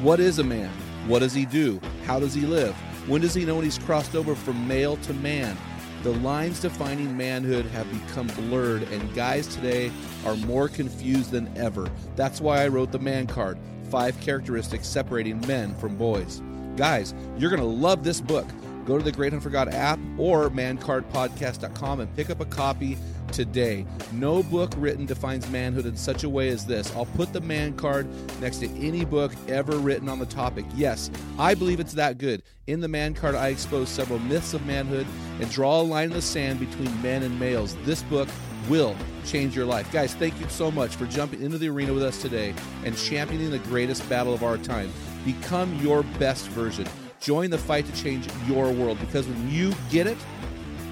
What 0.00 0.18
is 0.18 0.38
a 0.38 0.44
man? 0.44 0.70
What 1.06 1.18
does 1.18 1.34
he 1.34 1.44
do? 1.44 1.80
How 2.06 2.18
does 2.18 2.32
he 2.32 2.42
live? 2.42 2.74
When 3.06 3.20
does 3.20 3.34
he 3.34 3.44
know 3.44 3.56
when 3.56 3.64
he's 3.64 3.78
crossed 3.78 4.14
over 4.14 4.34
from 4.34 4.66
male 4.66 4.96
to 4.98 5.12
man? 5.12 5.56
The 6.02 6.12
lines 6.12 6.60
defining 6.60 7.16
manhood 7.16 7.66
have 7.66 7.90
become 7.90 8.26
blurred, 8.28 8.82
and 8.84 9.14
guys 9.14 9.46
today 9.46 9.90
are 10.24 10.36
more 10.36 10.68
confused 10.68 11.30
than 11.30 11.54
ever. 11.56 11.90
That's 12.16 12.40
why 12.40 12.62
I 12.62 12.68
wrote 12.68 12.92
the 12.92 12.98
Man 12.98 13.26
Card 13.26 13.58
Five 13.90 14.18
Characteristics 14.20 14.88
Separating 14.88 15.46
Men 15.46 15.74
from 15.76 15.96
Boys. 15.96 16.42
Guys, 16.76 17.14
you're 17.38 17.50
going 17.50 17.60
to 17.60 17.66
love 17.66 18.02
this 18.02 18.20
book. 18.20 18.46
Go 18.84 18.98
to 18.98 19.04
the 19.04 19.12
Great 19.12 19.32
Hunt 19.32 19.46
app 19.72 19.98
or 20.18 20.50
mancardpodcast.com 20.50 22.00
and 22.00 22.16
pick 22.16 22.30
up 22.30 22.40
a 22.40 22.46
copy 22.46 22.98
today. 23.34 23.84
No 24.12 24.42
book 24.44 24.72
written 24.76 25.06
defines 25.06 25.50
manhood 25.50 25.86
in 25.86 25.96
such 25.96 26.22
a 26.22 26.28
way 26.28 26.48
as 26.48 26.64
this. 26.64 26.94
I'll 26.94 27.04
put 27.04 27.32
the 27.32 27.40
man 27.40 27.74
card 27.74 28.06
next 28.40 28.58
to 28.58 28.68
any 28.78 29.04
book 29.04 29.32
ever 29.48 29.76
written 29.76 30.08
on 30.08 30.20
the 30.20 30.26
topic. 30.26 30.64
Yes, 30.74 31.10
I 31.38 31.54
believe 31.54 31.80
it's 31.80 31.94
that 31.94 32.18
good. 32.18 32.42
In 32.68 32.80
the 32.80 32.88
man 32.88 33.12
card, 33.12 33.34
I 33.34 33.48
expose 33.48 33.88
several 33.88 34.20
myths 34.20 34.54
of 34.54 34.64
manhood 34.66 35.06
and 35.40 35.50
draw 35.50 35.80
a 35.80 35.82
line 35.82 36.10
in 36.10 36.14
the 36.14 36.22
sand 36.22 36.60
between 36.60 37.02
men 37.02 37.24
and 37.24 37.38
males. 37.38 37.76
This 37.84 38.02
book 38.04 38.28
will 38.68 38.96
change 39.26 39.56
your 39.56 39.66
life. 39.66 39.90
Guys, 39.92 40.14
thank 40.14 40.38
you 40.40 40.48
so 40.48 40.70
much 40.70 40.94
for 40.94 41.06
jumping 41.06 41.42
into 41.42 41.58
the 41.58 41.68
arena 41.68 41.92
with 41.92 42.04
us 42.04 42.22
today 42.22 42.54
and 42.84 42.96
championing 42.96 43.50
the 43.50 43.58
greatest 43.58 44.08
battle 44.08 44.32
of 44.32 44.44
our 44.44 44.58
time. 44.58 44.92
Become 45.24 45.74
your 45.80 46.04
best 46.18 46.46
version. 46.48 46.86
Join 47.20 47.50
the 47.50 47.58
fight 47.58 47.84
to 47.86 47.92
change 47.92 48.28
your 48.46 48.70
world 48.70 48.98
because 49.00 49.26
when 49.26 49.50
you 49.50 49.74
get 49.90 50.06
it, 50.06 50.18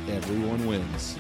everyone 0.09 0.67
wins. 0.67 1.19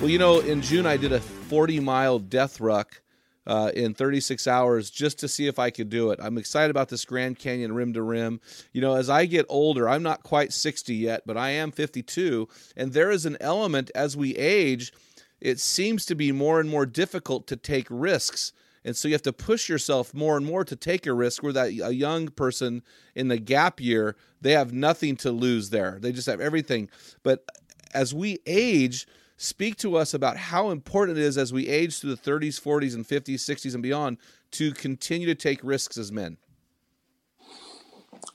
Well, 0.00 0.08
you 0.08 0.18
know, 0.20 0.38
in 0.38 0.62
June 0.62 0.86
I 0.86 0.96
did 0.96 1.12
a 1.12 1.18
40 1.18 1.80
mile 1.80 2.20
death 2.20 2.60
ruck 2.60 3.02
uh, 3.48 3.72
in 3.74 3.94
36 3.94 4.46
hours 4.46 4.90
just 4.90 5.18
to 5.18 5.26
see 5.26 5.48
if 5.48 5.58
I 5.58 5.70
could 5.70 5.90
do 5.90 6.12
it. 6.12 6.20
I'm 6.22 6.38
excited 6.38 6.70
about 6.70 6.88
this 6.88 7.04
Grand 7.04 7.40
Canyon 7.40 7.72
rim 7.72 7.92
to 7.94 8.02
rim. 8.02 8.40
You 8.72 8.80
know, 8.80 8.94
as 8.94 9.10
I 9.10 9.26
get 9.26 9.44
older, 9.48 9.88
I'm 9.88 10.04
not 10.04 10.22
quite 10.22 10.52
60 10.52 10.94
yet, 10.94 11.22
but 11.26 11.36
I 11.36 11.50
am 11.50 11.72
52. 11.72 12.48
And 12.76 12.92
there 12.92 13.10
is 13.10 13.26
an 13.26 13.38
element 13.40 13.90
as 13.92 14.16
we 14.16 14.36
age, 14.36 14.92
it 15.40 15.58
seems 15.58 16.06
to 16.06 16.14
be 16.14 16.30
more 16.30 16.60
and 16.60 16.70
more 16.70 16.86
difficult 16.86 17.48
to 17.48 17.56
take 17.56 17.88
risks. 17.90 18.52
And 18.84 18.96
so 18.96 19.08
you 19.08 19.14
have 19.14 19.22
to 19.22 19.32
push 19.32 19.68
yourself 19.68 20.14
more 20.14 20.36
and 20.36 20.46
more 20.46 20.64
to 20.64 20.76
take 20.76 21.08
a 21.08 21.12
risk. 21.12 21.42
Where 21.42 21.52
that 21.54 21.70
a 21.70 21.92
young 21.92 22.28
person 22.28 22.82
in 23.16 23.26
the 23.26 23.38
gap 23.38 23.80
year, 23.80 24.14
they 24.40 24.52
have 24.52 24.72
nothing 24.72 25.16
to 25.16 25.32
lose 25.32 25.70
there. 25.70 25.98
They 26.00 26.12
just 26.12 26.28
have 26.28 26.40
everything. 26.40 26.88
But 27.24 27.44
as 27.92 28.14
we 28.14 28.38
age, 28.46 29.08
speak 29.38 29.76
to 29.76 29.96
us 29.96 30.12
about 30.12 30.36
how 30.36 30.70
important 30.70 31.16
it 31.16 31.24
is 31.24 31.38
as 31.38 31.52
we 31.52 31.66
age 31.68 31.98
through 31.98 32.14
the 32.14 32.20
30s, 32.20 32.60
40s, 32.60 32.94
and 32.94 33.06
50s, 33.06 33.36
60s, 33.36 33.72
and 33.72 33.82
beyond 33.82 34.18
to 34.50 34.72
continue 34.72 35.26
to 35.26 35.34
take 35.34 35.60
risks 35.62 35.96
as 35.96 36.12
men. 36.12 36.36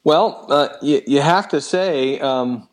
Well, 0.04 0.48
uh, 0.50 0.70
you, 0.82 1.02
you, 1.06 1.22
have 1.22 1.50
to 1.50 1.62
say, 1.62 2.20
um, 2.20 2.68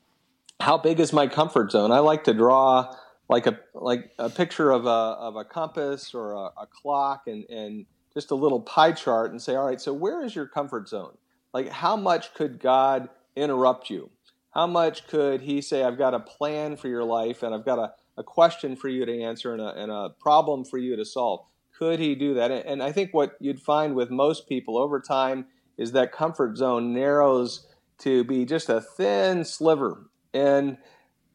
how 0.60 0.78
big 0.78 1.00
is 1.00 1.12
my 1.12 1.26
comfort 1.26 1.72
zone? 1.72 1.90
I 1.90 1.98
like 1.98 2.24
to 2.24 2.34
draw 2.34 2.94
like 3.28 3.46
a 3.46 3.58
like 3.74 4.10
a 4.18 4.28
picture 4.28 4.70
of 4.70 4.86
a 4.86 4.88
of 4.88 5.36
a 5.36 5.44
compass 5.44 6.14
or 6.14 6.32
a, 6.32 6.50
a 6.62 6.68
clock 6.70 7.22
and 7.26 7.44
and 7.48 7.86
just 8.12 8.30
a 8.32 8.34
little 8.34 8.60
pie 8.60 8.92
chart 8.92 9.30
and 9.30 9.40
say, 9.40 9.54
all 9.54 9.66
right, 9.66 9.80
so 9.80 9.92
where 9.92 10.24
is 10.24 10.34
your 10.34 10.46
comfort 10.46 10.88
zone? 10.88 11.16
Like, 11.52 11.68
how 11.68 11.96
much 11.96 12.34
could 12.34 12.58
God 12.60 13.08
interrupt 13.36 13.90
you? 13.90 14.10
How 14.52 14.66
much 14.66 15.06
could 15.06 15.42
He 15.42 15.62
say, 15.62 15.84
I've 15.84 15.98
got 15.98 16.14
a 16.14 16.20
plan 16.20 16.76
for 16.76 16.88
your 16.88 17.04
life 17.04 17.42
and 17.42 17.54
I've 17.54 17.64
got 17.64 17.78
a 17.78 17.92
a 18.20 18.22
question 18.22 18.76
for 18.76 18.88
you 18.88 19.06
to 19.06 19.22
answer 19.22 19.52
and 19.52 19.62
a, 19.62 19.74
and 19.74 19.90
a 19.90 20.10
problem 20.20 20.64
for 20.64 20.78
you 20.78 20.94
to 20.94 21.04
solve. 21.04 21.40
Could 21.76 21.98
he 21.98 22.14
do 22.14 22.34
that? 22.34 22.50
And 22.50 22.82
I 22.82 22.92
think 22.92 23.14
what 23.14 23.32
you'd 23.40 23.60
find 23.60 23.94
with 23.94 24.10
most 24.10 24.46
people 24.46 24.76
over 24.76 25.00
time 25.00 25.46
is 25.78 25.92
that 25.92 26.12
comfort 26.12 26.58
zone 26.58 26.92
narrows 26.92 27.66
to 28.00 28.22
be 28.24 28.44
just 28.44 28.68
a 28.68 28.82
thin 28.82 29.44
sliver. 29.44 30.10
And 30.34 30.76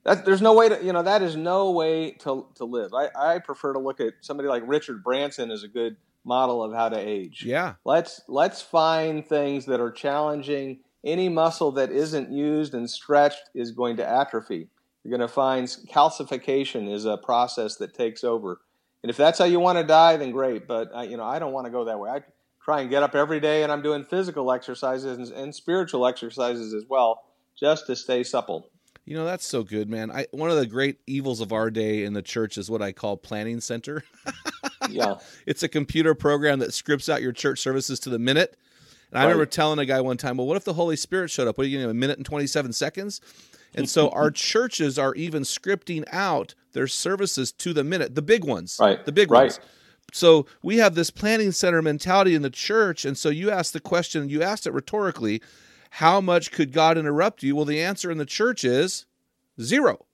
that, 0.04 0.24
there's 0.24 0.44
no 0.44 0.54
way 0.54 0.70
to, 0.70 0.84
you 0.84 0.94
know, 0.94 1.02
that 1.02 1.24
is 1.24 1.36
no 1.36 1.72
way 1.72 2.12
to, 2.20 2.46
to 2.56 2.66
live. 2.66 2.94
I, 2.94 3.10
I 3.18 3.40
prefer 3.40 3.74
to 3.74 3.80
look 3.80 4.00
at 4.00 4.14
somebody 4.22 4.48
like 4.48 4.62
Richard 4.68 5.04
Branson 5.04 5.50
as 5.50 5.64
a 5.64 5.68
good 5.68 5.98
model 6.24 6.64
of 6.64 6.74
how 6.74 6.90
to 6.90 6.98
age. 6.98 7.44
Yeah. 7.44 7.74
Let's 7.84 8.22
let's 8.28 8.62
find 8.62 9.26
things 9.26 9.66
that 9.66 9.80
are 9.80 9.92
challenging. 9.92 10.82
Any 11.04 11.30
muscle 11.30 11.72
that 11.74 11.92
isn't 11.92 12.32
used 12.32 12.74
and 12.76 12.90
stretched 12.90 13.50
is 13.56 13.72
going 13.72 13.98
to 13.98 14.08
atrophy. 14.08 14.70
You're 15.06 15.16
going 15.16 15.28
to 15.28 15.32
find 15.32 15.68
calcification 15.68 16.92
is 16.92 17.06
a 17.06 17.16
process 17.16 17.76
that 17.76 17.94
takes 17.94 18.24
over. 18.24 18.60
And 19.04 19.12
if 19.12 19.18
that's 19.18 19.38
how 19.38 19.46
you 19.46 19.60
want 19.60 19.78
to 19.78 19.84
die, 19.84 20.18
then 20.18 20.32
great. 20.32 20.68
But 20.68 20.90
I, 20.96 21.04
you 21.04 21.16
know, 21.16 21.24
I 21.24 21.38
don't 21.38 21.54
want 21.54 21.66
to 21.66 21.72
go 21.72 21.86
that 21.86 22.00
way. 22.00 22.10
I 22.10 22.24
try 22.64 22.82
and 22.82 22.90
get 22.90 23.04
up 23.04 23.14
every 23.14 23.40
day, 23.40 23.62
and 23.62 23.72
I'm 23.72 23.84
doing 23.84 24.04
physical 24.04 24.52
exercises 24.52 25.16
and, 25.16 25.28
and 25.38 25.54
spiritual 25.54 26.08
exercises 26.08 26.74
as 26.74 26.86
well, 26.90 27.24
just 27.56 27.86
to 27.86 27.96
stay 27.96 28.24
supple. 28.24 28.72
You 29.06 29.16
know, 29.16 29.26
that's 29.26 29.46
so 29.46 29.62
good, 29.62 29.92
man. 29.92 30.10
I, 30.10 30.26
one 30.32 30.50
of 30.50 30.58
the 30.58 30.66
great 30.66 30.98
evils 31.06 31.40
of 31.40 31.54
our 31.54 31.70
day 31.70 32.04
in 32.04 32.14
the 32.14 32.24
church 32.24 32.58
is 32.58 32.72
what 32.72 32.82
I 32.82 32.92
call 32.92 33.16
planning 33.16 33.62
center. 33.62 34.04
yeah. 34.90 35.18
It's 35.46 35.62
a 35.62 35.70
computer 35.70 36.16
program 36.16 36.58
that 36.60 36.74
scripts 36.74 37.10
out 37.10 37.22
your 37.22 37.32
church 37.32 37.60
services 37.60 38.00
to 38.00 38.10
the 38.10 38.18
minute. 38.18 38.58
And 39.12 39.20
I 39.20 39.26
remember 39.26 39.46
telling 39.46 39.78
a 39.78 39.86
guy 39.86 40.02
one 40.02 40.18
time, 40.18 40.38
well, 40.38 40.48
what 40.48 40.58
if 40.58 40.64
the 40.64 40.74
Holy 40.74 40.96
Spirit 40.96 41.30
showed 41.30 41.48
up? 41.48 41.60
What 41.60 41.66
are 41.66 41.70
you 41.70 41.78
going 41.78 41.84
to 41.84 41.94
do? 41.94 41.98
a 41.98 42.00
minute 42.00 42.18
and 42.18 42.26
27 42.26 42.74
seconds? 42.74 43.22
And 43.76 43.90
so 43.96 44.10
our 44.10 44.32
churches 44.32 44.98
are 44.98 45.14
even 45.16 45.44
scripting 45.44 46.04
out 46.12 46.56
their 46.74 46.88
services 46.88 47.52
to 47.52 47.74
the 47.74 47.84
minute, 47.84 48.16
the 48.16 48.22
big 48.22 48.44
ones, 48.44 48.78
right. 48.82 49.04
the 49.06 49.12
big 49.12 49.30
right. 49.30 49.44
ones. 49.44 49.60
So 50.12 50.46
we 50.64 50.78
have 50.78 50.96
this 50.96 51.12
planning 51.12 51.52
center 51.52 51.82
mentality 51.82 52.36
in 52.36 52.42
the 52.42 52.50
church. 52.50 53.06
And 53.06 53.18
so 53.18 53.30
you 53.30 53.52
asked 53.52 53.74
the 53.74 53.80
question, 53.80 54.30
you 54.30 54.42
asked 54.42 54.66
it 54.66 54.74
rhetorically, 54.74 55.42
how 55.92 56.22
much 56.22 56.52
could 56.52 56.72
God 56.72 56.98
interrupt 56.98 57.44
you? 57.44 57.56
Well, 57.56 57.66
the 57.66 57.82
answer 57.82 58.12
in 58.12 58.18
the 58.18 58.26
church 58.26 58.64
is 58.64 59.06
zero. 59.62 60.06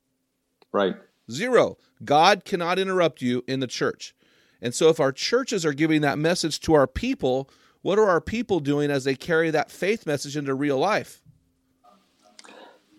Right. 0.71 0.95
Zero. 1.29 1.77
God 2.03 2.45
cannot 2.45 2.79
interrupt 2.79 3.21
you 3.21 3.43
in 3.47 3.59
the 3.59 3.67
church. 3.67 4.15
And 4.61 4.73
so 4.75 4.89
if 4.89 4.99
our 4.99 5.11
churches 5.11 5.65
are 5.65 5.73
giving 5.73 6.01
that 6.01 6.19
message 6.19 6.59
to 6.61 6.73
our 6.73 6.87
people, 6.87 7.49
what 7.81 7.97
are 7.97 8.07
our 8.09 8.21
people 8.21 8.59
doing 8.59 8.91
as 8.91 9.03
they 9.03 9.15
carry 9.15 9.49
that 9.51 9.71
faith 9.71 10.05
message 10.05 10.37
into 10.37 10.53
real 10.53 10.77
life? 10.77 11.21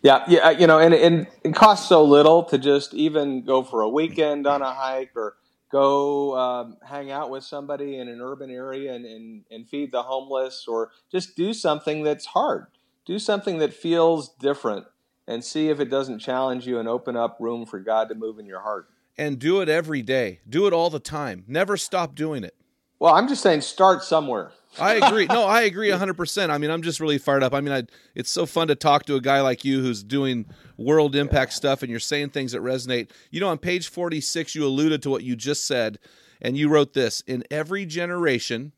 Yeah, 0.02 0.24
yeah, 0.26 0.50
you 0.50 0.66
know, 0.66 0.80
and, 0.80 0.92
and 0.92 1.28
it 1.44 1.54
costs 1.54 1.88
so 1.88 2.04
little 2.04 2.42
to 2.44 2.58
just 2.58 2.92
even 2.92 3.44
go 3.44 3.62
for 3.62 3.82
a 3.82 3.88
weekend 3.88 4.48
on 4.48 4.60
a 4.60 4.72
hike 4.72 5.12
or 5.14 5.36
go 5.70 6.36
um, 6.36 6.76
hang 6.84 7.10
out 7.10 7.30
with 7.30 7.44
somebody 7.44 7.96
in 7.96 8.08
an 8.08 8.20
urban 8.20 8.50
area 8.50 8.92
and, 8.94 9.06
and, 9.06 9.44
and 9.50 9.68
feed 9.68 9.92
the 9.92 10.02
homeless 10.02 10.66
or 10.66 10.90
just 11.10 11.36
do 11.36 11.54
something 11.54 12.02
that's 12.02 12.26
hard. 12.26 12.66
Do 13.06 13.18
something 13.18 13.58
that 13.58 13.72
feels 13.72 14.28
different 14.40 14.86
and 15.26 15.44
see 15.44 15.68
if 15.70 15.78
it 15.78 15.88
doesn't 15.88 16.18
challenge 16.18 16.66
you 16.66 16.78
and 16.78 16.88
open 16.88 17.16
up 17.16 17.36
room 17.40 17.64
for 17.64 17.78
God 17.78 18.08
to 18.08 18.14
move 18.14 18.38
in 18.38 18.46
your 18.46 18.60
heart. 18.60 18.88
And 19.16 19.38
do 19.38 19.60
it 19.60 19.68
every 19.68 20.02
day. 20.02 20.40
Do 20.48 20.66
it 20.66 20.72
all 20.72 20.90
the 20.90 21.00
time. 21.00 21.44
Never 21.46 21.76
stop 21.76 22.14
doing 22.14 22.44
it. 22.44 22.54
Well, 22.98 23.14
I'm 23.14 23.28
just 23.28 23.42
saying 23.42 23.60
start 23.60 24.02
somewhere. 24.02 24.52
I 24.80 24.94
agree. 24.94 25.26
No, 25.26 25.44
I 25.44 25.62
agree 25.62 25.90
100%. 25.90 26.50
I 26.50 26.58
mean, 26.58 26.70
I'm 26.70 26.82
just 26.82 27.00
really 27.00 27.18
fired 27.18 27.42
up. 27.42 27.52
I 27.52 27.60
mean, 27.60 27.72
I, 27.74 27.82
it's 28.14 28.30
so 28.30 28.46
fun 28.46 28.68
to 28.68 28.74
talk 28.74 29.04
to 29.06 29.16
a 29.16 29.20
guy 29.20 29.40
like 29.40 29.64
you 29.64 29.80
who's 29.80 30.02
doing 30.02 30.46
world 30.76 31.14
impact 31.14 31.52
stuff 31.52 31.82
and 31.82 31.90
you're 31.90 32.00
saying 32.00 32.30
things 32.30 32.52
that 32.52 32.62
resonate. 32.62 33.10
You 33.30 33.40
know, 33.40 33.48
on 33.48 33.58
page 33.58 33.88
46, 33.88 34.54
you 34.54 34.64
alluded 34.64 35.02
to 35.02 35.10
what 35.10 35.22
you 35.22 35.36
just 35.36 35.66
said, 35.66 35.98
and 36.40 36.56
you 36.56 36.68
wrote 36.68 36.94
this 36.94 37.22
In 37.26 37.44
every 37.50 37.84
generation, 37.84 38.72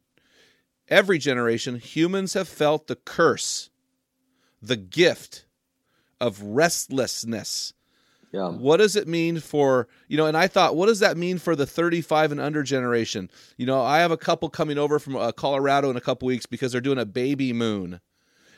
every 0.89 1.19
generation, 1.19 1.77
humans 1.77 2.35
have 2.35 2.49
felt 2.49 2.87
the 2.87 2.97
curse 2.97 3.71
the 4.65 4.77
gift 4.77 5.45
of 6.21 6.41
restlessness. 6.43 7.75
Yeah. 8.35 8.49
What 8.49 8.79
does 8.79 8.97
it 8.97 9.07
mean 9.07 9.39
for, 9.39 9.87
you 10.09 10.17
know, 10.17 10.27
and 10.27 10.37
I 10.37 10.49
thought, 10.49 10.75
what 10.75 10.87
does 10.87 10.99
that 10.99 11.17
mean 11.17 11.39
for 11.39 11.55
the 11.55 11.67
35 11.67 12.33
and 12.33 12.41
under 12.41 12.65
generation? 12.65 13.31
You 13.57 13.67
know, 13.67 13.81
I 13.81 14.01
have 14.01 14.11
a 14.11 14.17
couple 14.17 14.49
coming 14.51 14.77
over 14.77 14.99
from 14.99 15.15
uh, 15.15 15.31
Colorado 15.31 15.89
in 15.89 15.97
a 15.97 16.01
couple 16.01 16.27
weeks 16.27 16.45
because 16.45 16.73
they're 16.73 16.81
doing 16.81 16.99
a 16.99 17.05
baby 17.07 17.53
moon. 17.53 18.01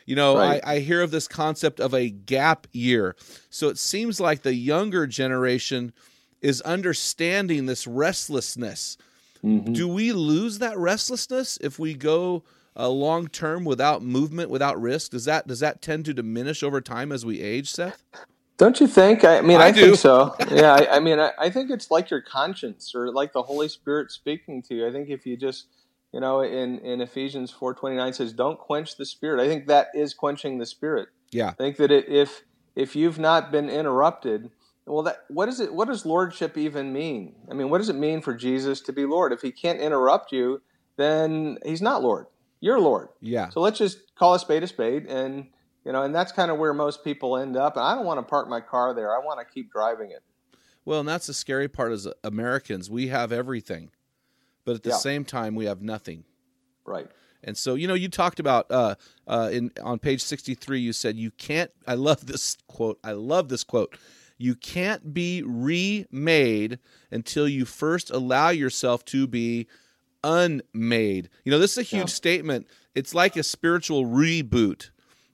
You 0.07 0.17
know, 0.17 0.39
Right. 0.39 0.63
I, 0.65 0.77
I 0.77 0.79
hear 0.79 1.03
of 1.03 1.11
this 1.11 1.29
concept 1.29 1.79
of 1.79 1.93
a 1.93 2.09
gap 2.09 2.67
year. 2.73 3.17
So 3.51 3.69
it 3.69 3.77
seems 3.77 4.19
like 4.19 4.43
the 4.43 4.55
younger 4.55 5.07
generation 5.07 5.93
is 6.41 6.63
understanding 6.63 7.67
this 7.67 7.87
restlessness. 7.87 8.97
Mhm. 9.45 9.75
Do 9.75 9.87
we 9.89 10.13
lose 10.13 10.59
that 10.61 10.79
restlessness 10.79 11.59
if 11.61 11.79
we 11.79 11.93
go 11.93 12.45
uh, 12.79 12.89
long 12.89 13.27
term 13.29 13.65
without 13.65 14.03
movement, 14.03 14.49
without 14.49 14.81
risk? 14.81 15.11
Does 15.11 15.27
that 15.27 15.47
does 15.47 15.61
that 15.61 15.83
tend 15.83 16.05
to 16.07 16.15
diminish 16.15 16.63
over 16.63 16.81
time 16.81 17.13
as 17.13 17.27
we 17.27 17.41
age, 17.43 17.71
Seth? 17.71 18.03
Don't 18.59 18.81
you 18.81 18.87
think? 18.87 19.25
I 19.25 19.43
mean, 19.43 19.61
I 19.61 19.67
I, 19.67 19.73
think 19.73 19.97
so. 19.97 20.35
Yeah, 20.51 20.75
I, 20.75 20.97
I 20.97 21.01
mean, 21.01 21.19
I, 21.19 21.33
I 21.39 21.51
think 21.51 21.71
it's 21.71 21.91
like 21.91 22.11
your 22.11 22.23
conscience 22.23 22.95
or 22.95 23.13
like 23.13 23.33
the 23.33 23.43
Holy 23.43 23.69
Spirit 23.69 24.11
speaking 24.11 24.63
to 24.63 24.75
you. 24.75 24.87
I 24.87 24.93
think 24.93 25.11
if 25.11 25.27
you 25.27 25.37
just, 25.37 25.67
you 26.13 26.21
know, 26.21 26.41
in, 26.41 26.79
in 26.79 27.01
Ephesians 27.01 27.51
four 27.51 27.75
twenty 27.75 27.97
nine 27.97 28.13
says, 28.13 28.33
"Don't 28.33 28.59
quench 28.59 28.97
the 28.97 29.05
Spirit." 29.05 29.43
I 29.43 29.49
think 29.49 29.67
that 29.67 29.89
is 29.95 30.15
quenching 30.15 30.59
the 30.59 30.67
Spirit. 30.67 31.09
Yeah. 31.33 31.51
I 31.51 31.53
think 31.53 31.77
that 31.77 31.91
it, 31.91 32.09
if 32.09 32.45
if 32.75 32.97
you've 32.97 33.19
not 33.19 33.51
been 33.53 33.69
interrupted, 33.69 34.51
well, 34.87 35.03
that 35.03 35.25
what 35.29 35.49
is 35.49 35.61
it? 35.61 35.75
What 35.75 35.89
does 35.89 36.07
lordship 36.07 36.57
even 36.57 36.93
mean? 36.93 37.35
I 37.51 37.55
mean, 37.55 37.69
what 37.69 37.79
does 37.79 37.89
it 37.91 37.97
mean 37.97 38.23
for 38.23 38.35
Jesus 38.35 38.81
to 38.83 38.93
be 38.93 39.05
Lord? 39.05 39.33
If 39.33 39.43
he 39.43 39.51
can't 39.51 39.81
interrupt 39.81 40.33
you, 40.33 40.63
then 40.97 41.59
he's 41.65 41.83
not 41.83 42.03
Lord. 42.03 42.27
You're 42.61 42.81
Lord. 42.81 43.09
Yeah. 43.21 43.51
So 43.51 43.61
let's 43.61 43.79
just 43.79 44.15
call 44.15 44.35
a 44.35 44.39
spade 44.39 44.63
a 44.63 44.67
spade, 44.67 45.07
and 45.07 45.49
you 45.87 45.93
know, 45.93 46.03
and 46.03 46.13
that's 46.15 46.33
kind 46.33 46.51
of 46.51 46.59
where 46.59 46.75
most 46.75 47.05
people 47.05 47.37
end 47.39 47.57
up. 47.57 47.77
And 47.77 47.85
I 47.85 47.95
don't 47.95 48.05
want 48.05 48.19
to 48.19 48.23
park 48.29 48.49
my 48.49 48.61
car 48.61 48.93
there. 48.93 49.15
I 49.15 49.21
want 49.25 49.39
to 49.39 49.47
keep 49.55 49.71
driving 49.71 50.11
it. 50.11 50.23
Well, 50.85 51.01
and 51.01 51.09
that's 51.09 51.29
the 51.29 51.35
scary 51.35 51.69
part 51.69 51.93
as 51.93 52.09
Americans. 52.25 52.91
We 52.91 53.09
have 53.09 53.31
everything, 53.33 53.91
but 54.65 54.75
at 54.75 54.83
the 54.83 54.91
Yeah. 54.91 54.97
same 54.97 55.25
time, 55.25 55.55
we 55.55 55.65
have 55.67 55.81
nothing. 55.81 56.25
Right. 56.85 57.07
And 57.45 57.57
so, 57.57 57.75
you 57.77 57.87
know, 57.87 57.95
you 57.95 58.09
talked 58.09 58.41
about 58.41 58.71
uh, 58.71 58.97
uh, 59.29 59.51
in 59.53 59.71
on 59.83 59.99
page 60.01 60.23
sixty 60.23 60.55
three. 60.55 60.81
You 60.81 60.93
said 60.93 61.17
you 61.17 61.31
can't. 61.31 61.71
I 61.87 61.95
love 61.95 62.27
this 62.27 62.57
quote. 62.67 62.99
I 63.05 63.13
love 63.13 63.49
this 63.49 63.63
quote. 63.63 63.97
You 64.39 64.55
can't 64.55 65.15
be 65.15 65.43
remade 65.43 66.79
until 67.11 67.49
you 67.49 67.65
first 67.65 68.11
allow 68.11 68.51
yourself 68.51 69.05
to 69.07 69.27
be 69.27 69.67
unmade. 70.25 71.29
You 71.45 71.53
know, 71.53 71.59
this 71.59 71.73
is 71.73 71.79
a 71.79 71.83
huge 71.83 72.11
Yeah. 72.11 72.15
statement. 72.15 72.67
It's 72.95 73.15
like 73.15 73.37
a 73.37 73.43
spiritual 73.43 74.05
reboot. 74.05 74.91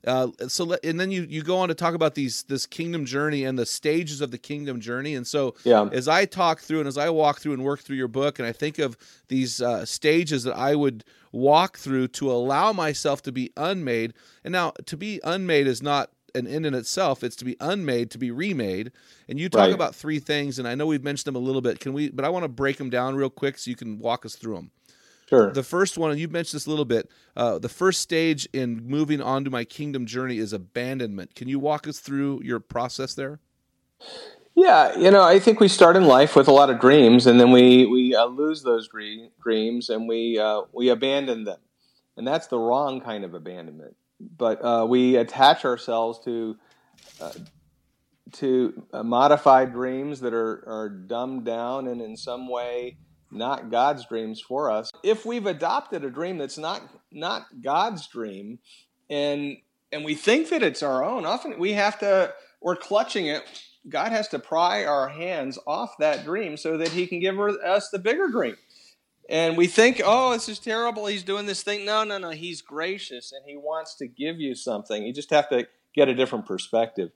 Uh, 0.07 0.29
so, 0.49 0.65
let, 0.65 0.85
and 0.85 0.99
then 0.99 1.11
you 1.11 1.27
you 1.29 1.43
go 1.43 1.57
on 1.59 1.69
to 1.69 1.75
talk 1.75 1.95
about 1.95 2.15
these 2.15 2.43
this 2.45 2.67
kingdom 2.67 3.05
journey 3.05 3.45
and 3.45 3.59
the 3.59 3.67
stages 3.67 4.21
of 4.21 4.31
the 4.31 4.39
kingdom 4.39 4.81
journey. 4.81 5.15
And 5.15 5.27
so, 5.27 5.55
Yeah. 5.65 5.89
as 5.93 6.09
I 6.09 6.25
talk 6.25 6.61
through 6.61 6.81
and 6.81 6.89
as 6.89 6.99
I 6.99 7.09
walk 7.11 7.41
through 7.41 7.53
and 7.53 7.63
work 7.65 7.81
through 7.81 7.97
your 7.97 8.09
book, 8.09 8.39
and 8.39 8.47
I 8.49 8.53
think 8.53 8.79
of 8.79 8.97
these 9.29 9.61
uh, 9.63 9.85
stages 9.87 10.43
that 10.45 10.57
I 10.57 10.75
would 10.75 11.05
walk 11.31 11.79
through 11.79 12.09
to 12.09 12.31
allow 12.31 12.73
myself 12.73 13.23
to 13.23 13.33
be 13.33 13.53
unmade. 13.57 14.13
And 14.45 14.53
now, 14.53 14.73
to 14.87 14.97
be 14.97 15.21
unmade 15.23 15.67
is 15.67 15.83
not 15.83 16.11
an 16.35 16.47
end 16.49 16.67
in 16.67 16.75
itself; 16.75 17.23
it's 17.23 17.37
to 17.37 17.45
be 17.45 17.57
unmade, 17.61 18.11
to 18.11 18.19
be 18.19 18.31
remade. 18.33 18.91
And 19.29 19.39
you 19.39 19.49
talk 19.49 19.61
Right. 19.61 19.73
about 19.73 19.95
three 19.95 20.19
things, 20.19 20.59
and 20.59 20.67
I 20.67 20.75
know 20.75 20.87
we've 20.87 21.05
mentioned 21.05 21.27
them 21.35 21.41
a 21.41 21.45
little 21.47 21.61
bit. 21.61 21.79
Can 21.79 21.93
we? 21.93 22.11
But 22.11 22.25
I 22.25 22.29
want 22.29 22.43
to 22.43 22.49
break 22.49 22.79
them 22.79 22.91
down 22.91 23.15
real 23.15 23.31
quick 23.31 23.57
so 23.59 23.71
you 23.71 23.77
can 23.77 23.99
walk 24.01 24.27
us 24.27 24.35
through 24.35 24.57
them. 24.57 24.71
Sure. 25.33 25.51
The 25.51 25.63
first 25.63 25.97
one, 25.97 26.11
and 26.11 26.21
you've 26.21 26.31
mentioned 26.31 26.59
this 26.59 26.67
a 26.67 26.71
little 26.71 26.85
bit. 26.85 27.11
Uh, 27.35 27.59
the 27.59 27.71
first 27.71 28.03
stage 28.03 28.47
in 28.53 28.87
moving 28.87 29.23
on 29.23 29.45
to 29.45 29.51
my 29.51 29.65
kingdom 29.65 30.05
journey 30.05 30.37
is 30.37 30.53
abandonment. 30.53 31.35
Can 31.35 31.49
you 31.49 31.59
walk 31.59 31.89
us 31.89 32.01
through 32.01 32.43
your 32.45 32.61
process 32.61 33.15
there? 33.15 33.41
Yeah, 34.55 34.95
you 34.99 35.11
know, 35.11 35.23
I 35.23 35.39
think 35.39 35.59
we 35.59 35.69
start 35.69 35.97
in 35.97 36.05
life 36.05 36.37
with 36.37 36.49
a 36.49 36.53
lot 36.53 36.69
of 36.69 36.79
dreams, 36.79 37.27
and 37.27 37.41
then 37.41 37.51
we 37.51 37.87
we 37.87 38.15
uh, 38.15 38.27
lose 38.27 38.63
those 38.63 38.89
dre- 38.89 39.31
dreams, 39.43 39.89
and 39.89 40.07
we 40.07 40.39
uh, 40.39 40.65
we 40.75 40.91
abandon 40.91 41.45
them, 41.45 41.61
and 42.19 42.27
that's 42.27 42.49
the 42.49 42.59
wrong 42.59 43.01
kind 43.01 43.25
of 43.25 43.33
abandonment. 43.33 43.97
But 44.21 44.63
uh, 44.63 44.85
we 44.87 45.17
attach 45.17 45.65
ourselves 45.65 46.19
to 46.27 46.59
uh, 47.23 47.33
to 48.33 48.83
uh, 48.93 49.03
modified 49.03 49.73
dreams 49.73 50.21
that 50.21 50.35
are 50.35 50.63
are 50.67 50.91
dumbed 50.91 51.47
down 51.47 51.89
and 51.89 52.03
in 52.03 52.19
some 52.19 52.51
way 52.51 52.99
not 53.33 53.71
God's 53.71 54.07
dreams 54.07 54.41
for 54.41 54.71
us. 54.71 54.91
If 55.03 55.25
we've 55.25 55.47
adopted 55.47 56.05
a 56.05 56.11
dream 56.11 56.39
that's 56.39 56.59
not 56.59 56.83
not 57.11 57.47
God's 57.63 58.07
dream, 58.07 58.59
and 59.11 59.57
and 59.91 60.05
we 60.05 60.15
think 60.15 60.51
that 60.51 60.63
it's 60.63 60.83
our 60.83 61.05
own, 61.05 61.27
often 61.27 61.59
we 61.59 61.73
have 61.73 61.99
to 62.01 62.33
we're 62.61 62.77
clutching 62.77 63.27
it 63.27 63.43
God 63.89 64.13
has 64.13 64.29
to 64.29 64.39
pry 64.39 64.85
our 64.85 65.09
hands 65.09 65.59
off 65.67 65.97
that 65.99 66.25
dream 66.25 66.57
so 66.57 66.77
that 66.79 66.89
He 66.89 67.07
can 67.07 67.21
give 67.21 67.39
us 67.39 67.91
the 67.91 67.99
bigger 67.99 68.29
dream. 68.29 68.57
And 69.29 69.57
we 69.57 69.67
think, 69.67 70.01
oh, 70.05 70.33
this 70.33 70.49
is 70.49 70.59
terrible. 70.59 71.07
He's 71.07 71.23
doing 71.23 71.47
this 71.47 71.63
thing. 71.63 71.85
No, 71.85 72.05
no, 72.05 72.19
no. 72.19 72.31
He's 72.31 72.61
gracious 72.61 73.33
and 73.33 73.43
He 73.47 73.57
wants 73.57 73.97
to 73.97 74.07
give 74.07 74.41
you 74.41 74.55
something. 74.55 75.05
You 75.05 75.13
just 75.13 75.31
have 75.31 75.49
to 75.51 75.67
get 75.95 76.09
a 76.09 76.15
different 76.15 76.47
perspective. 76.47 77.11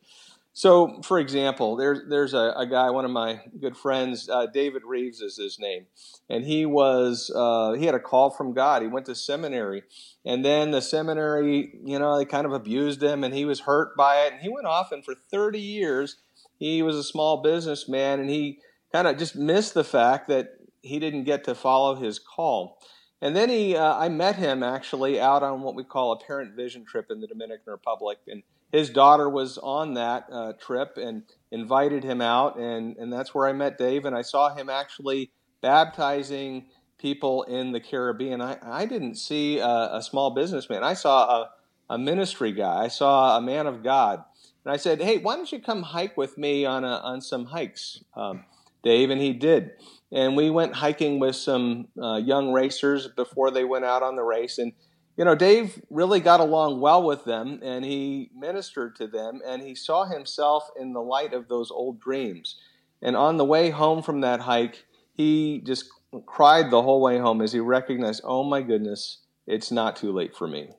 So, 0.56 1.02
for 1.02 1.18
example, 1.18 1.76
there's 1.76 2.00
there's 2.08 2.32
a, 2.32 2.54
a 2.56 2.66
guy, 2.66 2.88
one 2.88 3.04
of 3.04 3.10
my 3.10 3.42
good 3.60 3.76
friends, 3.76 4.26
uh, 4.26 4.46
David 4.46 4.84
Reeves 4.86 5.20
is 5.20 5.36
his 5.36 5.58
name, 5.58 5.84
and 6.30 6.46
he 6.46 6.64
was 6.64 7.30
uh, 7.36 7.72
he 7.72 7.84
had 7.84 7.94
a 7.94 8.00
call 8.00 8.30
from 8.30 8.54
God. 8.54 8.80
He 8.80 8.88
went 8.88 9.04
to 9.04 9.14
seminary, 9.14 9.82
and 10.24 10.42
then 10.42 10.70
the 10.70 10.80
seminary, 10.80 11.78
you 11.84 11.98
know, 11.98 12.16
they 12.16 12.24
kind 12.24 12.46
of 12.46 12.54
abused 12.54 13.02
him, 13.02 13.22
and 13.22 13.34
he 13.34 13.44
was 13.44 13.60
hurt 13.60 13.98
by 13.98 14.22
it, 14.22 14.32
and 14.32 14.40
he 14.40 14.48
went 14.48 14.66
off, 14.66 14.92
and 14.92 15.04
for 15.04 15.14
30 15.30 15.60
years, 15.60 16.16
he 16.58 16.80
was 16.80 16.96
a 16.96 17.04
small 17.04 17.42
businessman, 17.42 18.18
and 18.18 18.30
he 18.30 18.60
kind 18.94 19.06
of 19.06 19.18
just 19.18 19.36
missed 19.36 19.74
the 19.74 19.84
fact 19.84 20.26
that 20.28 20.52
he 20.80 20.98
didn't 20.98 21.24
get 21.24 21.44
to 21.44 21.54
follow 21.54 21.96
his 21.96 22.18
call. 22.18 22.78
And 23.20 23.36
then 23.36 23.50
he, 23.50 23.76
uh, 23.76 23.94
I 23.94 24.08
met 24.08 24.36
him 24.36 24.62
actually 24.62 25.20
out 25.20 25.42
on 25.42 25.60
what 25.60 25.74
we 25.74 25.84
call 25.84 26.12
a 26.12 26.18
parent 26.18 26.56
vision 26.56 26.86
trip 26.86 27.10
in 27.10 27.20
the 27.20 27.26
Dominican 27.26 27.70
Republic, 27.70 28.20
and 28.26 28.42
his 28.76 28.90
daughter 28.90 29.28
was 29.28 29.56
on 29.58 29.94
that 29.94 30.26
uh, 30.30 30.52
trip 30.60 30.98
and 30.98 31.22
invited 31.50 32.04
him 32.04 32.20
out, 32.20 32.58
and 32.58 32.96
and 32.98 33.10
that's 33.12 33.34
where 33.34 33.48
I 33.48 33.52
met 33.52 33.78
Dave, 33.78 34.04
and 34.04 34.14
I 34.14 34.22
saw 34.22 34.54
him 34.54 34.68
actually 34.68 35.30
baptizing 35.62 36.66
people 36.98 37.42
in 37.44 37.72
the 37.72 37.80
Caribbean. 37.80 38.40
I, 38.40 38.58
I 38.62 38.84
didn't 38.84 39.14
see 39.14 39.58
a, 39.58 39.96
a 39.96 40.02
small 40.02 40.30
businessman. 40.30 40.84
I 40.84 40.92
saw 40.92 41.42
a, 41.42 41.50
a 41.94 41.98
ministry 41.98 42.52
guy. 42.52 42.84
I 42.84 42.88
saw 42.88 43.38
a 43.38 43.40
man 43.40 43.66
of 43.66 43.82
God, 43.82 44.22
and 44.64 44.72
I 44.72 44.76
said, 44.76 45.00
"Hey, 45.00 45.18
why 45.18 45.36
don't 45.36 45.50
you 45.50 45.60
come 45.60 45.82
hike 45.82 46.16
with 46.16 46.36
me 46.36 46.66
on 46.66 46.84
a, 46.84 46.96
on 46.98 47.22
some 47.22 47.46
hikes, 47.46 48.04
um, 48.14 48.44
Dave?" 48.82 49.08
And 49.08 49.20
he 49.20 49.32
did. 49.32 49.70
And 50.12 50.36
we 50.36 50.50
went 50.50 50.74
hiking 50.74 51.18
with 51.18 51.34
some 51.34 51.88
uh, 52.00 52.16
young 52.16 52.52
racers 52.52 53.08
before 53.08 53.50
they 53.50 53.64
went 53.64 53.86
out 53.86 54.02
on 54.02 54.16
the 54.16 54.22
race, 54.22 54.58
and 54.58 54.72
you 55.16 55.24
know, 55.24 55.34
Dave 55.34 55.80
really 55.90 56.20
got 56.20 56.40
along 56.40 56.80
well 56.80 57.02
with 57.02 57.24
them 57.24 57.60
and 57.62 57.84
he 57.84 58.30
ministered 58.36 58.96
to 58.96 59.06
them 59.06 59.40
and 59.46 59.62
he 59.62 59.74
saw 59.74 60.04
himself 60.04 60.68
in 60.78 60.92
the 60.92 61.00
light 61.00 61.32
of 61.32 61.48
those 61.48 61.70
old 61.70 62.00
dreams. 62.00 62.60
And 63.00 63.16
on 63.16 63.36
the 63.36 63.44
way 63.44 63.70
home 63.70 64.02
from 64.02 64.20
that 64.20 64.40
hike, 64.40 64.84
he 65.14 65.62
just 65.64 65.86
cried 66.26 66.70
the 66.70 66.82
whole 66.82 67.00
way 67.00 67.18
home 67.18 67.40
as 67.40 67.52
he 67.52 67.60
recognized, 67.60 68.22
oh 68.24 68.44
my 68.44 68.60
goodness, 68.60 69.18
it's 69.46 69.70
not 69.70 69.96
too 69.96 70.12
late 70.12 70.36
for 70.36 70.46
me. 70.46 70.70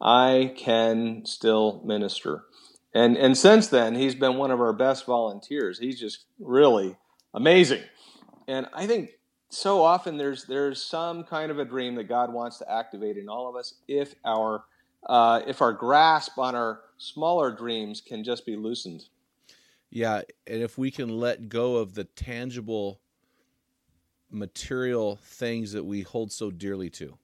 I 0.00 0.54
can 0.56 1.24
still 1.24 1.80
minister. 1.84 2.44
And, 2.94 3.16
and 3.16 3.36
since 3.36 3.68
then, 3.68 3.94
he's 3.94 4.14
been 4.14 4.36
one 4.36 4.50
of 4.50 4.60
our 4.60 4.72
best 4.72 5.06
volunteers. 5.06 5.78
He's 5.78 5.98
just 5.98 6.24
really 6.38 6.96
amazing. 7.32 7.82
And 8.46 8.66
I 8.74 8.86
think 8.86 9.10
so 9.56 9.82
often 9.82 10.18
there's 10.18 10.44
there's 10.44 10.82
some 10.82 11.24
kind 11.24 11.50
of 11.50 11.58
a 11.58 11.64
dream 11.64 11.94
that 11.94 12.04
God 12.04 12.32
wants 12.32 12.58
to 12.58 12.70
activate 12.70 13.16
in 13.16 13.28
all 13.28 13.48
of 13.48 13.56
us 13.56 13.74
if 13.88 14.14
our 14.24 14.64
uh, 15.06 15.40
if 15.46 15.62
our 15.62 15.72
grasp 15.72 16.38
on 16.38 16.54
our 16.54 16.80
smaller 16.98 17.50
dreams 17.50 18.02
can 18.06 18.22
just 18.22 18.44
be 18.44 18.54
loosened. 18.54 19.04
Yeah, 19.90 20.22
and 20.46 20.62
if 20.62 20.76
we 20.76 20.90
can 20.90 21.08
let 21.08 21.48
go 21.48 21.76
of 21.76 21.94
the 21.94 22.04
tangible 22.04 23.00
material 24.30 25.18
things 25.22 25.72
that 25.72 25.84
we 25.84 26.02
hold 26.02 26.32
so 26.32 26.50
dearly 26.50 26.90
to, 26.90 27.16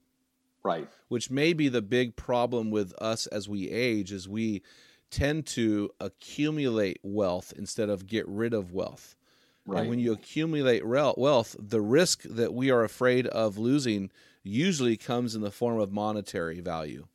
Right. 0.63 0.89
which 1.09 1.31
may 1.31 1.53
be 1.53 1.69
the 1.69 1.83
big 1.83 2.17
problem 2.17 2.71
with 2.71 2.95
us 3.03 3.27
as 3.27 3.49
we 3.49 3.69
age 3.69 4.13
is 4.13 4.29
we 4.29 4.63
tend 5.11 5.45
to 5.47 5.91
accumulate 6.01 6.99
wealth 7.03 7.53
instead 7.57 7.91
of 7.91 8.07
get 8.07 8.27
rid 8.29 8.55
of 8.55 8.73
wealth. 8.73 9.17
Right. 9.65 9.81
And 9.81 9.91
when 9.91 9.99
you 10.01 10.13
accumulate 10.13 10.85
wealth, 10.85 11.55
the 11.59 11.81
risk 11.81 12.23
that 12.25 12.53
we 12.53 12.71
are 12.71 12.83
afraid 12.83 13.27
of 13.29 13.59
losing 13.59 14.11
usually 14.43 14.97
comes 14.97 15.37
in 15.37 15.41
the 15.41 15.53
form 15.53 15.79
of 15.79 15.93
monetary 15.93 16.61
value, 16.61 17.07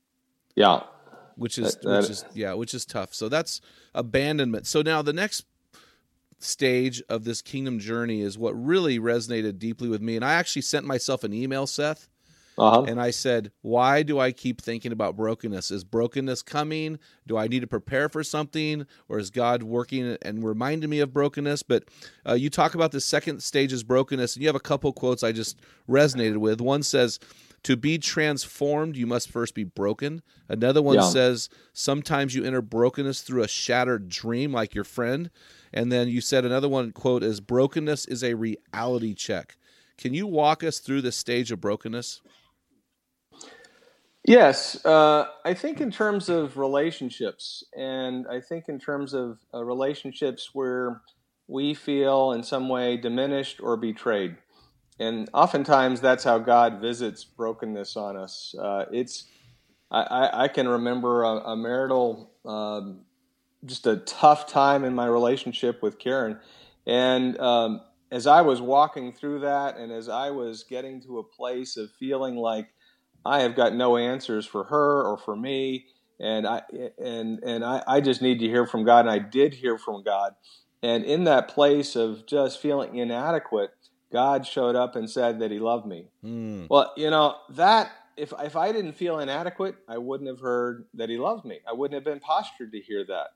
yeah. 0.56 0.84
which 1.36 1.58
is 1.58 1.76
That- 1.84 2.02
which 2.02 2.10
is 2.10 2.26
yeah, 2.34 2.54
which 2.54 2.74
is 2.74 2.86
tough. 2.86 3.14
So 3.14 3.28
that's 3.28 3.60
abandonment. 3.94 4.66
So 4.66 4.82
now 4.82 5.02
the 5.02 5.12
next 5.14 5.46
stage 6.40 7.02
of 7.10 7.24
this 7.24 7.42
kingdom 7.42 7.80
journey 7.80 8.22
is 8.22 8.38
what 8.38 8.52
really 8.54 9.00
resonated 9.00 9.60
deeply 9.60 9.90
with 9.90 10.02
me. 10.02 10.16
And 10.16 10.24
I 10.24 10.34
actually 10.36 10.62
sent 10.62 10.86
myself 10.86 11.24
an 11.24 11.34
email, 11.34 11.68
Seth, 11.68 12.08
Uh-huh. 12.58 12.84
And 12.88 13.00
I 13.00 13.12
said, 13.12 13.52
Why 13.62 14.02
do 14.04 14.20
I 14.20 14.32
keep 14.32 14.62
thinking 14.62 14.92
about 14.92 15.16
brokenness? 15.16 15.70
Is 15.70 15.84
brokenness 15.84 16.42
coming? 16.42 16.98
Do 17.28 17.38
I 17.38 17.48
need 17.48 17.60
to 17.60 17.68
prepare 17.68 18.10
for 18.10 18.24
something? 18.24 18.88
Or 19.08 19.20
is 19.20 19.30
God 19.30 19.64
working 19.64 20.18
and 20.22 20.44
reminding 20.44 20.90
me 20.90 21.00
of 21.00 21.14
brokenness? 21.14 21.64
But 21.64 21.84
uh, 22.28 22.34
you 22.34 22.50
talk 22.50 22.74
about 22.74 22.92
the 22.92 23.02
second 23.02 23.44
stage 23.44 23.72
is 23.72 23.84
brokenness, 23.84 24.36
and 24.36 24.42
you 24.42 24.50
have 24.50 24.56
a 24.56 24.60
couple 24.60 24.92
quotes 24.92 25.24
I 25.24 25.32
just 25.32 25.60
resonated 25.88 26.38
with. 26.38 26.60
One 26.60 26.82
says, 26.82 27.20
to 27.64 27.76
be 27.76 27.98
transformed, 27.98 28.96
you 28.96 29.06
must 29.06 29.30
first 29.30 29.54
be 29.54 29.64
broken. 29.64 30.22
Another 30.48 30.82
one 30.82 30.96
yeah. 30.96 31.10
says, 31.10 31.50
sometimes 31.74 32.34
you 32.34 32.44
enter 32.44 32.62
brokenness 32.62 33.22
through 33.22 33.44
a 33.44 33.48
shattered 33.48 34.08
dream, 34.08 34.54
like 34.54 34.74
your 34.74 34.84
friend. 34.84 35.30
And 35.74 35.92
then 35.92 36.08
you 36.08 36.22
said 36.22 36.46
another 36.46 36.70
one, 36.70 36.92
quote, 36.92 37.24
is 37.24 37.40
brokenness 37.42 38.06
is 38.06 38.24
a 38.24 38.36
reality 38.36 39.14
check. 39.14 39.58
Can 39.98 40.14
you 40.14 40.28
walk 40.28 40.64
us 40.64 40.80
through 40.80 41.02
the 41.02 41.12
stage 41.12 41.52
of 41.52 41.60
brokenness? 41.60 42.22
Yes, 44.28 44.84
uh, 44.86 45.28
I 45.46 45.54
think 45.54 45.80
in 45.80 45.90
terms 45.90 46.28
of 46.28 46.58
relationships, 46.58 47.64
and 47.78 48.28
I 48.28 48.42
think 48.42 48.66
in 48.68 48.78
terms 48.78 49.14
of 49.14 49.40
uh, 49.54 49.64
relationships 49.64 50.50
where 50.52 51.02
we 51.48 51.74
feel 51.74 52.34
in 52.34 52.44
some 52.44 52.68
way 52.68 52.98
diminished 52.98 53.62
or 53.62 53.78
betrayed, 53.78 54.36
and 55.00 55.30
oftentimes 55.34 56.02
that's 56.02 56.26
how 56.26 56.40
God 56.40 56.82
visits 56.82 57.24
brokenness 57.24 57.96
on 57.96 58.18
us. 58.18 58.54
Uh, 58.60 58.84
it's 58.92 59.28
I, 59.90 60.30
I, 60.34 60.48
can 60.50 60.68
remember 60.68 61.24
a, 61.24 61.38
a 61.38 61.56
marital, 61.56 62.30
um, 62.46 63.06
just 63.64 63.88
a 63.88 63.96
tough 63.96 64.46
time 64.46 64.84
in 64.84 64.94
my 64.94 65.06
relationship 65.06 65.82
with 65.82 66.00
Karen, 66.00 66.38
and 66.86 67.40
um, 67.40 67.80
as 68.12 68.28
I 68.28 68.42
was 68.42 68.60
walking 68.60 69.14
through 69.14 69.40
that, 69.40 69.78
and 69.78 69.90
as 69.90 70.10
I 70.10 70.32
was 70.32 70.64
getting 70.64 71.02
to 71.04 71.20
a 71.20 71.24
place 71.24 71.78
of 71.78 71.90
feeling 71.98 72.36
like 72.36 72.68
I 73.28 73.42
have 73.42 73.56
got 73.56 73.76
no 73.76 73.98
answers 73.98 74.46
for 74.46 74.66
her 74.66 75.04
or 75.04 75.18
for 75.18 75.36
me, 75.36 75.86
and 76.20 76.48
I 76.48 76.62
and 76.98 77.40
and 77.44 77.64
I, 77.64 77.84
I 77.88 78.02
just 78.02 78.22
need 78.22 78.40
to 78.40 78.48
hear 78.48 78.66
from 78.66 78.86
God, 78.86 79.02
and 79.02 79.10
I 79.10 79.20
did 79.20 79.56
hear 79.56 79.78
from 79.78 80.04
God, 80.04 80.34
and 80.82 81.04
in 81.04 81.26
that 81.26 81.48
place 81.48 81.96
of 81.96 82.26
just 82.26 82.62
feeling 82.62 82.96
inadequate, 82.96 83.72
God 84.12 84.46
showed 84.46 84.76
up 84.76 84.96
and 84.96 85.10
said 85.10 85.40
that 85.40 85.52
He 85.52 85.60
loved 85.60 85.86
me. 85.86 86.08
Mm. 86.24 86.68
Well, 86.70 86.94
you 86.96 87.10
know 87.10 87.36
that 87.52 87.92
if 88.16 88.34
if 88.40 88.56
I 88.56 88.72
didn't 88.72 88.94
feel 88.94 89.20
inadequate, 89.20 89.76
I 89.88 89.98
wouldn't 89.98 90.30
have 90.30 90.40
heard 90.40 90.86
that 90.94 91.10
He 91.10 91.18
loved 91.18 91.46
me. 91.46 91.60
I 91.70 91.74
wouldn't 91.74 91.96
have 91.96 92.06
been 92.06 92.22
postured 92.22 92.72
to 92.72 92.80
hear 92.80 93.06
that 93.08 93.28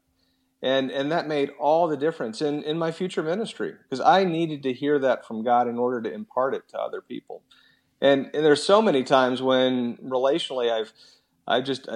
and 0.62 0.92
and 0.92 1.12
that 1.12 1.28
made 1.28 1.50
all 1.60 1.88
the 1.88 1.98
difference 1.98 2.42
in 2.42 2.64
in 2.64 2.78
my 2.78 2.92
future 2.92 3.24
ministry 3.24 3.74
because 3.84 4.00
I 4.00 4.24
needed 4.24 4.64
to 4.64 4.74
hear 4.74 5.00
that 5.00 5.26
from 5.26 5.44
God 5.44 5.68
in 5.68 5.78
order 5.78 6.02
to 6.02 6.14
impart 6.14 6.54
it 6.54 6.68
to 6.70 6.80
other 6.80 7.02
people. 7.02 7.44
And, 8.02 8.30
and 8.34 8.46
there's 8.46 8.64
so 8.64 8.82
many 8.82 9.04
times 9.04 9.42
when 9.42 9.98
relationally 9.98 10.72
I've 10.72 10.92
I've 11.48 11.66
just 11.66 11.88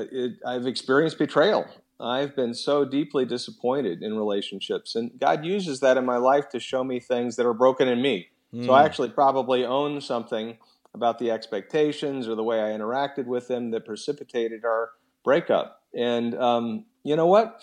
I've 0.46 0.68
experienced 0.68 1.18
betrayal. 1.18 1.66
I've 2.00 2.36
been 2.36 2.54
so 2.54 2.84
deeply 2.84 3.26
disappointed 3.26 4.04
in 4.04 4.18
relationships, 4.18 4.96
and 4.96 5.12
God 5.20 5.46
uses 5.46 5.80
that 5.80 5.98
in 5.98 6.06
my 6.06 6.18
life 6.18 6.50
to 6.50 6.60
show 6.60 6.84
me 6.84 7.00
things 7.00 7.38
that 7.38 7.46
are 7.46 7.54
broken 7.54 7.88
in 7.88 8.02
me. 8.02 8.28
Mm. 8.54 8.66
So 8.66 8.74
I 8.74 8.82
hmm. 8.82 8.86
actually 8.86 9.10
probably 9.10 9.66
own 9.66 10.02
something 10.02 10.58
about 10.94 11.20
the 11.20 11.32
expectations 11.32 12.28
or 12.28 12.36
the 12.36 12.44
way 12.44 12.60
I 12.60 12.76
interacted 12.78 13.26
with 13.26 13.48
them 13.48 13.72
that 13.72 13.86
precipitated 13.86 14.66
our 14.66 14.92
breakup. 15.24 15.84
And 15.94 16.36
um, 16.36 16.86
you 17.04 17.16
know 17.16 17.28
what? 17.28 17.62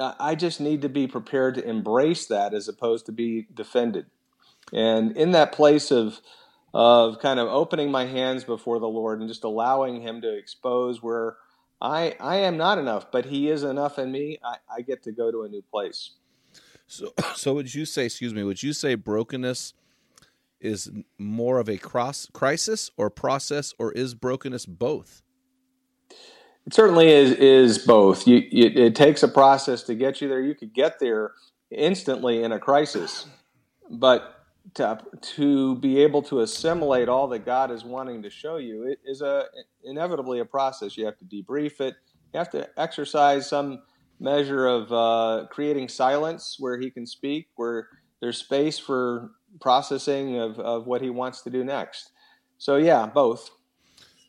I 0.00 0.34
just 0.34 0.60
need 0.60 0.82
to 0.82 0.88
be 0.88 1.06
prepared 1.06 1.54
to 1.56 1.68
embrace 1.68 2.26
that 2.26 2.54
as 2.54 2.66
opposed 2.66 3.06
to 3.06 3.12
be 3.12 3.46
defended. 3.54 4.06
And 4.72 5.16
in 5.16 5.30
that 5.32 5.52
place 5.52 5.92
of 5.92 6.20
of 6.74 7.18
kind 7.18 7.38
of 7.38 7.48
opening 7.48 7.90
my 7.90 8.06
hands 8.06 8.44
before 8.44 8.78
the 8.78 8.88
Lord 8.88 9.20
and 9.20 9.28
just 9.28 9.44
allowing 9.44 10.00
Him 10.00 10.20
to 10.22 10.36
expose 10.36 11.02
where 11.02 11.36
I 11.80 12.16
I 12.20 12.36
am 12.36 12.56
not 12.56 12.78
enough, 12.78 13.10
but 13.10 13.26
He 13.26 13.48
is 13.48 13.62
enough 13.62 13.98
in 13.98 14.10
me. 14.10 14.38
I, 14.44 14.56
I 14.76 14.80
get 14.82 15.02
to 15.04 15.12
go 15.12 15.30
to 15.30 15.42
a 15.42 15.48
new 15.48 15.62
place. 15.62 16.12
So, 16.86 17.12
so 17.34 17.54
would 17.54 17.74
you 17.74 17.84
say? 17.84 18.06
Excuse 18.06 18.34
me. 18.34 18.42
Would 18.42 18.62
you 18.62 18.72
say 18.72 18.94
brokenness 18.94 19.74
is 20.60 20.90
more 21.18 21.58
of 21.58 21.68
a 21.68 21.76
cross 21.76 22.28
crisis 22.32 22.90
or 22.96 23.10
process, 23.10 23.74
or 23.78 23.92
is 23.92 24.14
brokenness 24.14 24.66
both? 24.66 25.22
It 26.66 26.72
certainly 26.72 27.08
is 27.08 27.32
is 27.32 27.78
both. 27.78 28.26
You, 28.26 28.38
it, 28.38 28.78
it 28.78 28.94
takes 28.94 29.22
a 29.22 29.28
process 29.28 29.82
to 29.84 29.94
get 29.94 30.20
you 30.20 30.28
there. 30.28 30.40
You 30.40 30.54
could 30.54 30.72
get 30.72 31.00
there 31.00 31.32
instantly 31.70 32.42
in 32.42 32.52
a 32.52 32.58
crisis, 32.58 33.26
but 33.90 34.41
to, 34.74 34.98
to 35.20 35.76
be 35.76 36.00
able 36.00 36.22
to 36.22 36.40
assimilate 36.40 37.08
all 37.08 37.28
that 37.28 37.44
God 37.44 37.70
is 37.70 37.84
wanting 37.84 38.22
to 38.22 38.30
show 38.30 38.56
you 38.56 38.84
it 38.84 39.00
is 39.04 39.20
a 39.20 39.44
inevitably 39.84 40.40
a 40.40 40.44
process. 40.44 40.96
You 40.96 41.04
have 41.06 41.18
to 41.18 41.24
debrief 41.24 41.80
it. 41.80 41.94
You 42.32 42.38
have 42.38 42.50
to 42.50 42.68
exercise 42.78 43.48
some 43.48 43.82
measure 44.18 44.66
of 44.66 44.92
uh, 44.92 45.46
creating 45.50 45.88
silence 45.88 46.56
where 46.58 46.78
He 46.78 46.90
can 46.90 47.06
speak, 47.06 47.48
where 47.56 47.88
there's 48.20 48.38
space 48.38 48.78
for 48.78 49.32
processing 49.60 50.38
of, 50.38 50.58
of 50.58 50.86
what 50.86 51.02
He 51.02 51.10
wants 51.10 51.42
to 51.42 51.50
do 51.50 51.64
next. 51.64 52.12
So 52.58 52.76
yeah, 52.76 53.06
both. 53.06 53.50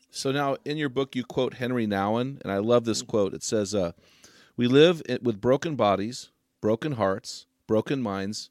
So 0.09 0.31
now 0.31 0.57
in 0.65 0.77
your 0.77 0.89
book 0.89 1.15
you 1.15 1.23
quote 1.23 1.55
Henry 1.55 1.87
Nouwen, 1.87 2.41
and 2.41 2.51
I 2.51 2.57
love 2.57 2.85
this 2.85 3.01
quote. 3.01 3.33
It 3.33 3.43
says, 3.43 3.73
uh, 3.73 3.93
"We 4.57 4.67
live 4.67 5.01
with 5.21 5.39
broken 5.39 5.75
bodies, 5.75 6.29
broken 6.59 6.93
hearts, 6.93 7.45
broken 7.67 8.01
minds." 8.01 8.49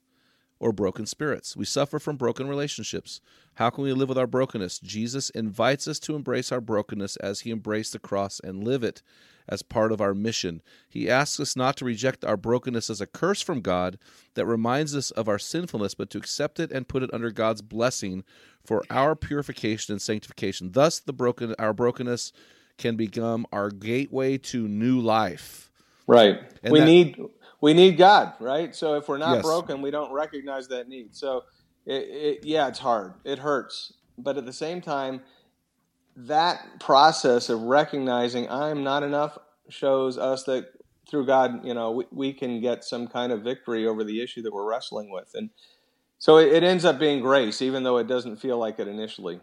Or 0.63 0.73
broken 0.73 1.05
spirits. 1.05 1.57
We 1.57 1.65
suffer 1.65 1.99
from 1.99 2.17
broken 2.17 2.47
relationships. 2.47 3.21
How 3.57 3.69
can 3.69 3.83
we 3.83 3.93
live 3.93 4.09
with 4.09 4.17
our 4.17 4.29
brokenness? 4.29 4.79
Jesus 4.79 5.29
invites 5.31 5.89
us 5.89 5.99
to 5.99 6.15
embrace 6.15 6.53
our 6.53 6.61
brokenness 6.61 7.17
as 7.17 7.41
he 7.41 7.51
embraced 7.51 7.93
the 7.93 7.99
cross 7.99 8.41
and 8.41 8.63
live 8.63 8.85
it 8.85 9.03
as 9.49 9.63
part 9.63 9.91
of 9.91 10.01
our 10.01 10.15
mission. 10.15 10.63
He 10.89 11.11
asks 11.11 11.41
us 11.41 11.57
not 11.57 11.77
to 11.79 11.85
reject 11.85 12.25
our 12.25 12.37
brokenness 12.37 12.89
as 12.91 13.01
a 13.01 13.09
curse 13.09 13.43
from 13.43 13.61
God 13.61 13.99
that 14.35 14.47
reminds 14.47 14.95
us 14.95 15.11
of 15.11 15.29
our 15.29 15.39
sinfulness, 15.39 15.95
but 15.95 16.11
to 16.11 16.19
accept 16.19 16.61
it 16.61 16.71
and 16.71 16.87
put 16.87 17.03
it 17.03 17.13
under 17.13 17.33
God's 17.33 17.61
blessing 17.61 18.23
for 18.65 18.85
our 18.89 19.17
purification 19.17 19.93
and 19.93 20.01
sanctification. 20.01 20.71
Thus 20.73 21.01
the 21.01 21.13
broken 21.13 21.57
our 21.59 21.73
brokenness 21.73 22.33
can 22.79 22.95
become 22.95 23.47
our 23.53 23.71
gateway 23.71 24.39
to 24.39 24.69
new 24.69 25.01
life. 25.01 25.73
Right. 26.07 26.41
And 26.63 26.73
we 26.73 26.79
that, 26.79 26.87
need 26.87 27.17
we 27.63 27.73
need 27.73 27.97
God, 27.97 28.35
right? 28.41 28.75
So 28.75 28.95
if 28.97 29.09
we're 29.09 29.19
not 29.19 29.37
yes. 29.37 29.43
broken, 29.43 29.81
we 29.81 29.91
don't 29.91 30.13
recognize 30.13 30.69
that 30.69 30.89
need. 30.89 31.15
So, 31.17 31.45
it, 31.87 32.03
it, 32.03 32.45
yeah, 32.45 32.69
it's 32.69 32.81
hard. 32.81 33.15
It 33.25 33.39
hurts. 33.39 33.95
But 34.19 34.37
at 34.37 34.45
the 34.45 34.53
same 34.53 34.81
time, 34.83 35.23
that 36.17 36.81
process 36.81 37.49
of 37.49 37.63
recognizing 37.63 38.51
I'm 38.51 38.83
not 38.83 39.03
enough 39.03 39.39
shows 39.69 40.19
us 40.19 40.43
that 40.45 40.67
through 41.09 41.27
God, 41.27 41.65
you 41.65 41.73
know, 41.73 41.93
we, 41.93 42.05
we 42.11 42.33
can 42.33 42.61
get 42.61 42.85
some 42.85 43.07
kind 43.07 43.33
of 43.33 43.43
victory 43.43 43.87
over 43.87 44.05
the 44.05 44.21
issue 44.21 44.43
that 44.43 44.53
we're 44.53 44.69
wrestling 44.69 45.11
with. 45.11 45.31
And 45.35 45.51
so 46.19 46.39
it, 46.39 46.53
it 46.53 46.65
ends 46.65 46.85
up 46.85 46.99
being 46.99 47.21
grace, 47.21 47.63
even 47.63 47.85
though 47.85 47.99
it 47.99 48.09
doesn't 48.09 48.37
feel 48.37 48.59
like 48.59 48.81
it 48.81 48.89
initially. 48.89 49.41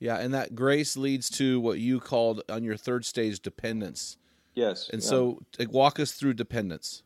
Yeah, 0.00 0.16
and 0.16 0.34
that 0.34 0.54
grace 0.54 0.96
leads 0.96 1.30
to 1.30 1.60
what 1.60 1.78
you 1.78 2.00
called 2.00 2.42
on 2.48 2.64
your 2.64 2.76
third 2.76 3.04
stage 3.04 3.40
dependence. 3.40 4.16
Yes. 4.54 4.88
And 4.92 5.02
yeah. 5.02 5.08
so 5.08 5.42
walk 5.68 6.00
us 6.00 6.12
through 6.12 6.34
dependence. 6.34 7.02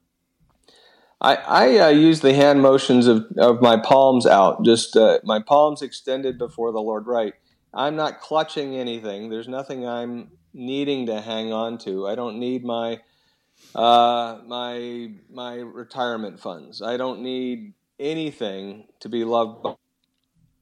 I, 1.21 1.35
I 1.37 1.79
uh, 1.79 1.89
use 1.89 2.21
the 2.21 2.35
hand 2.35 2.61
motions 2.61 3.07
of, 3.07 3.27
of 3.39 3.63
my 3.63 3.77
palms 3.77 4.27
out, 4.27 4.65
just 4.65 4.97
uh, 4.97 5.21
my 5.25 5.41
palms 5.41 5.81
extended 5.83 6.39
before 6.39 6.73
the 6.73 6.81
Lord. 6.81 7.07
Right. 7.07 7.35
I'm 7.73 7.97
not 7.97 8.21
clutching 8.21 8.77
anything. 8.77 9.31
There's 9.31 9.49
nothing 9.49 9.87
I'm 9.87 10.31
needing 10.53 11.07
to 11.07 11.21
hang 11.21 11.53
on 11.53 11.79
to. 11.79 12.07
I 12.07 12.15
don't 12.15 12.39
need 12.39 12.65
my 12.65 13.01
uh, 13.75 14.39
my 14.47 15.11
my 15.31 15.57
retirement 15.57 16.41
funds. 16.41 16.83
I 16.83 16.97
don't 16.97 17.23
need 17.23 17.75
anything 17.99 18.87
to 19.01 19.09
be 19.09 19.25
loved 19.25 19.67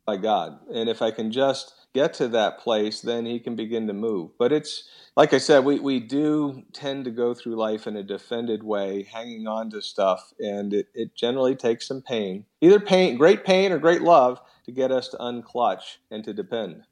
by 0.07 0.17
God. 0.17 0.59
And 0.73 0.89
if 0.89 1.03
I 1.03 1.11
can 1.11 1.31
just 1.33 1.75
get 1.95 2.15
to 2.15 2.29
that 2.29 2.59
place, 2.59 3.01
then 3.01 3.27
He 3.27 3.39
can 3.39 3.57
begin 3.57 3.87
to 3.87 3.93
move. 3.93 4.31
But 4.39 4.53
it's 4.53 4.89
like 5.17 5.35
I 5.35 5.39
said, 5.39 5.65
we, 5.65 5.79
we 5.79 6.01
do 6.01 6.63
tend 6.73 7.05
to 7.05 7.11
go 7.11 7.35
through 7.35 7.57
life 7.57 7.87
in 7.87 7.97
a 7.97 8.03
defended 8.03 8.63
way, 8.63 9.03
hanging 9.03 9.47
on 9.47 9.71
to 9.71 9.83
stuff, 9.83 10.33
and 10.39 10.73
it, 10.73 10.89
it 10.95 11.15
generally 11.15 11.55
takes 11.55 11.87
some 11.87 12.01
pain, 12.01 12.47
either 12.61 12.81
pain, 12.81 13.19
great 13.19 13.45
pain 13.45 13.73
or 13.73 13.79
great 13.79 14.03
love, 14.03 14.41
to 14.65 14.73
get 14.73 14.93
us 14.93 15.09
to 15.09 15.17
unclutch 15.19 15.99
and 16.11 16.25
to 16.25 16.33
depend. 16.33 16.85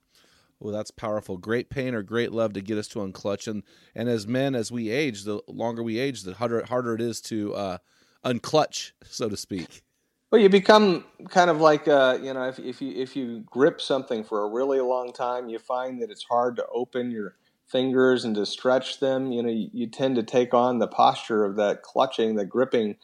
Well, 0.59 0.75
that's 0.75 0.91
powerful. 0.91 1.39
Great 1.39 1.71
pain 1.71 1.95
or 1.95 2.03
great 2.03 2.33
love 2.33 2.53
to 2.53 2.61
get 2.61 2.77
us 2.77 2.89
to 2.89 2.99
unclutch, 2.99 3.49
and 3.49 3.63
and 3.95 4.09
as 4.09 4.27
men, 4.27 4.55
as 4.55 4.71
we 4.71 4.91
age, 4.91 5.25
the 5.25 5.41
longer 5.49 5.83
we 5.83 5.99
age, 5.99 6.23
the 6.23 6.35
harder 6.35 6.65
harder 6.67 6.95
it 6.95 7.01
is 7.01 7.21
to 7.23 7.55
uh, 7.55 7.79
unclutch, 8.25 8.93
so 9.05 9.29
to 9.31 9.37
speak. 9.37 9.83
Well, 10.31 10.41
you 10.41 10.49
become 10.49 11.05
kind 11.29 11.51
of 11.51 11.61
like 11.61 11.89
uh, 11.89 12.19
you 12.23 12.33
know, 12.33 12.47
if 12.49 12.59
if 12.59 12.81
you 12.81 12.93
if 12.95 13.17
you 13.17 13.41
grip 13.47 13.81
something 13.81 14.23
for 14.23 14.45
a 14.45 14.49
really 14.49 14.81
long 14.81 15.13
time, 15.13 15.49
you 15.49 15.59
find 15.59 16.01
that 16.03 16.11
it's 16.11 16.25
hard 16.25 16.57
to 16.57 16.67
open 16.73 17.11
your 17.11 17.37
fingers 17.71 18.25
and 18.25 18.35
to 18.35 18.45
stretch 18.45 19.01
them, 19.01 19.31
you 19.33 19.43
know, 19.43 19.49
you, 19.49 19.71
you 19.73 19.87
tend 19.87 20.17
to 20.17 20.23
take 20.23 20.53
on 20.53 20.79
the 20.79 20.89
posture 20.89 21.45
of 21.45 21.57
that 21.57 21.83
clutching, 21.83 22.35
the 22.35 22.45
gripping, 22.45 22.97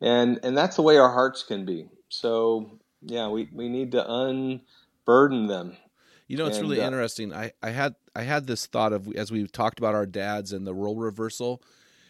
and 0.00 0.38
and 0.42 0.56
that's 0.56 0.76
the 0.76 0.82
way 0.82 0.96
our 0.96 1.12
hearts 1.12 1.42
can 1.42 1.64
be. 1.64 1.88
So 2.08 2.78
yeah, 3.02 3.28
we 3.28 3.48
we 3.52 3.68
need 3.68 3.92
to 3.92 4.04
unburden 4.08 5.46
them. 5.48 5.76
You 6.28 6.36
know, 6.36 6.46
it's 6.46 6.58
and, 6.58 6.68
really 6.68 6.80
uh, 6.80 6.86
interesting. 6.86 7.32
I 7.32 7.52
I 7.62 7.70
had 7.70 7.94
I 8.14 8.22
had 8.22 8.46
this 8.46 8.66
thought 8.66 8.92
of 8.92 9.12
as 9.14 9.30
we 9.30 9.46
talked 9.46 9.78
about 9.78 9.94
our 9.94 10.06
dads 10.06 10.52
and 10.52 10.66
the 10.66 10.74
role 10.74 10.96
reversal. 10.96 11.62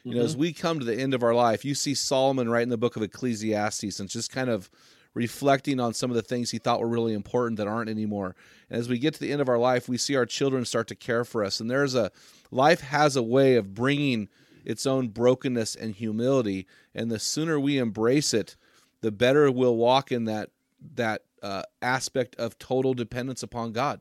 You 0.05 0.17
know, 0.17 0.23
as 0.23 0.37
we 0.37 0.53
come 0.53 0.81
to 0.81 0.85
the 0.85 0.97
end 0.97 1.15
of 1.15 1.23
our 1.23 1.35
life, 1.35 1.65
you 1.65 1.75
see 1.75 1.95
Solomon 1.95 2.49
right 2.49 2.63
in 2.63 2.71
the 2.71 2.77
book 2.77 2.97
of 2.97 3.03
Ecclesiastes 3.03 4.01
and 4.01 4.09
just 4.09 4.33
kind 4.33 4.51
of 4.51 4.69
reflecting 5.15 5.79
on 5.79 5.95
some 5.95 6.11
of 6.11 6.17
the 6.17 6.23
things 6.23 6.51
he 6.51 6.59
thought 6.59 6.81
were 6.81 6.89
really 6.89 7.13
important 7.13 7.59
that 7.59 7.69
aren't 7.69 7.91
anymore. 7.91 8.35
And 8.71 8.81
as 8.81 8.89
we 8.89 8.99
get 8.99 9.15
to 9.15 9.21
the 9.21 9.31
end 9.31 9.41
of 9.41 9.49
our 9.49 9.59
life, 9.59 9.89
we 9.89 9.99
see 9.99 10.17
our 10.17 10.27
children 10.27 10.65
start 10.65 10.89
to 10.89 10.95
care 10.95 11.25
for 11.25 11.45
us. 11.45 11.61
And 11.61 11.71
there's 11.71 11.95
a 11.95 12.11
life 12.51 12.81
has 12.81 13.15
a 13.15 13.23
way 13.23 13.57
of 13.57 13.75
bringing 13.75 14.29
its 14.65 14.87
own 14.87 15.09
brokenness 15.09 15.75
and 15.77 15.95
humility. 15.95 16.67
And 16.95 17.11
the 17.11 17.19
sooner 17.19 17.61
we 17.61 17.79
embrace 17.79 18.33
it, 18.35 18.57
the 19.03 19.13
better 19.13 19.51
we'll 19.51 19.77
walk 19.77 20.11
in 20.11 20.25
that 20.25 20.51
that 20.95 21.23
uh, 21.43 21.63
aspect 21.81 22.35
of 22.37 22.59
total 22.59 22.95
dependence 22.95 23.43
upon 23.43 23.73
God. 23.73 24.01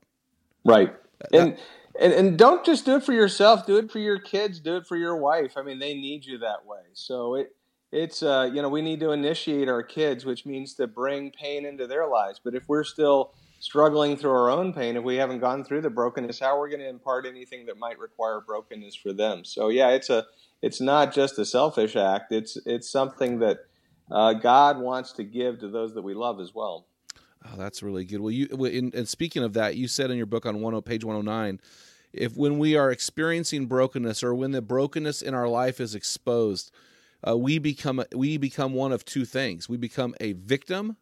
Right. 0.64 0.94
And, 1.34 1.58
and 2.00 2.14
and 2.14 2.38
don't 2.38 2.66
just 2.66 2.86
do 2.86 2.96
it 2.96 3.04
for 3.04 3.14
yourself. 3.14 3.66
Do 3.66 3.78
it 3.78 3.92
for 3.92 4.00
your 4.00 4.20
kids. 4.20 4.60
Do 4.60 4.78
it 4.78 4.88
for 4.88 4.98
your 4.98 5.16
wife. 5.16 5.54
I 5.58 5.62
mean, 5.64 5.80
they 5.80 5.94
need 5.94 6.26
you 6.26 6.38
that 6.40 6.66
way. 6.66 6.82
So 6.94 7.36
it 7.36 7.56
it's 7.92 8.24
uh, 8.24 8.50
you 8.54 8.62
know 8.62 8.70
we 8.70 8.82
need 8.82 9.00
to 9.02 9.12
initiate 9.12 9.68
our 9.68 9.84
kids, 9.84 10.26
which 10.26 10.46
means 10.46 10.74
to 10.76 10.88
bring 10.88 11.32
pain 11.32 11.66
into 11.66 11.88
their 11.88 12.08
lives. 12.08 12.40
But 12.44 12.56
if 12.56 12.68
we're 12.68 12.84
still 12.84 13.34
struggling 13.60 14.18
through 14.18 14.32
our 14.32 14.50
own 14.50 14.74
pain, 14.74 14.96
if 14.96 15.04
we 15.04 15.18
haven't 15.18 15.40
gone 15.40 15.64
through 15.64 15.82
the 15.82 15.90
brokenness, 15.90 16.40
how 16.40 16.58
are 16.58 16.64
we 16.64 16.70
going 16.70 16.82
to 16.82 16.90
impart 16.90 17.26
anything 17.26 17.66
that 17.68 17.78
might 17.78 18.00
require 18.00 18.42
brokenness 18.42 18.96
for 18.96 19.14
them? 19.14 19.44
So 19.44 19.70
yeah, 19.70 19.90
it's 19.90 20.10
a 20.10 20.26
it's 20.62 20.80
not 20.80 21.14
just 21.14 21.38
a 21.40 21.46
selfish 21.46 21.96
act. 21.96 22.32
It's 22.32 22.58
it's 22.66 22.90
something 22.90 23.40
that 23.40 23.60
uh, 24.10 24.34
God 24.34 24.80
wants 24.80 25.14
to 25.14 25.24
give 25.24 25.60
to 25.60 25.70
those 25.70 25.94
that 25.94 26.02
we 26.02 26.14
love 26.14 26.40
as 26.40 26.54
well. 26.54 26.88
Oh, 27.46 27.58
that's 27.58 27.82
really 27.82 28.06
good. 28.06 28.22
Well, 28.22 28.32
you 28.32 28.48
in, 28.66 28.92
and 28.94 29.08
speaking 29.08 29.44
of 29.44 29.54
that, 29.54 29.76
you 29.76 29.88
said 29.88 30.12
in 30.12 30.18
your 30.18 30.26
book 30.26 30.46
on 30.46 30.62
one 30.62 30.74
oh, 30.74 30.82
page 30.82 31.04
one 31.04 31.16
hundred 31.16 31.32
nine, 31.32 31.62
if 32.14 32.36
when 32.36 32.60
we 32.60 32.76
are 32.76 32.92
experiencing 32.92 33.66
brokenness 33.66 34.24
or 34.24 34.36
when 34.36 34.52
the 34.52 34.62
brokenness 34.62 35.22
in 35.22 35.34
our 35.34 35.48
life 35.48 35.80
is 35.80 35.96
exposed, 35.96 36.72
uh, 37.28 37.38
we 37.38 37.58
become 37.58 38.04
we 38.16 38.38
become 38.38 38.74
one 38.74 38.92
of 38.92 39.06
two 39.06 39.26
things: 39.26 39.68
we 39.68 39.78
become 39.78 40.14
a 40.20 40.34
victim, 40.34 40.98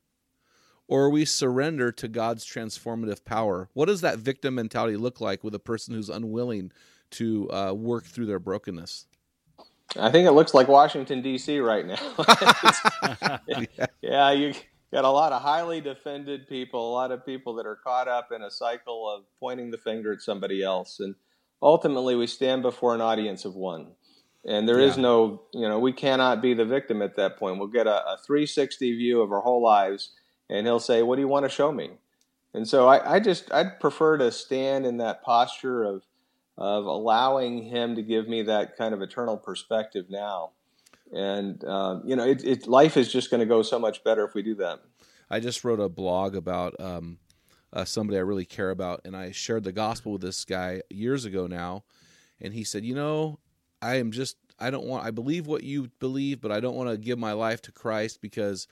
or 0.88 1.10
we 1.10 1.26
surrender 1.26 1.92
to 1.92 2.08
God's 2.08 2.46
transformative 2.46 3.26
power. 3.26 3.70
What 3.74 3.88
does 3.88 4.02
that 4.02 4.20
victim 4.20 4.56
mentality 4.56 4.96
look 4.96 5.20
like 5.20 5.44
with 5.44 5.54
a 5.56 5.60
person 5.60 5.94
who's 5.94 6.10
unwilling 6.10 6.72
to 7.12 7.52
uh, 7.52 7.74
work 7.74 8.06
through 8.06 8.28
their 8.28 8.40
brokenness? 8.40 9.08
I 9.98 10.12
think 10.12 10.28
it 10.28 10.32
looks 10.32 10.54
like 10.54 10.68
Washington 10.68 11.22
D.C. 11.22 11.60
right 11.60 11.86
now. 11.86 11.98
yeah, 14.02 14.32
you 14.32 14.54
got 14.92 15.06
a 15.06 15.10
lot 15.10 15.32
of 15.32 15.42
highly 15.42 15.82
defended 15.82 16.48
people, 16.48 16.92
a 16.92 16.94
lot 16.94 17.12
of 17.12 17.26
people 17.26 17.54
that 17.56 17.66
are 17.66 17.76
caught 17.76 18.08
up 18.08 18.32
in 18.32 18.42
a 18.42 18.52
cycle 18.52 19.10
of 19.10 19.24
pointing 19.40 19.72
the 19.72 19.78
finger 19.78 20.14
at 20.14 20.22
somebody 20.22 20.64
else, 20.64 21.00
and 21.00 21.16
ultimately 21.62 22.16
we 22.16 22.28
stand 22.28 22.62
before 22.62 22.96
an 22.96 23.02
audience 23.02 23.46
of 23.46 23.56
one. 23.56 23.92
And 24.46 24.68
there 24.68 24.80
yeah. 24.80 24.88
is 24.88 24.98
no, 24.98 25.44
you 25.54 25.68
know, 25.68 25.80
we 25.80 25.92
cannot 25.92 26.42
be 26.42 26.54
the 26.54 26.66
victim 26.66 27.02
at 27.02 27.18
that 27.18 27.38
point. 27.38 27.60
We'll 27.60 27.68
get 27.68 27.88
a, 27.88 28.14
a 28.14 28.18
360 28.26 28.96
view 28.96 29.22
of 29.22 29.32
our 29.32 29.42
whole 29.42 29.62
lives, 29.62 30.14
and 30.50 30.66
he'll 30.66 30.80
say, 30.80 31.04
"What 31.04 31.16
do 31.16 31.22
you 31.22 31.28
want 31.28 31.46
to 31.46 31.50
show 31.50 31.72
me?" 31.72 31.92
And 32.54 32.68
so 32.68 32.88
I, 32.88 33.16
I 33.16 33.20
just 33.20 33.52
I'd 33.52 33.80
prefer 33.80 34.18
to 34.18 34.32
stand 34.32 34.86
in 34.86 34.98
that 34.98 35.24
posture 35.24 35.84
of 35.84 36.04
of 36.58 36.86
allowing 36.86 37.64
him 37.64 37.96
to 37.96 38.02
give 38.02 38.28
me 38.28 38.44
that 38.44 38.78
kind 38.78 38.94
of 38.94 39.02
eternal 39.02 39.38
perspective 39.38 40.06
now 40.10 40.52
and 41.12 41.64
um, 41.66 42.04
you 42.06 42.16
know, 42.16 42.26
it, 42.26 42.44
it, 42.44 42.68
life 42.68 42.98
is 42.98 43.12
just 43.12 43.30
going 43.30 43.40
to 43.40 43.46
go 43.46 43.62
so 43.62 43.80
much 43.80 44.04
better 44.04 44.26
if 44.26 44.34
we 44.34 44.42
do 44.42 44.56
that. 44.56 44.80
I 45.30 45.40
just 45.40 45.64
wrote 45.64 45.80
a 45.80 45.90
blog 45.90 46.36
about 46.36 46.80
um, 46.80 47.20
uh, 47.74 47.86
somebody 47.86 48.18
I 48.18 48.22
really 48.22 48.46
care 48.46 48.72
about, 48.72 49.02
and 49.06 49.16
I 49.16 49.32
shared 49.32 49.64
the 49.64 49.72
gospel 49.72 50.14
with 50.14 50.22
this 50.22 50.46
guy 50.46 50.82
years 50.90 51.26
ago 51.26 51.48
now, 51.48 51.84
and 52.42 52.54
he 52.54 52.64
said, 52.64 52.84
"You 52.86 52.96
know, 52.96 53.40
I 53.82 53.96
am 53.96 54.12
just 54.12 54.38
I 54.60 54.70
don't 54.70 54.86
want 54.86 55.06
I 55.06 55.12
believe 55.12 55.48
what 55.48 55.64
you 55.64 55.90
believe, 56.00 56.42
but 56.42 56.52
I 56.52 56.60
don't 56.60 56.76
want 56.76 56.90
to 56.90 56.98
give 56.98 57.20
my 57.20 57.34
life 57.34 57.62
to 57.64 57.72
Christ 57.72 58.22
because 58.22 58.68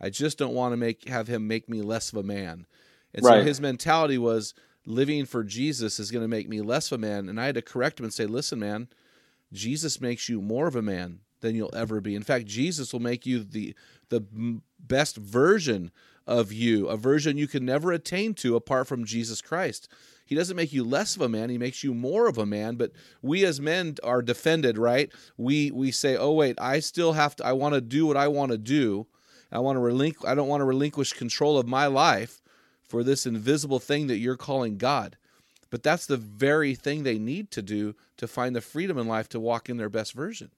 I 0.00 0.10
just 0.10 0.38
don't 0.38 0.54
want 0.54 0.72
to 0.72 0.76
make 0.76 1.08
have 1.08 1.28
him 1.28 1.46
make 1.46 1.68
me 1.68 1.82
less 1.82 2.12
of 2.12 2.18
a 2.18 2.22
man." 2.22 2.66
And 3.14 3.24
right. 3.24 3.40
so 3.40 3.44
his 3.44 3.60
mentality 3.60 4.18
was 4.18 4.54
living 4.84 5.24
for 5.24 5.42
Jesus 5.42 5.98
is 5.98 6.10
going 6.10 6.22
to 6.22 6.28
make 6.28 6.48
me 6.48 6.60
less 6.60 6.92
of 6.92 6.98
a 6.98 7.00
man, 7.00 7.28
and 7.28 7.40
I 7.40 7.46
had 7.46 7.54
to 7.56 7.62
correct 7.62 8.00
him 8.00 8.04
and 8.04 8.14
say, 8.14 8.26
"Listen, 8.26 8.58
man." 8.58 8.88
Jesus 9.52 10.00
makes 10.00 10.28
you 10.28 10.42
more 10.42 10.66
of 10.66 10.74
a 10.74 10.82
man 10.82 11.20
than 11.40 11.54
you'll 11.54 11.74
ever 11.74 12.00
be. 12.00 12.14
In 12.14 12.22
fact, 12.22 12.46
Jesus 12.46 12.92
will 12.92 13.00
make 13.00 13.26
you 13.26 13.44
the 13.44 13.74
the 14.08 14.24
best 14.78 15.16
version 15.16 15.90
of 16.26 16.52
you, 16.52 16.88
a 16.88 16.96
version 16.96 17.38
you 17.38 17.46
can 17.46 17.64
never 17.64 17.92
attain 17.92 18.34
to 18.34 18.56
apart 18.56 18.86
from 18.86 19.04
Jesus 19.04 19.40
Christ. 19.40 19.88
He 20.24 20.34
doesn't 20.34 20.56
make 20.56 20.72
you 20.72 20.82
less 20.82 21.14
of 21.14 21.22
a 21.22 21.28
man, 21.28 21.50
he 21.50 21.58
makes 21.58 21.84
you 21.84 21.94
more 21.94 22.28
of 22.28 22.36
a 22.36 22.46
man, 22.46 22.74
but 22.76 22.92
we 23.22 23.44
as 23.44 23.60
men 23.60 23.96
are 24.02 24.22
defended, 24.22 24.76
right? 24.76 25.10
We 25.36 25.70
we 25.70 25.92
say, 25.92 26.16
"Oh 26.16 26.32
wait, 26.32 26.60
I 26.60 26.80
still 26.80 27.12
have 27.12 27.36
to 27.36 27.46
I 27.46 27.52
want 27.52 27.74
to 27.74 27.80
do 27.80 28.06
what 28.06 28.16
I 28.16 28.28
want 28.28 28.52
to 28.52 28.58
do. 28.58 29.06
I 29.52 29.60
want 29.60 29.76
to 29.76 29.80
relinquish 29.80 30.28
I 30.28 30.34
don't 30.34 30.48
want 30.48 30.60
to 30.62 30.66
relinquish 30.66 31.12
control 31.12 31.58
of 31.58 31.68
my 31.68 31.86
life 31.86 32.42
for 32.82 33.04
this 33.04 33.26
invisible 33.26 33.78
thing 33.78 34.08
that 34.08 34.18
you're 34.18 34.36
calling 34.36 34.78
God." 34.78 35.16
But 35.70 35.82
that's 35.82 36.06
the 36.06 36.16
very 36.16 36.74
thing 36.74 37.02
they 37.02 37.18
need 37.18 37.50
to 37.52 37.62
do 37.62 37.94
to 38.16 38.28
find 38.28 38.54
the 38.54 38.60
freedom 38.60 38.98
in 38.98 39.06
life 39.06 39.28
to 39.30 39.40
walk 39.40 39.68
in 39.68 39.76
their 39.76 39.88
best 39.88 40.12
version. 40.12 40.50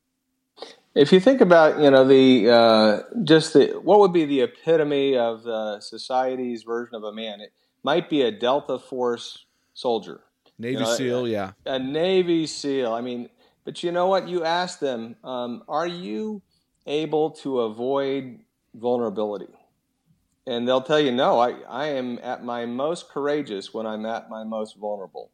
If 0.95 1.13
you 1.13 1.21
think 1.21 1.41
about, 1.41 1.81
you 1.81 1.91
know, 1.91 2.05
the 2.07 2.51
uh, 2.51 3.01
just 3.23 3.53
the 3.53 3.79
what 3.83 4.01
would 4.01 4.13
be 4.13 4.25
the 4.25 4.41
epitome 4.43 5.17
of 5.17 5.45
the 5.45 5.81
society's 5.81 6.63
version 6.63 6.95
of 6.95 7.05
a 7.05 7.13
man? 7.13 7.41
It 7.41 7.53
might 7.83 8.11
be 8.11 8.23
a 8.23 8.31
Delta 8.31 8.79
Force 8.79 9.45
soldier, 9.75 10.21
Navy 10.59 10.75
you 10.75 10.81
know, 10.81 10.95
SEAL, 10.95 11.27
a, 11.27 11.29
yeah, 11.29 11.53
a 11.67 11.79
Navy 11.79 12.47
SEAL. 12.47 12.93
I 12.93 13.01
mean, 13.01 13.29
but 13.65 13.83
you 13.83 13.93
know 13.93 14.07
what? 14.07 14.29
You 14.29 14.45
ask 14.45 14.81
them, 14.81 15.17
um, 15.23 15.63
are 15.69 15.87
you 15.87 16.43
able 16.87 17.31
to 17.31 17.61
avoid 17.61 18.41
vulnerability? 18.75 19.53
And 20.47 20.67
they'll 20.67 20.81
tell 20.81 20.99
you, 20.99 21.13
no, 21.13 21.39
I, 21.39 21.51
I 21.69 21.87
am 21.89 22.19
at 22.23 22.43
my 22.43 22.65
most 22.65 23.11
courageous 23.11 23.75
when 23.75 23.87
I'm 23.87 24.07
at 24.07 24.31
my 24.31 24.45
most 24.45 24.79
vulnerable. 24.79 25.31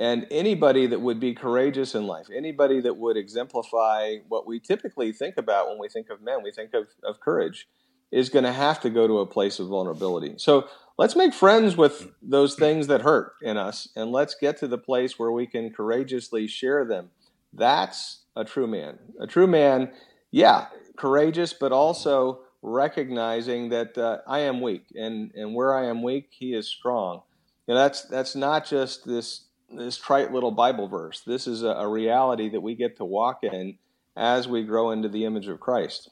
And 0.00 0.26
anybody 0.30 0.86
that 0.86 1.02
would 1.02 1.20
be 1.20 1.34
courageous 1.34 1.94
in 1.94 2.06
life, 2.06 2.28
anybody 2.34 2.80
that 2.80 2.96
would 2.96 3.18
exemplify 3.18 4.16
what 4.28 4.46
we 4.46 4.58
typically 4.58 5.12
think 5.12 5.36
about 5.36 5.68
when 5.68 5.78
we 5.78 5.90
think 5.90 6.08
of 6.08 6.22
men, 6.22 6.42
we 6.42 6.50
think 6.50 6.72
of, 6.72 6.86
of 7.04 7.20
courage, 7.20 7.68
is 8.10 8.30
going 8.30 8.46
to 8.46 8.52
have 8.52 8.80
to 8.80 8.88
go 8.88 9.06
to 9.06 9.18
a 9.18 9.26
place 9.26 9.58
of 9.58 9.68
vulnerability. 9.68 10.36
So 10.38 10.66
let's 10.96 11.14
make 11.14 11.34
friends 11.34 11.76
with 11.76 12.12
those 12.22 12.54
things 12.54 12.86
that 12.86 13.02
hurt 13.02 13.34
in 13.42 13.58
us, 13.58 13.90
and 13.94 14.10
let's 14.10 14.34
get 14.34 14.56
to 14.60 14.66
the 14.66 14.78
place 14.78 15.18
where 15.18 15.30
we 15.30 15.46
can 15.46 15.70
courageously 15.70 16.46
share 16.46 16.86
them. 16.86 17.10
That's 17.52 18.24
a 18.34 18.42
true 18.42 18.66
man. 18.66 18.98
A 19.20 19.26
true 19.26 19.46
man, 19.46 19.92
yeah, 20.30 20.68
courageous, 20.96 21.52
but 21.52 21.72
also 21.72 22.40
recognizing 22.62 23.68
that 23.68 23.98
uh, 23.98 24.20
I 24.26 24.38
am 24.40 24.62
weak, 24.62 24.86
and, 24.94 25.30
and 25.34 25.54
where 25.54 25.74
I 25.74 25.88
am 25.88 26.02
weak, 26.02 26.28
he 26.30 26.54
is 26.54 26.68
strong. 26.68 27.20
You 27.66 27.74
know, 27.74 27.80
that's 27.80 28.02
that's 28.04 28.34
not 28.34 28.66
just 28.66 29.06
this 29.06 29.44
this 29.70 29.96
trite 29.96 30.32
little 30.32 30.50
Bible 30.50 30.88
verse. 30.88 31.20
This 31.20 31.46
is 31.46 31.62
a, 31.62 31.68
a 31.68 31.88
reality 31.88 32.48
that 32.50 32.60
we 32.60 32.74
get 32.74 32.96
to 32.96 33.04
walk 33.04 33.44
in 33.44 33.78
as 34.16 34.48
we 34.48 34.64
grow 34.64 34.90
into 34.90 35.08
the 35.08 35.24
image 35.24 35.48
of 35.48 35.60
Christ. 35.60 36.10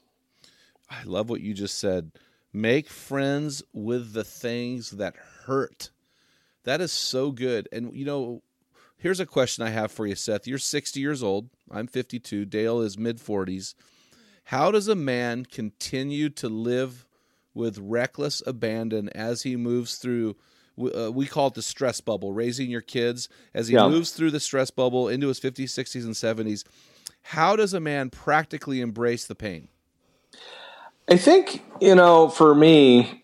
I 0.89 1.03
love 1.03 1.29
what 1.29 1.41
you 1.41 1.53
just 1.53 1.77
said. 1.77 2.11
Make 2.51 2.89
friends 2.89 3.61
with 3.73 4.13
the 4.13 4.23
things 4.23 4.91
that 4.91 5.15
hurt. 5.45 5.91
That 6.63 6.81
is 6.81 6.91
so 6.91 7.31
good. 7.31 7.69
And 7.71 7.93
you 7.95 8.05
know, 8.05 8.41
here's 8.97 9.19
a 9.19 9.25
question 9.25 9.63
I 9.63 9.69
have 9.69 9.91
for 9.91 10.07
you, 10.07 10.15
Seth. 10.15 10.47
You're 10.47 10.57
60 10.57 10.99
years 10.99 11.21
old. 11.21 11.49
I'm 11.69 11.87
52. 11.87 12.45
Dale 12.45 12.81
is 12.81 12.97
mid 12.97 13.19
40s. 13.19 13.75
How 14.45 14.71
does 14.71 14.87
a 14.87 14.95
man 14.95 15.45
continue 15.45 16.29
to 16.29 16.49
live 16.49 17.05
with 17.53 17.77
reckless 17.77 18.41
abandon 18.47 19.09
as 19.09 19.43
he 19.43 19.55
moves 19.55 19.97
through 19.97 20.35
uh, 20.79 21.11
we 21.11 21.25
call 21.25 21.47
it 21.47 21.53
the 21.53 21.61
stress 21.61 22.01
bubble, 22.01 22.33
raising 22.33 22.69
your 22.69 22.81
kids 22.81 23.29
as 23.53 23.67
he 23.67 23.75
yeah. 23.75 23.87
moves 23.87 24.11
through 24.11 24.31
the 24.31 24.39
stress 24.39 24.71
bubble 24.71 25.07
into 25.07 25.27
his 25.27 25.39
50s, 25.39 25.65
60s, 25.65 26.03
and 26.03 26.13
70s. 26.13 26.63
How 27.21 27.55
does 27.55 27.73
a 27.73 27.79
man 27.79 28.09
practically 28.09 28.81
embrace 28.81 29.25
the 29.25 29.35
pain? 29.35 29.67
I 31.09 31.17
think, 31.17 31.63
you 31.81 31.95
know, 31.95 32.29
for 32.29 32.53
me, 32.53 33.23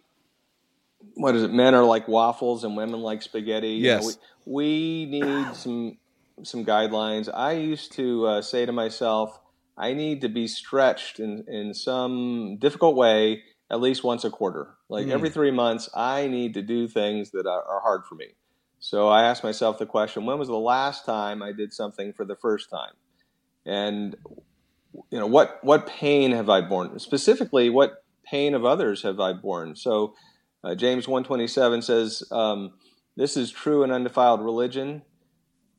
what 1.15 1.35
is 1.35 1.43
it? 1.43 1.51
Men 1.51 1.73
are 1.75 1.83
like 1.83 2.07
waffles 2.07 2.63
and 2.63 2.75
women 2.75 2.99
like 2.99 3.21
spaghetti. 3.21 3.73
Yes. 3.73 4.03
You 4.03 4.09
know, 4.09 4.15
we, 4.45 5.05
we, 5.05 5.19
need 5.19 5.55
some 5.55 5.97
some 6.43 6.65
guidelines. 6.65 7.29
I 7.33 7.53
used 7.53 7.93
to 7.93 8.27
uh, 8.27 8.41
say 8.41 8.65
to 8.65 8.71
myself, 8.71 9.39
I 9.77 9.93
need 9.93 10.21
to 10.21 10.29
be 10.29 10.47
stretched 10.47 11.19
in, 11.19 11.45
in 11.47 11.73
some 11.73 12.57
difficult 12.59 12.95
way 12.95 13.43
at 13.71 13.81
least 13.81 14.03
once 14.03 14.23
a 14.23 14.29
quarter. 14.29 14.75
Like 14.89 15.07
mm. 15.07 15.11
every 15.11 15.29
three 15.29 15.51
months, 15.51 15.89
I 15.95 16.27
need 16.27 16.53
to 16.55 16.61
do 16.61 16.87
things 16.87 17.31
that 17.31 17.47
are, 17.47 17.63
are 17.63 17.81
hard 17.81 18.05
for 18.05 18.15
me. 18.15 18.35
So 18.79 19.07
I 19.07 19.23
asked 19.23 19.43
myself 19.43 19.77
the 19.77 19.85
question: 19.85 20.25
When 20.25 20.37
was 20.37 20.47
the 20.47 20.55
last 20.55 21.05
time 21.05 21.41
I 21.41 21.51
did 21.51 21.73
something 21.73 22.13
for 22.13 22.25
the 22.25 22.35
first 22.35 22.69
time? 22.69 22.93
And 23.65 24.15
you 25.09 25.19
know 25.19 25.27
what 25.27 25.59
what 25.63 25.87
pain 25.87 26.31
have 26.31 26.49
I 26.49 26.61
borne? 26.61 26.99
Specifically, 26.99 27.69
what 27.69 28.03
pain 28.23 28.53
of 28.53 28.65
others 28.65 29.01
have 29.03 29.19
I 29.19 29.33
borne? 29.33 29.75
So 29.75 30.13
uh, 30.63 30.75
James 30.75 31.07
one 31.07 31.23
twenty 31.23 31.47
seven 31.47 31.81
says, 31.81 32.23
um, 32.31 32.73
"This 33.15 33.35
is 33.35 33.51
true 33.51 33.83
and 33.83 33.91
undefiled 33.91 34.41
religion." 34.41 35.01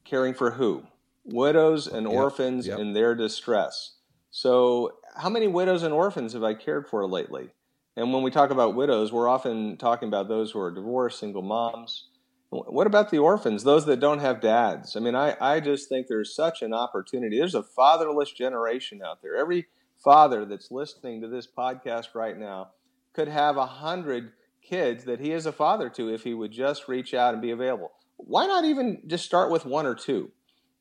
caring 0.07 0.35
for 0.35 0.53
who? 0.53 0.85
Widows 1.25 1.87
and 1.87 2.07
Yep, 2.07 2.15
orphans 2.15 2.67
yep. 2.67 2.79
in 2.79 2.93
their 2.93 3.15
distress. 3.15 3.97
So, 4.31 4.99
how 5.17 5.29
many 5.29 5.49
widows 5.49 5.83
and 5.83 5.93
orphans 5.93 6.33
have 6.35 6.45
I 6.45 6.55
cared 6.55 6.87
for 6.87 7.07
lately? 7.07 7.51
And 7.97 8.13
when 8.13 8.23
we 8.23 8.31
talk 8.31 8.51
about 8.51 8.75
widows, 8.75 9.13
we're 9.13 9.29
often 9.29 9.77
talking 9.79 10.09
about 10.09 10.29
those 10.29 10.51
who 10.51 10.61
are 10.61 10.71
divorced, 10.71 11.19
single 11.19 11.43
moms. 11.43 12.09
What 12.51 12.87
about 12.87 13.11
the 13.11 13.19
orphans, 13.19 13.65
those 13.65 13.87
that 13.87 14.01
don't 14.01 14.21
have 14.21 14.41
dads? 14.41 14.97
I 14.97 15.01
mean, 15.01 15.15
I, 15.15 15.37
I 15.41 15.61
just 15.61 15.89
think 15.89 16.07
there's 16.07 16.35
such 16.35 16.63
an 16.63 16.73
opportunity. 16.73 17.39
There's 17.39 17.55
a 17.55 17.63
fatherless 17.63 18.33
generation 18.33 19.03
out 19.03 19.21
there. 19.23 19.37
Every 19.37 19.67
father 20.03 20.45
that's 20.45 20.71
listening 20.71 21.23
to 21.23 21.29
this 21.29 21.47
podcast 21.47 22.15
right 22.15 22.39
now 22.39 22.71
could 23.15 23.29
have 23.29 23.57
a 23.57 23.67
hundred 23.67 24.33
kids 24.63 25.05
that 25.05 25.21
he 25.21 25.33
is 25.33 25.47
a 25.47 25.53
father 25.53 25.89
to 25.91 26.13
if 26.13 26.23
he 26.23 26.35
would 26.35 26.53
just 26.53 26.89
reach 26.89 27.15
out 27.15 27.33
and 27.33 27.43
be 27.43 27.51
available. 27.51 27.93
Why 28.17 28.47
not 28.47 28.65
even 28.65 29.03
just 29.07 29.25
start 29.25 29.51
with 29.51 29.65
one 29.65 29.87
or 29.87 29.95
two? 29.95 30.31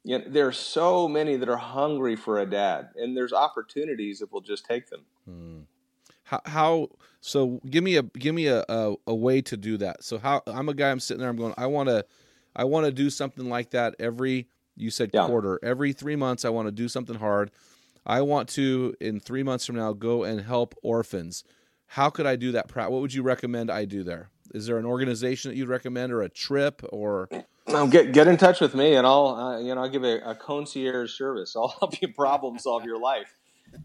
You 0.03 0.19
know, 0.19 0.25
there 0.27 0.47
are 0.47 0.53
so 0.53 1.07
many 1.07 1.35
that 1.37 1.49
are 1.49 1.57
hungry 1.57 2.15
for 2.15 2.39
a 2.39 2.45
dad, 2.45 2.89
and 2.95 3.17
there's 3.17 3.33
opportunities 3.33 4.21
if 4.21 4.31
we'll 4.31 4.41
just 4.41 4.65
take 4.65 4.89
them. 4.89 5.05
Hmm. 5.25 5.59
How, 6.25 6.41
how 6.45 6.89
so 7.21 7.61
give 7.69 7.83
me 7.83 7.97
a 7.97 8.03
give 8.03 8.35
me 8.35 8.47
a, 8.47 8.65
a, 8.69 8.95
a 9.07 9.15
way 9.15 9.41
to 9.43 9.57
do 9.57 9.77
that 9.77 10.03
so 10.03 10.17
how 10.19 10.41
i'm 10.47 10.69
a 10.69 10.73
guy 10.73 10.91
i'm 10.91 10.99
sitting 10.99 11.21
there 11.21 11.29
i'm 11.29 11.37
going 11.37 11.53
i 11.57 11.67
want 11.67 11.89
to 11.89 12.05
i 12.55 12.63
want 12.65 12.85
to 12.85 12.91
do 12.91 13.09
something 13.09 13.49
like 13.49 13.71
that 13.71 13.95
every 13.99 14.47
you 14.75 14.91
said 14.91 15.11
Yeah. 15.13 15.25
quarter 15.27 15.59
every 15.63 15.93
three 15.93 16.15
months 16.15 16.45
i 16.45 16.49
want 16.49 16.67
to 16.67 16.71
do 16.71 16.87
something 16.89 17.17
hard 17.17 17.51
i 18.05 18.21
want 18.21 18.49
to 18.49 18.95
in 19.01 19.19
three 19.19 19.43
months 19.43 19.65
from 19.65 19.77
now 19.77 19.93
go 19.93 20.23
and 20.23 20.41
help 20.41 20.75
orphans 20.83 21.43
how 21.87 22.09
could 22.09 22.25
i 22.27 22.35
do 22.35 22.51
that 22.53 22.67
Pratt? 22.67 22.91
what 22.91 23.01
would 23.01 23.13
you 23.13 23.23
recommend 23.23 23.71
i 23.71 23.85
do 23.85 24.03
there 24.03 24.29
is 24.53 24.67
there 24.67 24.77
an 24.77 24.85
organization 24.85 25.51
that 25.51 25.57
you'd 25.57 25.69
recommend 25.69 26.11
or 26.13 26.21
a 26.23 26.29
trip 26.29 26.81
or 26.91 27.29
Now 27.67 27.87
get 27.87 28.13
get 28.13 28.27
in 28.27 28.37
touch 28.37 28.61
with 28.61 28.75
me, 28.75 28.95
and 28.95 29.07
I'll 29.07 29.27
uh, 29.27 29.59
you 29.59 29.73
know 29.75 29.81
I'll 29.81 29.89
give 29.89 30.03
a, 30.03 30.19
a 30.19 30.35
concierge 30.35 31.11
service. 31.13 31.55
I'll 31.57 31.75
help 31.79 32.01
you 32.01 32.09
problem 32.13 32.59
solve 32.59 32.85
your 32.85 32.99
life. 32.99 33.33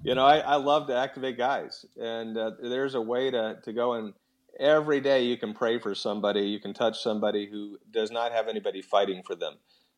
You 0.02 0.14
know, 0.14 0.24
I, 0.24 0.38
I 0.38 0.56
love 0.56 0.86
to 0.88 0.96
activate 0.96 1.36
guys, 1.36 1.84
and 2.00 2.36
uh, 2.36 2.52
there's 2.62 2.94
a 2.94 3.00
way 3.00 3.30
to 3.30 3.58
to 3.62 3.72
go 3.72 3.94
and 3.94 4.14
every 4.60 5.00
day 5.00 5.24
you 5.24 5.36
can 5.36 5.54
pray 5.54 5.78
for 5.78 5.94
somebody, 5.94 6.42
you 6.42 6.60
can 6.60 6.74
touch 6.74 7.02
somebody 7.02 7.48
who 7.50 7.78
does 7.90 8.10
not 8.10 8.32
have 8.32 8.46
anybody 8.46 8.82
fighting 8.82 9.22
for 9.24 9.34
them. 9.34 9.54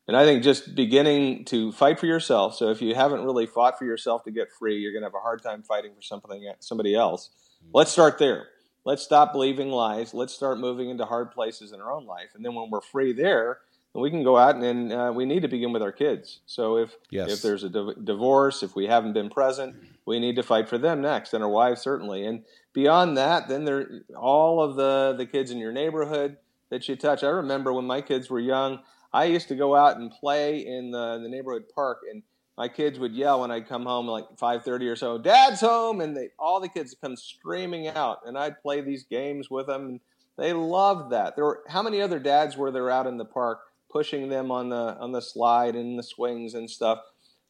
And 0.07 0.17
I 0.17 0.25
think 0.25 0.43
just 0.43 0.75
beginning 0.75 1.45
to 1.45 1.71
fight 1.71 1.99
for 1.99 2.07
yourself. 2.07 2.55
So 2.55 2.69
if 2.69 2.81
you 2.81 2.93
haven't 2.95 3.23
really 3.23 3.45
fought 3.45 3.77
for 3.77 3.85
yourself 3.85 4.23
to 4.23 4.31
get 4.31 4.51
free, 4.51 4.77
you're 4.77 4.91
going 4.91 5.01
to 5.01 5.07
have 5.07 5.15
a 5.15 5.19
hard 5.19 5.41
time 5.41 5.63
fighting 5.63 5.93
for 5.95 6.01
something 6.01 6.51
somebody 6.59 6.95
else. 6.95 7.29
Let's 7.73 7.91
start 7.91 8.19
there. 8.19 8.47
Let's 8.85 9.01
stop 9.01 9.31
believing 9.31 9.69
lies. 9.69 10.13
Let's 10.13 10.33
start 10.33 10.59
moving 10.59 10.89
into 10.89 11.05
hard 11.05 11.31
places 11.31 11.71
in 11.71 11.79
our 11.79 11.91
own 11.91 12.05
life. 12.05 12.31
And 12.35 12.43
then 12.43 12.53
when 12.53 12.69
we're 12.69 12.81
free 12.81 13.13
there, 13.13 13.59
we 14.01 14.09
can 14.09 14.23
go 14.23 14.37
out 14.37 14.55
and, 14.55 14.63
and 14.63 14.91
uh, 14.93 15.11
we 15.13 15.25
need 15.25 15.41
to 15.43 15.47
begin 15.47 15.71
with 15.71 15.81
our 15.83 15.91
kids. 15.91 16.39
So 16.45 16.77
if 16.77 16.95
Yes. 17.11 17.31
if 17.31 17.41
there's 17.41 17.63
a 17.63 17.69
div- 17.69 18.03
divorce, 18.03 18.63
if 18.63 18.75
we 18.75 18.87
haven't 18.87 19.13
been 19.13 19.29
present, 19.29 19.75
we 20.05 20.19
need 20.19 20.35
to 20.37 20.43
fight 20.43 20.67
for 20.67 20.77
them 20.77 21.01
next, 21.01 21.33
and 21.33 21.43
our 21.43 21.49
wives 21.49 21.81
certainly. 21.81 22.25
And 22.25 22.43
beyond 22.73 23.17
that, 23.17 23.47
then 23.47 23.65
there 23.65 24.01
all 24.17 24.61
of 24.61 24.75
the 24.75 25.13
the 25.17 25.25
kids 25.25 25.51
in 25.51 25.59
your 25.59 25.71
neighborhood 25.71 26.37
that 26.69 26.89
you 26.89 26.95
touch. 26.95 27.23
I 27.23 27.29
remember 27.29 27.71
when 27.71 27.85
my 27.85 28.01
kids 28.01 28.29
were 28.29 28.39
young, 28.39 28.79
I 29.13 29.25
used 29.25 29.47
to 29.49 29.55
go 29.55 29.75
out 29.75 29.97
and 29.97 30.09
play 30.11 30.65
in 30.65 30.89
the, 30.89 31.19
the 31.21 31.29
neighborhood 31.29 31.65
park, 31.73 31.99
and 32.09 32.23
my 32.57 32.67
kids 32.67 32.97
would 32.97 33.13
yell 33.13 33.41
when 33.41 33.51
I'd 33.51 33.67
come 33.69 33.83
home 33.85 34.07
like 34.07 34.25
five 34.37 34.63
thirty 34.63 34.87
or 34.87 34.95
so, 34.95 35.19
"Dad's 35.19 35.61
home!" 35.61 36.01
and 36.01 36.17
they 36.17 36.29
all 36.39 36.59
the 36.59 36.67
kids 36.69 36.91
would 36.93 37.01
come 37.07 37.15
screaming 37.15 37.87
out, 37.89 38.19
and 38.25 38.37
I'd 38.39 38.59
play 38.61 38.81
these 38.81 39.03
games 39.03 39.51
with 39.51 39.67
them. 39.67 39.81
And 39.87 39.99
they 40.35 40.51
loved 40.51 41.11
that. 41.11 41.35
There 41.35 41.45
were 41.45 41.63
how 41.67 41.83
many 41.83 42.01
other 42.01 42.17
dads 42.17 42.57
were 42.57 42.71
there 42.71 42.89
out 42.89 43.05
in 43.05 43.17
the 43.17 43.25
park 43.25 43.59
pushing 43.93 44.29
them 44.29 44.51
on 44.51 44.69
the 44.69 44.97
on 44.99 45.13
the 45.13 45.21
slide 45.21 45.75
and 45.75 45.97
the 45.99 46.03
swings 46.03 46.55
and 46.55 46.69
stuff? 46.69 46.99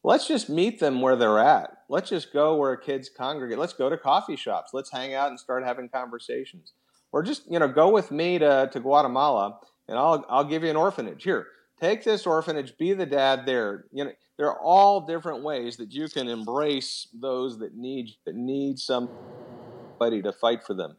Let's 0.04 0.28
just 0.28 0.50
meet 0.50 0.80
them 0.82 1.02
where 1.02 1.16
they're 1.16 1.40
at. 1.40 1.72
Let's 1.90 2.10
just 2.10 2.34
go 2.34 2.58
where 2.58 2.76
kids 2.78 3.10
congregate. 3.10 3.58
Let's 3.58 3.74
go 3.74 3.90
to 3.90 3.98
coffee 3.98 4.36
shops. 4.36 4.72
Let's 4.74 4.92
hang 4.92 5.16
out 5.16 5.30
and 5.30 5.40
start 5.40 5.64
having 5.64 5.90
conversations. 5.90 6.74
Or 7.14 7.24
just, 7.24 7.50
you 7.50 7.60
know, 7.60 7.70
go 7.70 7.90
with 7.90 8.12
me 8.12 8.40
to, 8.40 8.70
to 8.74 8.80
Guatemala 8.82 9.60
and 9.88 9.98
I'll 9.98 10.26
I'll 10.30 10.44
give 10.44 10.64
you 10.64 10.70
an 10.70 10.76
orphanage. 10.76 11.24
Here, 11.24 11.48
take 11.82 12.04
this 12.04 12.28
orphanage, 12.28 12.78
be 12.78 12.94
the 12.94 13.06
dad 13.06 13.46
there. 13.46 13.86
You 13.94 14.06
know, 14.06 14.12
there 14.38 14.48
are 14.48 14.60
all 14.60 15.02
different 15.08 15.44
ways 15.44 15.78
that 15.78 15.94
you 15.94 16.10
can 16.10 16.28
embrace 16.28 17.08
those 17.14 17.60
that 17.60 17.76
need 17.76 18.10
that 18.26 18.36
need 18.36 18.80
somebody 18.80 20.22
to 20.24 20.34
fight 20.34 20.64
for 20.66 20.74
them. 20.74 20.98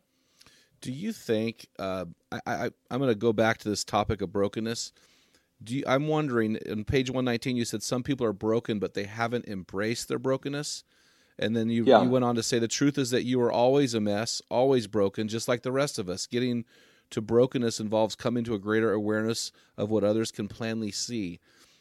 do 0.80 0.92
you 0.92 1.12
think 1.12 1.68
uh, 1.78 2.06
I, 2.32 2.40
I 2.46 2.70
i'm 2.90 2.98
going 3.00 3.10
to 3.10 3.14
go 3.14 3.32
back 3.32 3.58
to 3.58 3.68
this 3.68 3.84
topic 3.84 4.22
of 4.22 4.32
brokenness 4.32 4.92
do 5.64 5.76
you, 5.76 5.84
i'm 5.86 6.06
wondering 6.06 6.56
in 6.66 6.84
page 6.84 7.10
119 7.10 7.56
you 7.56 7.64
said 7.64 7.82
some 7.82 8.02
people 8.02 8.26
are 8.26 8.32
broken 8.32 8.78
but 8.78 8.94
they 8.94 9.04
haven't 9.04 9.46
embraced 9.48 10.08
their 10.08 10.18
brokenness. 10.18 10.84
And 11.36 11.56
then 11.56 11.68
you, 11.68 11.84
Yeah. 11.84 12.00
you 12.02 12.08
went 12.08 12.24
on 12.24 12.36
to 12.36 12.44
say 12.44 12.60
the 12.60 12.68
truth 12.68 12.96
is 12.96 13.10
that 13.10 13.24
you 13.24 13.40
are 13.40 13.50
always 13.50 13.92
a 13.94 14.00
mess 14.00 14.40
always 14.50 14.86
broken 14.86 15.26
just 15.26 15.48
like 15.48 15.62
the 15.62 15.72
rest 15.72 15.98
of 15.98 16.08
us. 16.08 16.26
Getting 16.28 16.64
to 17.10 17.20
brokenness 17.20 17.80
involves 17.80 18.14
coming 18.14 18.44
to 18.44 18.54
a 18.54 18.58
greater 18.58 18.92
awareness 18.92 19.50
of 19.76 19.90
what 19.90 20.04
others 20.04 20.30
can 20.30 20.46
plainly 20.46 20.92
see. 20.92 21.40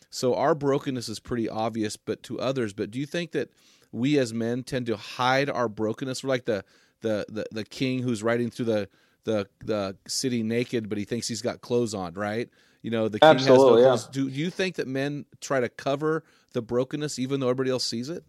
So 0.09 0.33
our 0.33 0.55
brokenness 0.55 1.07
is 1.07 1.19
pretty 1.19 1.47
obvious 1.47 1.97
but 1.97 2.23
to 2.23 2.39
others 2.39 2.73
but 2.73 2.89
do 2.89 2.99
you 2.99 3.05
think 3.05 3.31
that 3.33 3.49
we 3.91 4.17
as 4.17 4.33
men 4.33 4.63
tend 4.63 4.87
to 4.87 4.97
hide 4.97 5.49
our 5.51 5.69
brokenness? 5.69 6.23
We're 6.23 6.29
like 6.29 6.45
the 6.45 6.63
the 7.01 7.25
the, 7.29 7.45
the 7.51 7.63
king 7.63 8.01
who's 8.01 8.23
riding 8.23 8.49
through 8.49 8.65
the 8.65 8.89
the 9.25 9.47
the 9.63 9.95
city 10.07 10.41
naked 10.41 10.89
but 10.89 10.97
he 10.97 11.05
thinks 11.05 11.27
he's 11.27 11.41
got 11.43 11.61
clothes 11.61 11.93
on 11.93 12.15
right 12.15 12.49
you 12.83 12.91
know 12.91 13.09
the 13.09 13.21
king 13.21 13.39
Absolutely, 13.39 13.81
yeah. 13.83 13.89
has 13.89 14.05
no 14.05 14.05
clothes 14.05 14.07
do, 14.07 14.29
do 14.29 14.35
you 14.35 14.51
think 14.51 14.75
that 14.75 14.87
men 14.87 15.25
try 15.41 15.59
to 15.59 15.69
cover 15.69 16.23
the 16.53 16.61
brokenness 16.61 17.19
even 17.19 17.39
though 17.41 17.49
everybody 17.49 17.71
else 17.71 17.85
sees 17.85 18.09
it 18.09 18.25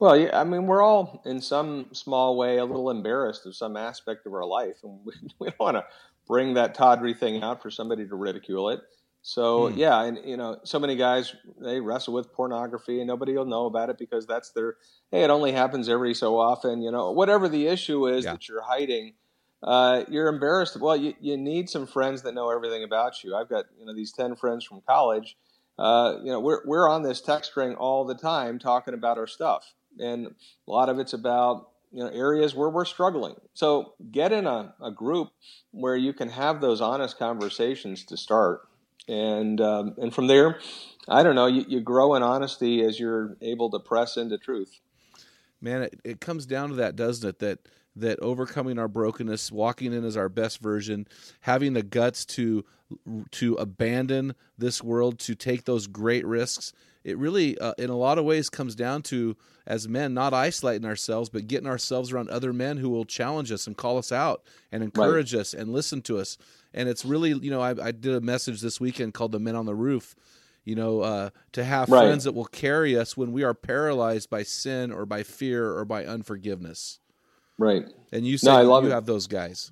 Well, 0.00 0.16
yeah, 0.16 0.38
I 0.40 0.44
mean, 0.44 0.66
we're 0.66 0.82
all 0.82 1.22
in 1.24 1.40
some 1.40 1.88
small 1.92 2.36
way 2.36 2.58
a 2.58 2.64
little 2.64 2.90
embarrassed 2.90 3.46
of 3.46 3.54
some 3.56 3.76
aspect 3.76 4.26
of 4.26 4.34
our 4.34 4.44
life, 4.44 4.78
and 4.82 5.00
we, 5.04 5.12
we 5.40 5.46
don't 5.48 5.60
want 5.60 5.76
to 5.76 5.84
bring 6.26 6.54
that 6.54 6.74
tawdry 6.74 7.14
thing 7.14 7.42
out 7.42 7.62
for 7.62 7.70
somebody 7.70 8.06
to 8.06 8.14
ridicule 8.16 8.70
it. 8.70 8.80
So 9.22 9.68
Hmm. 9.68 9.76
yeah, 9.76 10.02
and 10.02 10.18
you 10.24 10.36
know, 10.36 10.58
so 10.64 10.80
many 10.80 10.96
guys 10.96 11.34
they 11.60 11.80
wrestle 11.80 12.14
with 12.14 12.32
pornography, 12.32 12.98
and 13.00 13.06
nobody 13.06 13.34
will 13.34 13.44
know 13.46 13.66
about 13.66 13.90
it 13.90 13.98
because 13.98 14.26
that's 14.26 14.50
their. 14.50 14.76
Hey, 15.12 15.22
it 15.22 15.30
only 15.30 15.52
happens 15.52 15.88
every 15.88 16.14
so 16.14 16.38
often. 16.38 16.82
You 16.82 16.90
know, 16.90 17.12
whatever 17.12 17.48
the 17.48 17.68
issue 17.68 18.08
is 18.08 18.24
Yeah. 18.24 18.32
that 18.32 18.48
you're 18.48 18.62
hiding, 18.62 19.14
uh, 19.62 20.04
you're 20.08 20.28
embarrassed. 20.28 20.78
Well, 20.78 20.96
you, 20.96 21.14
you 21.20 21.36
need 21.36 21.70
some 21.70 21.86
friends 21.86 22.22
that 22.22 22.34
know 22.34 22.50
everything 22.50 22.82
about 22.82 23.22
you. 23.22 23.36
I've 23.36 23.48
got 23.48 23.66
you 23.78 23.86
know 23.86 23.94
these 23.94 24.12
ten 24.12 24.34
friends 24.34 24.64
from 24.64 24.80
college. 24.86 25.36
Uh, 25.78 26.16
you 26.22 26.30
know, 26.30 26.40
we're 26.40 26.60
we're 26.64 26.88
on 26.88 27.02
this 27.02 27.20
text 27.20 27.50
string 27.50 27.74
all 27.74 28.04
the 28.04 28.14
time 28.14 28.58
talking 28.58 28.94
about 28.94 29.18
our 29.18 29.26
stuff, 29.26 29.74
and 29.98 30.26
a 30.26 30.70
lot 30.70 30.88
of 30.88 30.98
it's 30.98 31.12
about 31.12 31.68
you 31.92 32.02
know 32.02 32.10
areas 32.10 32.54
where 32.54 32.68
we're 32.68 32.84
struggling. 32.84 33.36
So 33.54 33.94
get 34.10 34.32
in 34.32 34.46
a, 34.46 34.74
a 34.82 34.90
group 34.90 35.30
where 35.70 35.96
you 35.96 36.12
can 36.12 36.30
have 36.30 36.60
those 36.60 36.80
honest 36.80 37.18
conversations 37.18 38.04
to 38.06 38.16
start, 38.16 38.62
and 39.08 39.60
um, 39.60 39.94
and 39.96 40.12
from 40.12 40.26
there, 40.26 40.58
I 41.08 41.22
don't 41.22 41.36
know, 41.36 41.46
you, 41.46 41.64
you 41.68 41.80
grow 41.80 42.14
in 42.14 42.22
honesty 42.22 42.82
as 42.82 42.98
you're 42.98 43.36
able 43.40 43.70
to 43.70 43.78
press 43.78 44.16
into 44.16 44.38
truth. 44.38 44.80
man 45.60 45.82
it, 45.82 46.00
it 46.04 46.20
comes 46.20 46.46
down 46.46 46.70
to 46.70 46.74
that 46.74 46.96
doesn't 46.96 47.28
it 47.28 47.38
that 47.38 47.58
that 47.96 48.18
overcoming 48.20 48.78
our 48.78 48.88
brokenness 48.88 49.52
walking 49.52 49.92
in 49.92 50.04
as 50.04 50.16
our 50.16 50.28
best 50.28 50.60
version 50.60 51.06
having 51.40 51.72
the 51.74 51.82
guts 51.82 52.24
to 52.24 52.64
to 53.30 53.54
abandon 53.54 54.34
this 54.58 54.82
world 54.82 55.18
to 55.18 55.34
take 55.34 55.64
those 55.64 55.86
great 55.86 56.26
risks 56.26 56.72
it 57.04 57.18
really 57.18 57.58
uh, 57.58 57.72
in 57.78 57.90
a 57.90 57.96
lot 57.96 58.18
of 58.18 58.24
ways 58.24 58.48
comes 58.48 58.74
down 58.74 59.02
to 59.02 59.36
as 59.66 59.88
men 59.88 60.14
not 60.14 60.34
isolating 60.34 60.86
ourselves 60.86 61.28
but 61.30 61.46
getting 61.46 61.66
ourselves 61.66 62.12
around 62.12 62.28
other 62.28 62.52
men 62.52 62.76
who 62.76 62.90
will 62.90 63.04
challenge 63.04 63.50
us 63.50 63.66
and 63.66 63.76
call 63.76 63.98
us 63.98 64.12
out 64.12 64.42
and 64.70 64.82
encourage 64.82 65.34
us 65.34 65.54
and 65.54 65.72
listen 65.72 66.00
to 66.02 66.18
us 66.18 66.36
and 66.74 66.88
it's 66.88 67.04
really 67.04 67.30
you 67.30 67.50
know 67.50 67.60
I, 67.60 67.70
I 67.70 67.92
did 67.92 68.14
a 68.14 68.20
message 68.20 68.60
this 68.60 68.80
weekend 68.80 69.14
called 69.14 69.32
the 69.32 69.40
men 69.40 69.56
on 69.56 69.66
the 69.66 69.74
roof 69.74 70.14
you 70.64 70.76
know, 70.76 71.00
uh, 71.00 71.30
to 71.50 71.64
have 71.64 71.88
Right. 71.90 72.02
friends 72.06 72.22
that 72.22 72.36
will 72.36 72.44
carry 72.44 72.96
us 72.96 73.16
when 73.16 73.32
we 73.32 73.42
are 73.42 73.52
paralyzed 73.52 74.30
by 74.30 74.44
sin 74.44 74.92
or 74.92 75.04
by 75.04 75.24
fear 75.24 75.76
or 75.76 75.84
by 75.84 76.06
unforgiveness. 76.06 77.00
Right. 77.62 77.84
And 78.10 78.26
you 78.26 78.32
No, 78.32 78.36
say 78.36 78.50
I 78.50 78.62
you 78.62 78.76
it. 78.86 78.90
have 78.90 79.06
those 79.06 79.26
guys. 79.26 79.70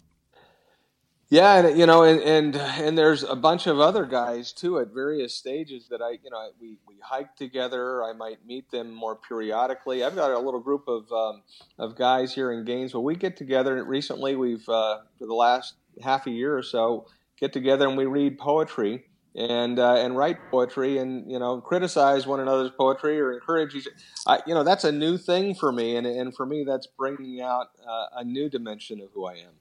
Yeah, 1.28 1.64
and 1.64 1.78
you 1.78 1.86
know, 1.86 2.02
and, 2.02 2.20
and 2.20 2.56
and 2.56 2.98
there's 2.98 3.22
a 3.22 3.36
bunch 3.36 3.66
of 3.68 3.78
other 3.78 4.04
guys 4.04 4.52
too 4.52 4.78
at 4.80 4.88
various 4.92 5.34
stages 5.34 5.86
that 5.88 6.00
I, 6.02 6.18
you 6.24 6.30
know, 6.30 6.50
we 6.60 6.78
we 6.88 6.96
hike 7.02 7.36
together. 7.36 8.02
I 8.02 8.12
might 8.12 8.44
meet 8.44 8.70
them 8.70 8.92
more 8.92 9.14
periodically. 9.14 10.02
I've 10.02 10.16
got 10.16 10.32
a 10.32 10.38
little 10.38 10.60
group 10.60 10.88
of 10.88 11.10
um, 11.12 11.42
of 11.78 11.96
guys 11.96 12.34
here 12.34 12.50
in 12.52 12.64
Gainesville. 12.64 13.04
We 13.04 13.14
get 13.14 13.36
together. 13.36 13.82
Recently, 13.84 14.34
we've 14.34 14.68
uh, 14.68 14.98
for 15.18 15.26
the 15.26 15.34
last 15.34 15.74
half 16.02 16.26
a 16.26 16.30
year 16.30 16.56
or 16.56 16.62
so 16.62 17.06
get 17.38 17.52
together 17.52 17.88
and 17.88 17.96
we 17.96 18.06
read 18.06 18.38
poetry 18.38 19.04
and 19.34 19.78
uh, 19.78 19.94
and 19.94 20.16
write 20.16 20.38
poetry 20.50 20.98
and 20.98 21.30
you 21.30 21.38
know 21.38 21.60
criticize 21.60 22.26
one 22.26 22.40
another's 22.40 22.70
poetry 22.76 23.20
or 23.20 23.32
encourage 23.32 23.74
each. 23.74 23.88
I, 24.26 24.40
you 24.46 24.54
know, 24.54 24.64
that's 24.64 24.84
a 24.84 24.92
new 24.92 25.16
thing 25.18 25.54
for 25.54 25.72
me, 25.72 25.96
and 25.96 26.06
and 26.06 26.34
for 26.34 26.46
me, 26.46 26.64
that's 26.64 26.86
bringing 26.86 27.40
out 27.40 27.68
uh, 27.88 28.06
a 28.16 28.24
new 28.24 28.48
dimension 28.48 29.00
of 29.00 29.10
who 29.14 29.26
I 29.26 29.34
am. 29.34 29.52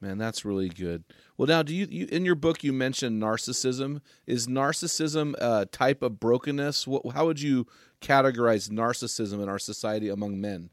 Man, 0.00 0.18
that's 0.18 0.44
really 0.44 0.68
good. 0.68 1.02
Well, 1.36 1.48
now, 1.48 1.62
do 1.62 1.74
you, 1.74 1.86
you 1.90 2.06
in 2.06 2.24
your 2.24 2.36
book 2.36 2.62
you 2.62 2.72
mentioned 2.72 3.20
narcissism? 3.20 4.00
Is 4.26 4.46
narcissism 4.46 5.34
a 5.38 5.66
type 5.66 6.02
of 6.02 6.20
brokenness? 6.20 6.86
What, 6.86 7.02
how 7.14 7.26
would 7.26 7.40
you 7.40 7.66
categorize 8.00 8.70
narcissism 8.70 9.42
in 9.42 9.48
our 9.48 9.58
society 9.58 10.08
among 10.08 10.40
men? 10.40 10.70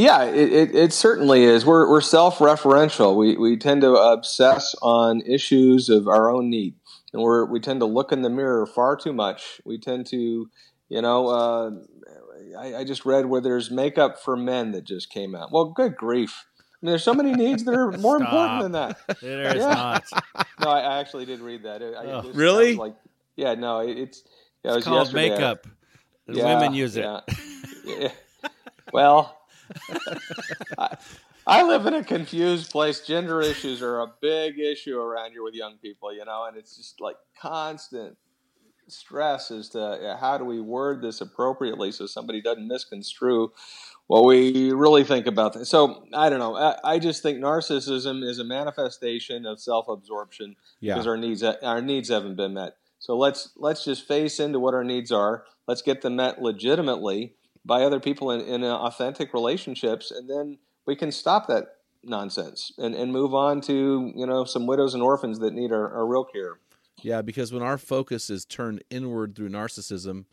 Yeah, 0.00 0.24
it, 0.24 0.52
it, 0.52 0.74
it, 0.74 0.92
certainly 0.94 1.44
is. 1.44 1.66
We're, 1.66 1.88
we're 1.88 2.00
self 2.00 2.38
referential. 2.38 3.14
We, 3.16 3.36
we 3.36 3.58
tend 3.58 3.82
to 3.82 3.94
obsess 3.94 4.74
on 4.80 5.20
issues 5.22 5.90
of 5.90 6.08
our 6.08 6.30
own 6.30 6.48
need. 6.48 6.74
And 7.12 7.22
we're, 7.22 7.44
we 7.44 7.60
tend 7.60 7.80
to 7.80 7.86
look 7.86 8.10
in 8.10 8.22
the 8.22 8.30
mirror 8.30 8.66
far 8.66 8.96
too 8.96 9.12
much. 9.12 9.60
We 9.66 9.78
tend 9.78 10.06
to, 10.06 10.48
you 10.88 11.02
know, 11.02 11.28
uh, 11.28 11.70
I, 12.58 12.76
I, 12.76 12.84
just 12.84 13.04
read 13.04 13.26
where 13.26 13.42
there's 13.42 13.70
makeup 13.70 14.18
for 14.18 14.38
men 14.38 14.72
that 14.72 14.84
just 14.84 15.10
came 15.10 15.34
out. 15.34 15.52
Well, 15.52 15.66
good 15.66 15.96
grief. 15.96 16.46
I 16.58 16.62
mean, 16.86 16.92
there's 16.92 17.04
so 17.04 17.12
many 17.12 17.34
needs 17.34 17.64
that 17.64 17.74
are 17.74 17.90
more 17.98 18.16
important 18.16 18.62
than 18.62 18.72
that. 18.72 18.98
There 19.20 19.54
is 19.54 19.62
yeah. 19.62 19.74
not. 19.74 20.04
no, 20.62 20.70
I, 20.70 20.80
I, 20.80 21.00
actually 21.00 21.26
did 21.26 21.40
read 21.40 21.64
that. 21.64 21.82
It, 21.82 21.94
oh. 21.94 22.20
it 22.26 22.34
really? 22.34 22.74
Like, 22.74 22.94
yeah, 23.36 23.54
no, 23.54 23.80
it's, 23.80 24.22
yeah, 24.64 24.72
it 24.72 24.76
it's 24.78 24.86
called 24.86 25.12
makeup. 25.12 25.66
Yeah, 26.26 26.54
women 26.54 26.72
use 26.72 26.96
it. 26.96 27.04
Yeah. 27.84 28.12
well, 28.92 29.39
I, 30.78 30.96
I, 31.46 31.62
live 31.62 31.86
in 31.86 31.94
a 31.94 32.04
confused 32.04 32.70
place. 32.70 33.00
Gender 33.00 33.40
issues 33.40 33.82
are 33.82 34.00
a 34.00 34.12
big 34.20 34.58
issue 34.58 34.98
around 34.98 35.32
here 35.32 35.42
with 35.42 35.54
young 35.54 35.78
people, 35.78 36.12
you 36.12 36.24
know, 36.24 36.46
and 36.46 36.56
it's 36.56 36.76
just 36.76 37.00
like 37.00 37.16
constant 37.40 38.16
stress 38.88 39.50
as 39.50 39.68
to 39.70 40.16
how 40.20 40.36
do 40.36 40.44
we 40.44 40.60
word 40.60 41.00
this 41.00 41.20
appropriately 41.20 41.92
so 41.92 42.06
somebody 42.06 42.40
doesn't 42.40 42.66
misconstrue 42.66 43.52
what 44.08 44.24
we 44.24 44.72
really 44.72 45.04
think 45.04 45.26
about 45.26 45.52
this. 45.52 45.68
So 45.68 46.04
I 46.12 46.28
don't 46.30 46.40
know. 46.40 46.56
I, 46.56 46.76
I 46.82 46.98
just 46.98 47.22
think 47.22 47.38
narcissism 47.38 48.28
is 48.28 48.40
a 48.40 48.44
manifestation 48.44 49.46
of 49.46 49.60
self-absorption 49.60 50.56
yeah. 50.80 50.94
because 50.94 51.06
our 51.06 51.16
needs 51.16 51.42
our 51.44 51.80
needs 51.80 52.08
haven't 52.08 52.36
been 52.36 52.54
met. 52.54 52.76
So 52.98 53.16
let's 53.16 53.50
let's 53.56 53.84
just 53.84 54.06
face 54.06 54.40
into 54.40 54.58
what 54.58 54.74
our 54.74 54.84
needs 54.84 55.12
are. 55.12 55.44
Let's 55.66 55.82
get 55.82 56.02
them 56.02 56.16
met 56.16 56.42
legitimately 56.42 57.34
by 57.64 57.82
other 57.82 58.00
people 58.00 58.30
in, 58.30 58.40
in 58.40 58.64
authentic 58.64 59.34
relationships, 59.34 60.10
and 60.10 60.28
then 60.28 60.58
we 60.86 60.96
can 60.96 61.12
stop 61.12 61.46
that 61.48 61.76
nonsense 62.02 62.72
and, 62.78 62.94
and 62.94 63.12
move 63.12 63.34
on 63.34 63.60
to 63.60 64.12
you 64.14 64.26
know 64.26 64.44
some 64.44 64.66
widows 64.66 64.94
and 64.94 65.02
orphans 65.02 65.38
that 65.40 65.52
need 65.52 65.72
our, 65.72 65.92
our 65.92 66.06
real 66.06 66.24
care. 66.24 66.58
Yeah, 67.02 67.22
because 67.22 67.52
when 67.52 67.62
our 67.62 67.78
focus 67.78 68.30
is 68.30 68.44
turned 68.44 68.84
inward 68.90 69.34
through 69.34 69.48
narcissism, 69.48 70.26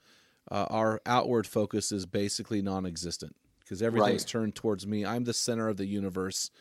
uh, 0.52 0.66
our 0.70 1.02
outward 1.06 1.48
focus 1.48 1.92
is 1.92 2.06
basically 2.06 2.62
non-existent 2.62 3.36
because 3.60 3.82
everything's 3.82 4.24
right. 4.24 4.30
turned 4.30 4.56
towards 4.56 4.86
me. 4.86 5.06
I'm 5.06 5.24
the 5.24 5.34
center 5.34 5.70
of 5.70 5.78
the 5.78 5.86
universe, 5.86 6.52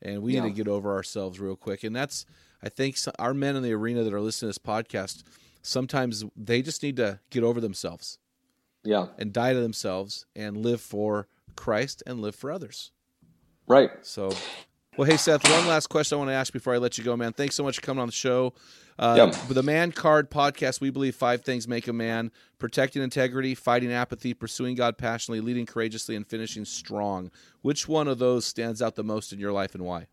and 0.00 0.22
we 0.22 0.34
yeah. 0.34 0.42
need 0.42 0.50
to 0.50 0.54
get 0.54 0.68
over 0.68 0.92
ourselves 0.92 1.38
real 1.38 1.56
quick. 1.56 1.84
And 1.84 1.94
that's, 1.94 2.26
I 2.62 2.68
think, 2.68 2.96
our 3.18 3.34
men 3.34 3.54
in 3.54 3.62
the 3.62 3.72
arena 3.72 4.02
that 4.02 4.12
are 4.12 4.20
listening 4.20 4.52
to 4.52 4.58
this 4.58 4.58
podcast, 4.58 5.22
sometimes 5.62 6.24
they 6.36 6.62
just 6.62 6.82
need 6.82 6.96
to 6.96 7.20
get 7.30 7.44
over 7.44 7.60
themselves 7.60 8.18
yeah. 8.84 9.06
And 9.18 9.32
die 9.32 9.52
to 9.52 9.60
themselves 9.60 10.26
and 10.34 10.56
live 10.56 10.80
for 10.80 11.28
Christ 11.56 12.02
and 12.06 12.20
live 12.20 12.34
for 12.34 12.50
others. 12.50 12.90
Right. 13.66 13.90
So, 14.02 14.32
well, 14.96 15.08
hey, 15.08 15.16
Seth, 15.16 15.48
one 15.48 15.66
last 15.66 15.86
question 15.86 16.16
I 16.16 16.18
want 16.18 16.30
to 16.30 16.34
ask 16.34 16.52
before 16.52 16.74
I 16.74 16.78
let 16.78 16.98
you 16.98 17.04
go, 17.04 17.16
man. 17.16 17.32
Thanks 17.32 17.54
so 17.54 17.62
much 17.62 17.76
for 17.76 17.82
coming 17.82 18.00
on 18.00 18.08
the 18.08 18.12
show. 18.12 18.54
Uh, 18.98 19.30
yep. 19.32 19.48
The 19.48 19.62
Man 19.62 19.90
Card 19.90 20.30
podcast, 20.30 20.80
we 20.80 20.90
believe 20.90 21.16
five 21.16 21.42
things 21.42 21.66
make 21.66 21.88
a 21.88 21.92
man 21.92 22.30
protecting 22.58 23.02
integrity, 23.02 23.54
fighting 23.54 23.92
apathy, 23.92 24.34
pursuing 24.34 24.74
God 24.74 24.98
passionately, 24.98 25.40
leading 25.40 25.64
courageously, 25.64 26.14
and 26.14 26.26
finishing 26.26 26.64
strong. 26.64 27.30
Which 27.62 27.88
one 27.88 28.06
of 28.06 28.18
those 28.18 28.44
stands 28.44 28.82
out 28.82 28.96
the 28.96 29.04
most 29.04 29.32
in 29.32 29.38
your 29.38 29.52
life 29.52 29.74
and 29.74 29.84
why? 29.84 30.08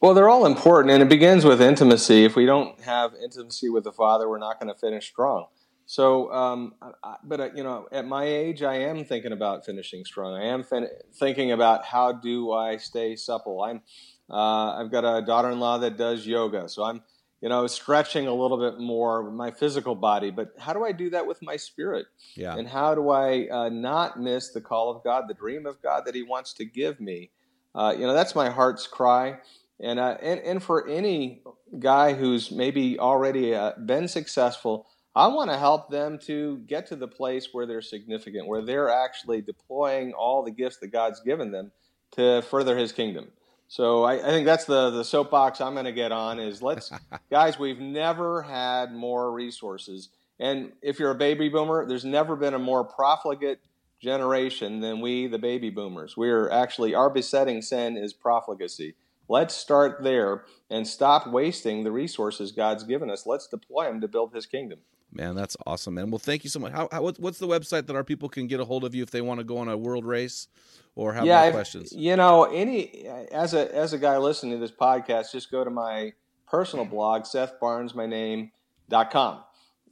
Well, 0.00 0.14
they're 0.14 0.28
all 0.28 0.46
important, 0.46 0.92
and 0.92 1.02
it 1.02 1.08
begins 1.08 1.44
with 1.44 1.62
intimacy. 1.62 2.24
If 2.24 2.36
we 2.36 2.46
don't 2.46 2.78
have 2.82 3.14
intimacy 3.14 3.70
with 3.70 3.84
the 3.84 3.92
Father, 3.92 4.28
we're 4.28 4.38
not 4.38 4.60
going 4.60 4.72
to 4.72 4.78
finish 4.78 5.08
strong. 5.08 5.46
So, 5.86 6.32
um, 6.32 6.74
I, 7.02 7.16
but 7.22 7.40
uh, 7.40 7.50
you 7.54 7.62
know, 7.62 7.86
at 7.92 8.06
my 8.06 8.24
age, 8.24 8.62
I 8.62 8.76
am 8.76 9.04
thinking 9.04 9.32
about 9.32 9.66
finishing 9.66 10.04
strong. 10.04 10.34
I 10.34 10.46
am 10.46 10.62
fin- 10.62 10.88
thinking 11.14 11.52
about 11.52 11.84
how 11.84 12.12
do 12.12 12.52
I 12.52 12.78
stay 12.78 13.16
supple. 13.16 13.62
I'm, 13.62 13.82
uh, 14.30 14.80
I've 14.80 14.90
got 14.90 15.04
a 15.04 15.24
daughter-in-law 15.24 15.78
that 15.78 15.98
does 15.98 16.26
yoga, 16.26 16.68
so 16.68 16.84
I'm, 16.84 17.02
you 17.42 17.50
know, 17.50 17.66
stretching 17.66 18.26
a 18.26 18.32
little 18.32 18.58
bit 18.58 18.80
more 18.80 19.22
with 19.22 19.34
my 19.34 19.50
physical 19.50 19.94
body. 19.94 20.30
But 20.30 20.54
how 20.58 20.72
do 20.72 20.84
I 20.84 20.92
do 20.92 21.10
that 21.10 21.26
with 21.26 21.42
my 21.42 21.56
spirit? 21.56 22.06
Yeah. 22.34 22.56
And 22.56 22.66
how 22.66 22.94
do 22.94 23.10
I 23.10 23.48
uh, 23.48 23.68
not 23.68 24.18
miss 24.18 24.50
the 24.52 24.62
call 24.62 24.90
of 24.90 25.04
God, 25.04 25.24
the 25.28 25.34
dream 25.34 25.66
of 25.66 25.82
God 25.82 26.06
that 26.06 26.14
He 26.14 26.22
wants 26.22 26.54
to 26.54 26.64
give 26.64 27.00
me? 27.00 27.30
Uh, 27.74 27.94
you 27.94 28.06
know, 28.06 28.14
that's 28.14 28.34
my 28.34 28.48
heart's 28.48 28.86
cry. 28.86 29.38
And, 29.80 29.98
uh, 29.98 30.16
and 30.22 30.40
and 30.40 30.62
for 30.62 30.88
any 30.88 31.42
guy 31.78 32.14
who's 32.14 32.50
maybe 32.50 32.98
already 32.98 33.54
uh, 33.54 33.72
been 33.84 34.06
successful 34.08 34.86
I 35.16 35.28
want 35.28 35.50
to 35.50 35.58
help 35.58 35.90
them 35.90 36.18
to 36.26 36.58
get 36.66 36.86
to 36.88 36.96
the 36.96 37.06
place 37.06 37.48
where 37.52 37.66
they're 37.66 37.82
significant, 37.82 38.48
where 38.48 38.62
they're 38.62 38.90
actually 38.90 39.42
deploying 39.42 40.12
all 40.12 40.42
the 40.42 40.50
gifts 40.50 40.78
that 40.78 40.88
God's 40.88 41.20
given 41.20 41.52
them 41.52 41.70
to 42.12 42.42
further 42.42 42.76
His 42.76 42.92
kingdom. 42.92 43.28
So 43.68 44.02
I, 44.02 44.14
I 44.14 44.30
think 44.30 44.44
that's 44.44 44.64
the 44.64 44.90
the 44.90 45.04
soapbox 45.04 45.60
I'm 45.60 45.74
going 45.74 45.84
to 45.84 45.92
get 45.92 46.12
on. 46.12 46.40
Is 46.40 46.62
let's 46.62 46.90
guys, 47.30 47.58
we've 47.58 47.78
never 47.78 48.42
had 48.42 48.92
more 48.92 49.32
resources, 49.32 50.08
and 50.40 50.72
if 50.82 50.98
you're 50.98 51.12
a 51.12 51.16
baby 51.16 51.48
boomer, 51.48 51.86
there's 51.86 52.04
never 52.04 52.34
been 52.34 52.54
a 52.54 52.58
more 52.58 52.84
profligate 52.84 53.60
generation 54.00 54.80
than 54.80 55.00
we, 55.00 55.26
the 55.28 55.38
baby 55.38 55.70
boomers. 55.70 56.16
We're 56.16 56.50
actually 56.50 56.94
our 56.94 57.08
besetting 57.08 57.62
sin 57.62 57.96
is 57.96 58.12
profligacy. 58.12 58.96
Let's 59.28 59.54
start 59.54 60.02
there 60.02 60.44
and 60.68 60.86
stop 60.86 61.26
wasting 61.26 61.84
the 61.84 61.92
resources 61.92 62.52
God's 62.52 62.84
given 62.84 63.10
us. 63.10 63.26
Let's 63.26 63.46
deploy 63.46 63.84
them 63.84 64.02
to 64.02 64.08
build 64.08 64.34
His 64.34 64.44
kingdom. 64.44 64.80
Man, 65.14 65.36
that's 65.36 65.56
awesome, 65.64 65.94
man. 65.94 66.10
Well, 66.10 66.18
thank 66.18 66.42
you 66.42 66.50
so 66.50 66.58
much. 66.58 66.72
How, 66.72 66.88
how 66.90 67.02
what's 67.02 67.38
the 67.38 67.46
website 67.46 67.86
that 67.86 67.94
our 67.94 68.02
people 68.02 68.28
can 68.28 68.48
get 68.48 68.58
a 68.58 68.64
hold 68.64 68.82
of 68.82 68.94
you 68.94 69.02
if 69.04 69.12
they 69.12 69.20
want 69.20 69.38
to 69.38 69.44
go 69.44 69.58
on 69.58 69.68
a 69.68 69.76
world 69.76 70.04
race 70.04 70.48
or 70.96 71.12
have 71.12 71.24
yeah, 71.24 71.50
questions? 71.52 71.92
You 71.92 72.16
know, 72.16 72.44
any 72.44 73.06
as 73.30 73.54
a 73.54 73.72
as 73.74 73.92
a 73.92 73.98
guy 73.98 74.18
listening 74.18 74.54
to 74.54 74.58
this 74.58 74.72
podcast, 74.72 75.30
just 75.30 75.52
go 75.52 75.62
to 75.62 75.70
my 75.70 76.14
personal 76.48 76.84
blog, 76.84 77.26
Seth 77.26 77.60
Barnes, 77.60 77.94
my 77.94 78.06
name 78.06 78.50
dot 78.88 79.12
com. 79.12 79.44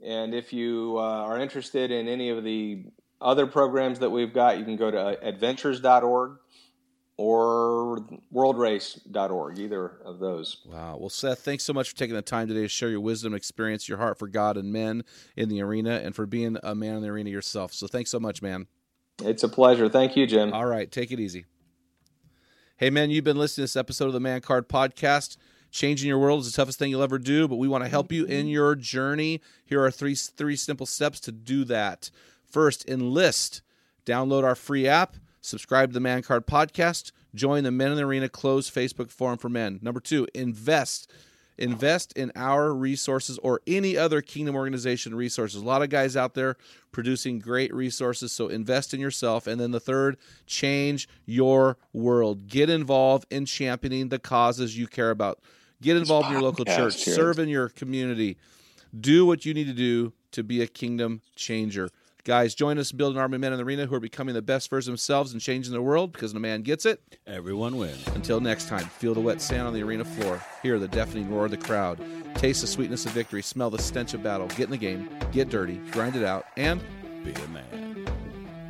And 0.04 0.34
if 0.34 0.52
you 0.52 0.96
uh, 0.98 1.02
are 1.02 1.38
interested 1.38 1.92
in 1.92 2.08
any 2.08 2.30
of 2.30 2.42
the 2.42 2.86
other 3.20 3.46
programs 3.46 4.00
that 4.00 4.10
we've 4.10 4.34
got, 4.34 4.58
you 4.58 4.64
can 4.64 4.76
go 4.76 4.90
to 4.90 5.24
adventures.org 5.24 6.38
or 7.16 8.04
worldrace.org, 8.34 9.58
either 9.58 9.98
of 10.04 10.18
those. 10.18 10.58
Wow. 10.64 10.96
Well, 10.98 11.10
Seth, 11.10 11.40
thanks 11.40 11.64
so 11.64 11.72
much 11.72 11.90
for 11.90 11.96
taking 11.96 12.16
the 12.16 12.22
time 12.22 12.48
today 12.48 12.62
to 12.62 12.68
share 12.68 12.88
your 12.88 13.00
wisdom, 13.00 13.34
experience, 13.34 13.88
your 13.88 13.98
heart 13.98 14.18
for 14.18 14.28
God 14.28 14.56
and 14.56 14.72
men 14.72 15.04
in 15.36 15.48
the 15.48 15.60
arena, 15.62 16.00
and 16.02 16.14
for 16.14 16.26
being 16.26 16.56
a 16.62 16.74
man 16.74 16.96
in 16.96 17.02
the 17.02 17.08
arena 17.08 17.30
yourself. 17.30 17.72
So 17.72 17.86
thanks 17.86 18.10
so 18.10 18.18
much, 18.18 18.40
man. 18.42 18.66
It's 19.22 19.42
a 19.42 19.48
pleasure. 19.48 19.88
Thank 19.88 20.16
you, 20.16 20.26
Jim. 20.26 20.52
All 20.52 20.66
right. 20.66 20.90
Take 20.90 21.12
it 21.12 21.20
easy. 21.20 21.44
Hey, 22.76 22.90
man, 22.90 23.10
you've 23.10 23.24
been 23.24 23.36
listening 23.36 23.62
to 23.62 23.72
this 23.72 23.76
episode 23.76 24.06
of 24.06 24.14
the 24.14 24.20
Man 24.20 24.40
Card 24.40 24.68
Podcast. 24.68 25.36
Changing 25.70 26.08
your 26.08 26.18
world 26.18 26.40
is 26.40 26.50
the 26.50 26.56
toughest 26.56 26.78
thing 26.78 26.90
you'll 26.90 27.02
ever 27.02 27.18
do, 27.18 27.46
but 27.46 27.56
we 27.56 27.68
want 27.68 27.84
to 27.84 27.88
help 27.88 28.10
you 28.10 28.24
in 28.24 28.48
your 28.48 28.74
journey. 28.74 29.40
Here 29.64 29.82
are 29.82 29.90
three 29.90 30.14
three 30.14 30.56
simple 30.56 30.86
steps 30.86 31.20
to 31.20 31.32
do 31.32 31.64
that. 31.64 32.10
First, 32.44 32.86
enlist. 32.88 33.62
Download 34.04 34.42
our 34.42 34.54
free 34.54 34.86
app 34.88 35.16
Subscribe 35.42 35.90
to 35.90 35.94
the 35.94 36.00
Man 36.00 36.22
Card 36.22 36.46
Podcast. 36.46 37.10
Join 37.34 37.64
the 37.64 37.72
Men 37.72 37.90
in 37.90 37.96
the 37.96 38.04
Arena 38.04 38.28
closed 38.28 38.72
Facebook 38.72 39.10
forum 39.10 39.38
for 39.38 39.48
men. 39.48 39.80
Number 39.82 40.00
two, 40.00 40.26
invest. 40.34 41.10
Invest 41.58 42.12
in 42.16 42.32
our 42.34 42.72
resources 42.72 43.38
or 43.38 43.60
any 43.66 43.96
other 43.96 44.22
Kingdom 44.22 44.54
organization 44.54 45.14
resources. 45.14 45.60
A 45.60 45.64
lot 45.64 45.82
of 45.82 45.90
guys 45.90 46.16
out 46.16 46.34
there 46.34 46.56
producing 46.92 47.40
great 47.40 47.74
resources, 47.74 48.32
so 48.32 48.48
invest 48.48 48.94
in 48.94 49.00
yourself. 49.00 49.46
And 49.46 49.60
then 49.60 49.72
the 49.72 49.80
third, 49.80 50.16
change 50.46 51.08
your 51.26 51.76
world. 51.92 52.46
Get 52.46 52.70
involved 52.70 53.26
in 53.30 53.44
championing 53.44 54.08
the 54.08 54.18
causes 54.18 54.78
you 54.78 54.86
care 54.86 55.10
about. 55.10 55.40
Get 55.82 55.96
involved 55.96 56.28
in 56.28 56.34
your 56.34 56.42
local 56.42 56.64
church. 56.64 56.94
Serve 56.94 57.40
in 57.40 57.48
your 57.48 57.68
community. 57.68 58.38
Do 58.98 59.26
what 59.26 59.44
you 59.44 59.52
need 59.52 59.66
to 59.66 59.72
do 59.72 60.12
to 60.30 60.42
be 60.44 60.62
a 60.62 60.66
kingdom 60.66 61.20
changer. 61.34 61.90
Guys, 62.24 62.54
join 62.54 62.78
us 62.78 62.92
in 62.92 62.96
building 62.98 63.18
army 63.18 63.36
men 63.36 63.52
in 63.52 63.58
the 63.58 63.64
arena 63.64 63.84
who 63.84 63.96
are 63.96 64.00
becoming 64.00 64.32
the 64.32 64.40
best 64.40 64.70
version 64.70 64.92
of 64.92 64.92
themselves 64.92 65.32
and 65.32 65.40
changing 65.40 65.72
the 65.72 65.82
world 65.82 66.12
because 66.12 66.32
when 66.32 66.36
a 66.36 66.40
man 66.40 66.62
gets 66.62 66.86
it, 66.86 67.02
everyone 67.26 67.76
wins. 67.76 68.06
Until 68.14 68.38
next 68.38 68.68
time, 68.68 68.84
feel 68.84 69.12
the 69.12 69.20
wet 69.20 69.40
sand 69.40 69.66
on 69.66 69.74
the 69.74 69.82
arena 69.82 70.04
floor, 70.04 70.40
hear 70.62 70.78
the 70.78 70.86
deafening 70.86 71.28
roar 71.28 71.46
of 71.46 71.50
the 71.50 71.56
crowd, 71.56 71.98
taste 72.36 72.60
the 72.60 72.68
sweetness 72.68 73.06
of 73.06 73.10
victory, 73.12 73.42
smell 73.42 73.70
the 73.70 73.82
stench 73.82 74.14
of 74.14 74.22
battle, 74.22 74.46
get 74.46 74.60
in 74.60 74.70
the 74.70 74.76
game, 74.76 75.08
get 75.32 75.48
dirty, 75.48 75.80
grind 75.90 76.14
it 76.14 76.22
out, 76.22 76.46
and 76.56 76.80
be 77.24 77.32
a 77.32 77.48
man. 77.48 78.06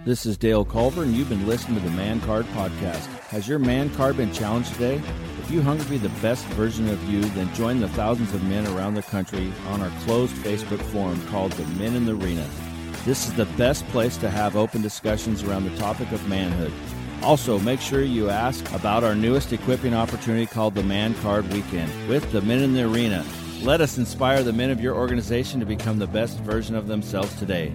This 0.07 0.25
is 0.25 0.39
Dale 0.39 0.65
Culver, 0.65 1.03
and 1.03 1.13
you've 1.13 1.29
been 1.29 1.47
listening 1.47 1.79
to 1.79 1.87
the 1.87 1.95
Man 1.95 2.23
Card 2.23 2.47
Podcast. 2.47 3.07
Has 3.29 3.47
your 3.47 3.59
man 3.59 3.91
card 3.97 4.17
been 4.17 4.33
challenged 4.33 4.73
today? 4.73 4.97
If 5.43 5.51
you 5.51 5.61
hunger 5.61 5.85
to 5.85 5.91
be 5.91 5.99
the 5.99 6.09
best 6.23 6.47
version 6.47 6.89
of 6.89 7.05
you, 7.05 7.21
then 7.21 7.55
join 7.55 7.81
the 7.81 7.89
thousands 7.91 8.33
of 8.33 8.43
men 8.45 8.67
around 8.69 8.95
the 8.95 9.03
country 9.03 9.53
on 9.67 9.83
our 9.83 9.91
closed 10.05 10.35
Facebook 10.37 10.81
forum 10.91 11.21
called 11.29 11.53
the 11.53 11.67
Men 11.79 11.95
in 11.95 12.07
the 12.07 12.17
Arena. 12.17 12.49
This 13.05 13.27
is 13.27 13.35
the 13.35 13.47
best 13.57 13.85
place 13.89 14.17
to 14.19 14.31
have 14.31 14.55
open 14.55 14.81
discussions 14.81 15.43
around 15.43 15.65
the 15.65 15.77
topic 15.77 16.13
of 16.13 16.29
manhood. 16.29 16.73
Also, 17.23 17.59
make 17.59 17.81
sure 17.81 18.03
you 18.03 18.31
ask 18.31 18.71
about 18.73 19.03
our 19.03 19.15
newest 19.17 19.53
equipping 19.53 19.93
opportunity 19.93 20.47
called 20.47 20.77
the 20.77 20.85
Man 20.85 21.15
Card 21.17 21.53
Weekend 21.53 21.91
with 22.09 22.31
the 22.31 22.41
Men 22.43 22.61
in 22.61 22.75
the 22.75 22.85
Arena. 22.85 23.25
Let 23.63 23.81
us 23.81 23.99
inspire 23.99 24.45
the 24.45 24.53
men 24.53 24.71
of 24.71 24.81
your 24.81 24.95
organization 24.95 25.59
to 25.59 25.67
become 25.67 25.99
the 25.99 26.07
best 26.07 26.39
version 26.41 26.77
of 26.77 26.87
themselves 26.87 27.35
today. 27.41 27.73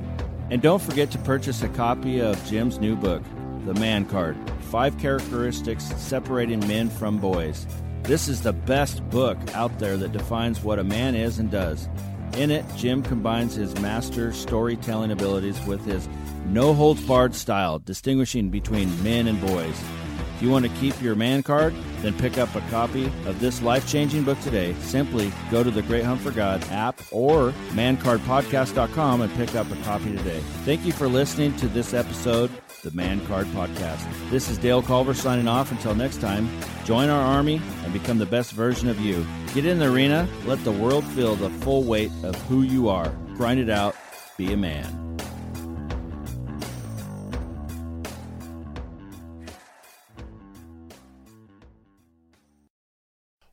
And 0.49 0.61
don't 0.61 0.81
forget 0.81 1.11
to 1.11 1.17
purchase 1.19 1.61
a 1.61 1.69
copy 1.69 2.21
of 2.21 2.41
Jim's 2.45 2.79
new 2.79 2.95
book, 2.95 3.21
The 3.65 3.73
Man 3.73 4.05
Card 4.05 4.37
Five 4.61 4.97
Characteristics 4.97 5.85
Separating 5.97 6.65
Men 6.67 6.89
from 6.89 7.17
Boys. 7.17 7.67
This 8.03 8.29
is 8.29 8.41
the 8.41 8.53
best 8.53 9.07
book 9.09 9.37
out 9.53 9.77
there 9.77 9.97
that 9.97 10.13
defines 10.13 10.63
what 10.63 10.79
a 10.79 10.85
man 10.85 11.15
is 11.15 11.39
and 11.39 11.51
does. 11.51 11.89
In 12.33 12.51
it, 12.51 12.65
Jim 12.75 13.01
combines 13.01 13.55
his 13.55 13.73
master 13.79 14.31
storytelling 14.31 15.11
abilities 15.11 15.59
with 15.65 15.83
his 15.85 16.07
no 16.47 16.73
holds 16.73 17.01
barred 17.01 17.33
style, 17.35 17.79
distinguishing 17.79 18.49
between 18.49 19.03
men 19.03 19.27
and 19.27 19.41
boys. 19.41 19.81
If 20.37 20.43
you 20.43 20.51
want 20.51 20.65
to 20.65 20.71
keep 20.73 21.01
your 21.01 21.15
man 21.15 21.41
card, 21.41 21.73
then 22.01 22.13
pick 22.13 22.37
up 22.37 22.53
a 22.53 22.61
copy 22.69 23.07
of 23.25 23.39
this 23.39 23.63
life 23.63 23.87
changing 23.87 24.23
book 24.23 24.39
today. 24.41 24.75
Simply 24.81 25.33
go 25.49 25.63
to 25.63 25.71
the 25.71 25.81
Great 25.81 26.03
Hunt 26.03 26.21
for 26.21 26.29
God 26.29 26.63
app 26.69 27.01
or 27.09 27.53
mancardpodcast.com 27.71 29.21
and 29.21 29.33
pick 29.33 29.55
up 29.55 29.71
a 29.71 29.75
copy 29.77 30.15
today. 30.15 30.39
Thank 30.63 30.85
you 30.85 30.91
for 30.91 31.07
listening 31.07 31.55
to 31.55 31.67
this 31.67 31.95
episode, 31.95 32.51
the 32.83 32.91
Man 32.91 33.25
Card 33.25 33.47
Podcast. 33.47 34.05
This 34.29 34.47
is 34.47 34.59
Dale 34.59 34.83
Culver 34.83 35.15
signing 35.15 35.47
off. 35.47 35.71
Until 35.71 35.95
next 35.95 36.21
time, 36.21 36.47
join 36.85 37.09
our 37.09 37.25
army 37.25 37.59
and 37.83 37.91
become 37.91 38.19
the 38.19 38.27
best 38.27 38.51
version 38.51 38.89
of 38.89 38.99
you. 38.99 39.25
Get 39.55 39.65
in 39.65 39.79
the 39.79 39.91
arena, 39.91 40.29
let 40.45 40.63
the 40.63 40.71
world 40.71 41.03
feel 41.03 41.33
the 41.33 41.49
full 41.49 41.83
weight 41.83 42.11
of 42.21 42.39
who 42.43 42.61
you 42.61 42.89
are. 42.89 43.09
Grind 43.33 43.59
it 43.59 43.71
out, 43.71 43.95
be 44.37 44.53
a 44.53 44.57
man. 44.57 45.06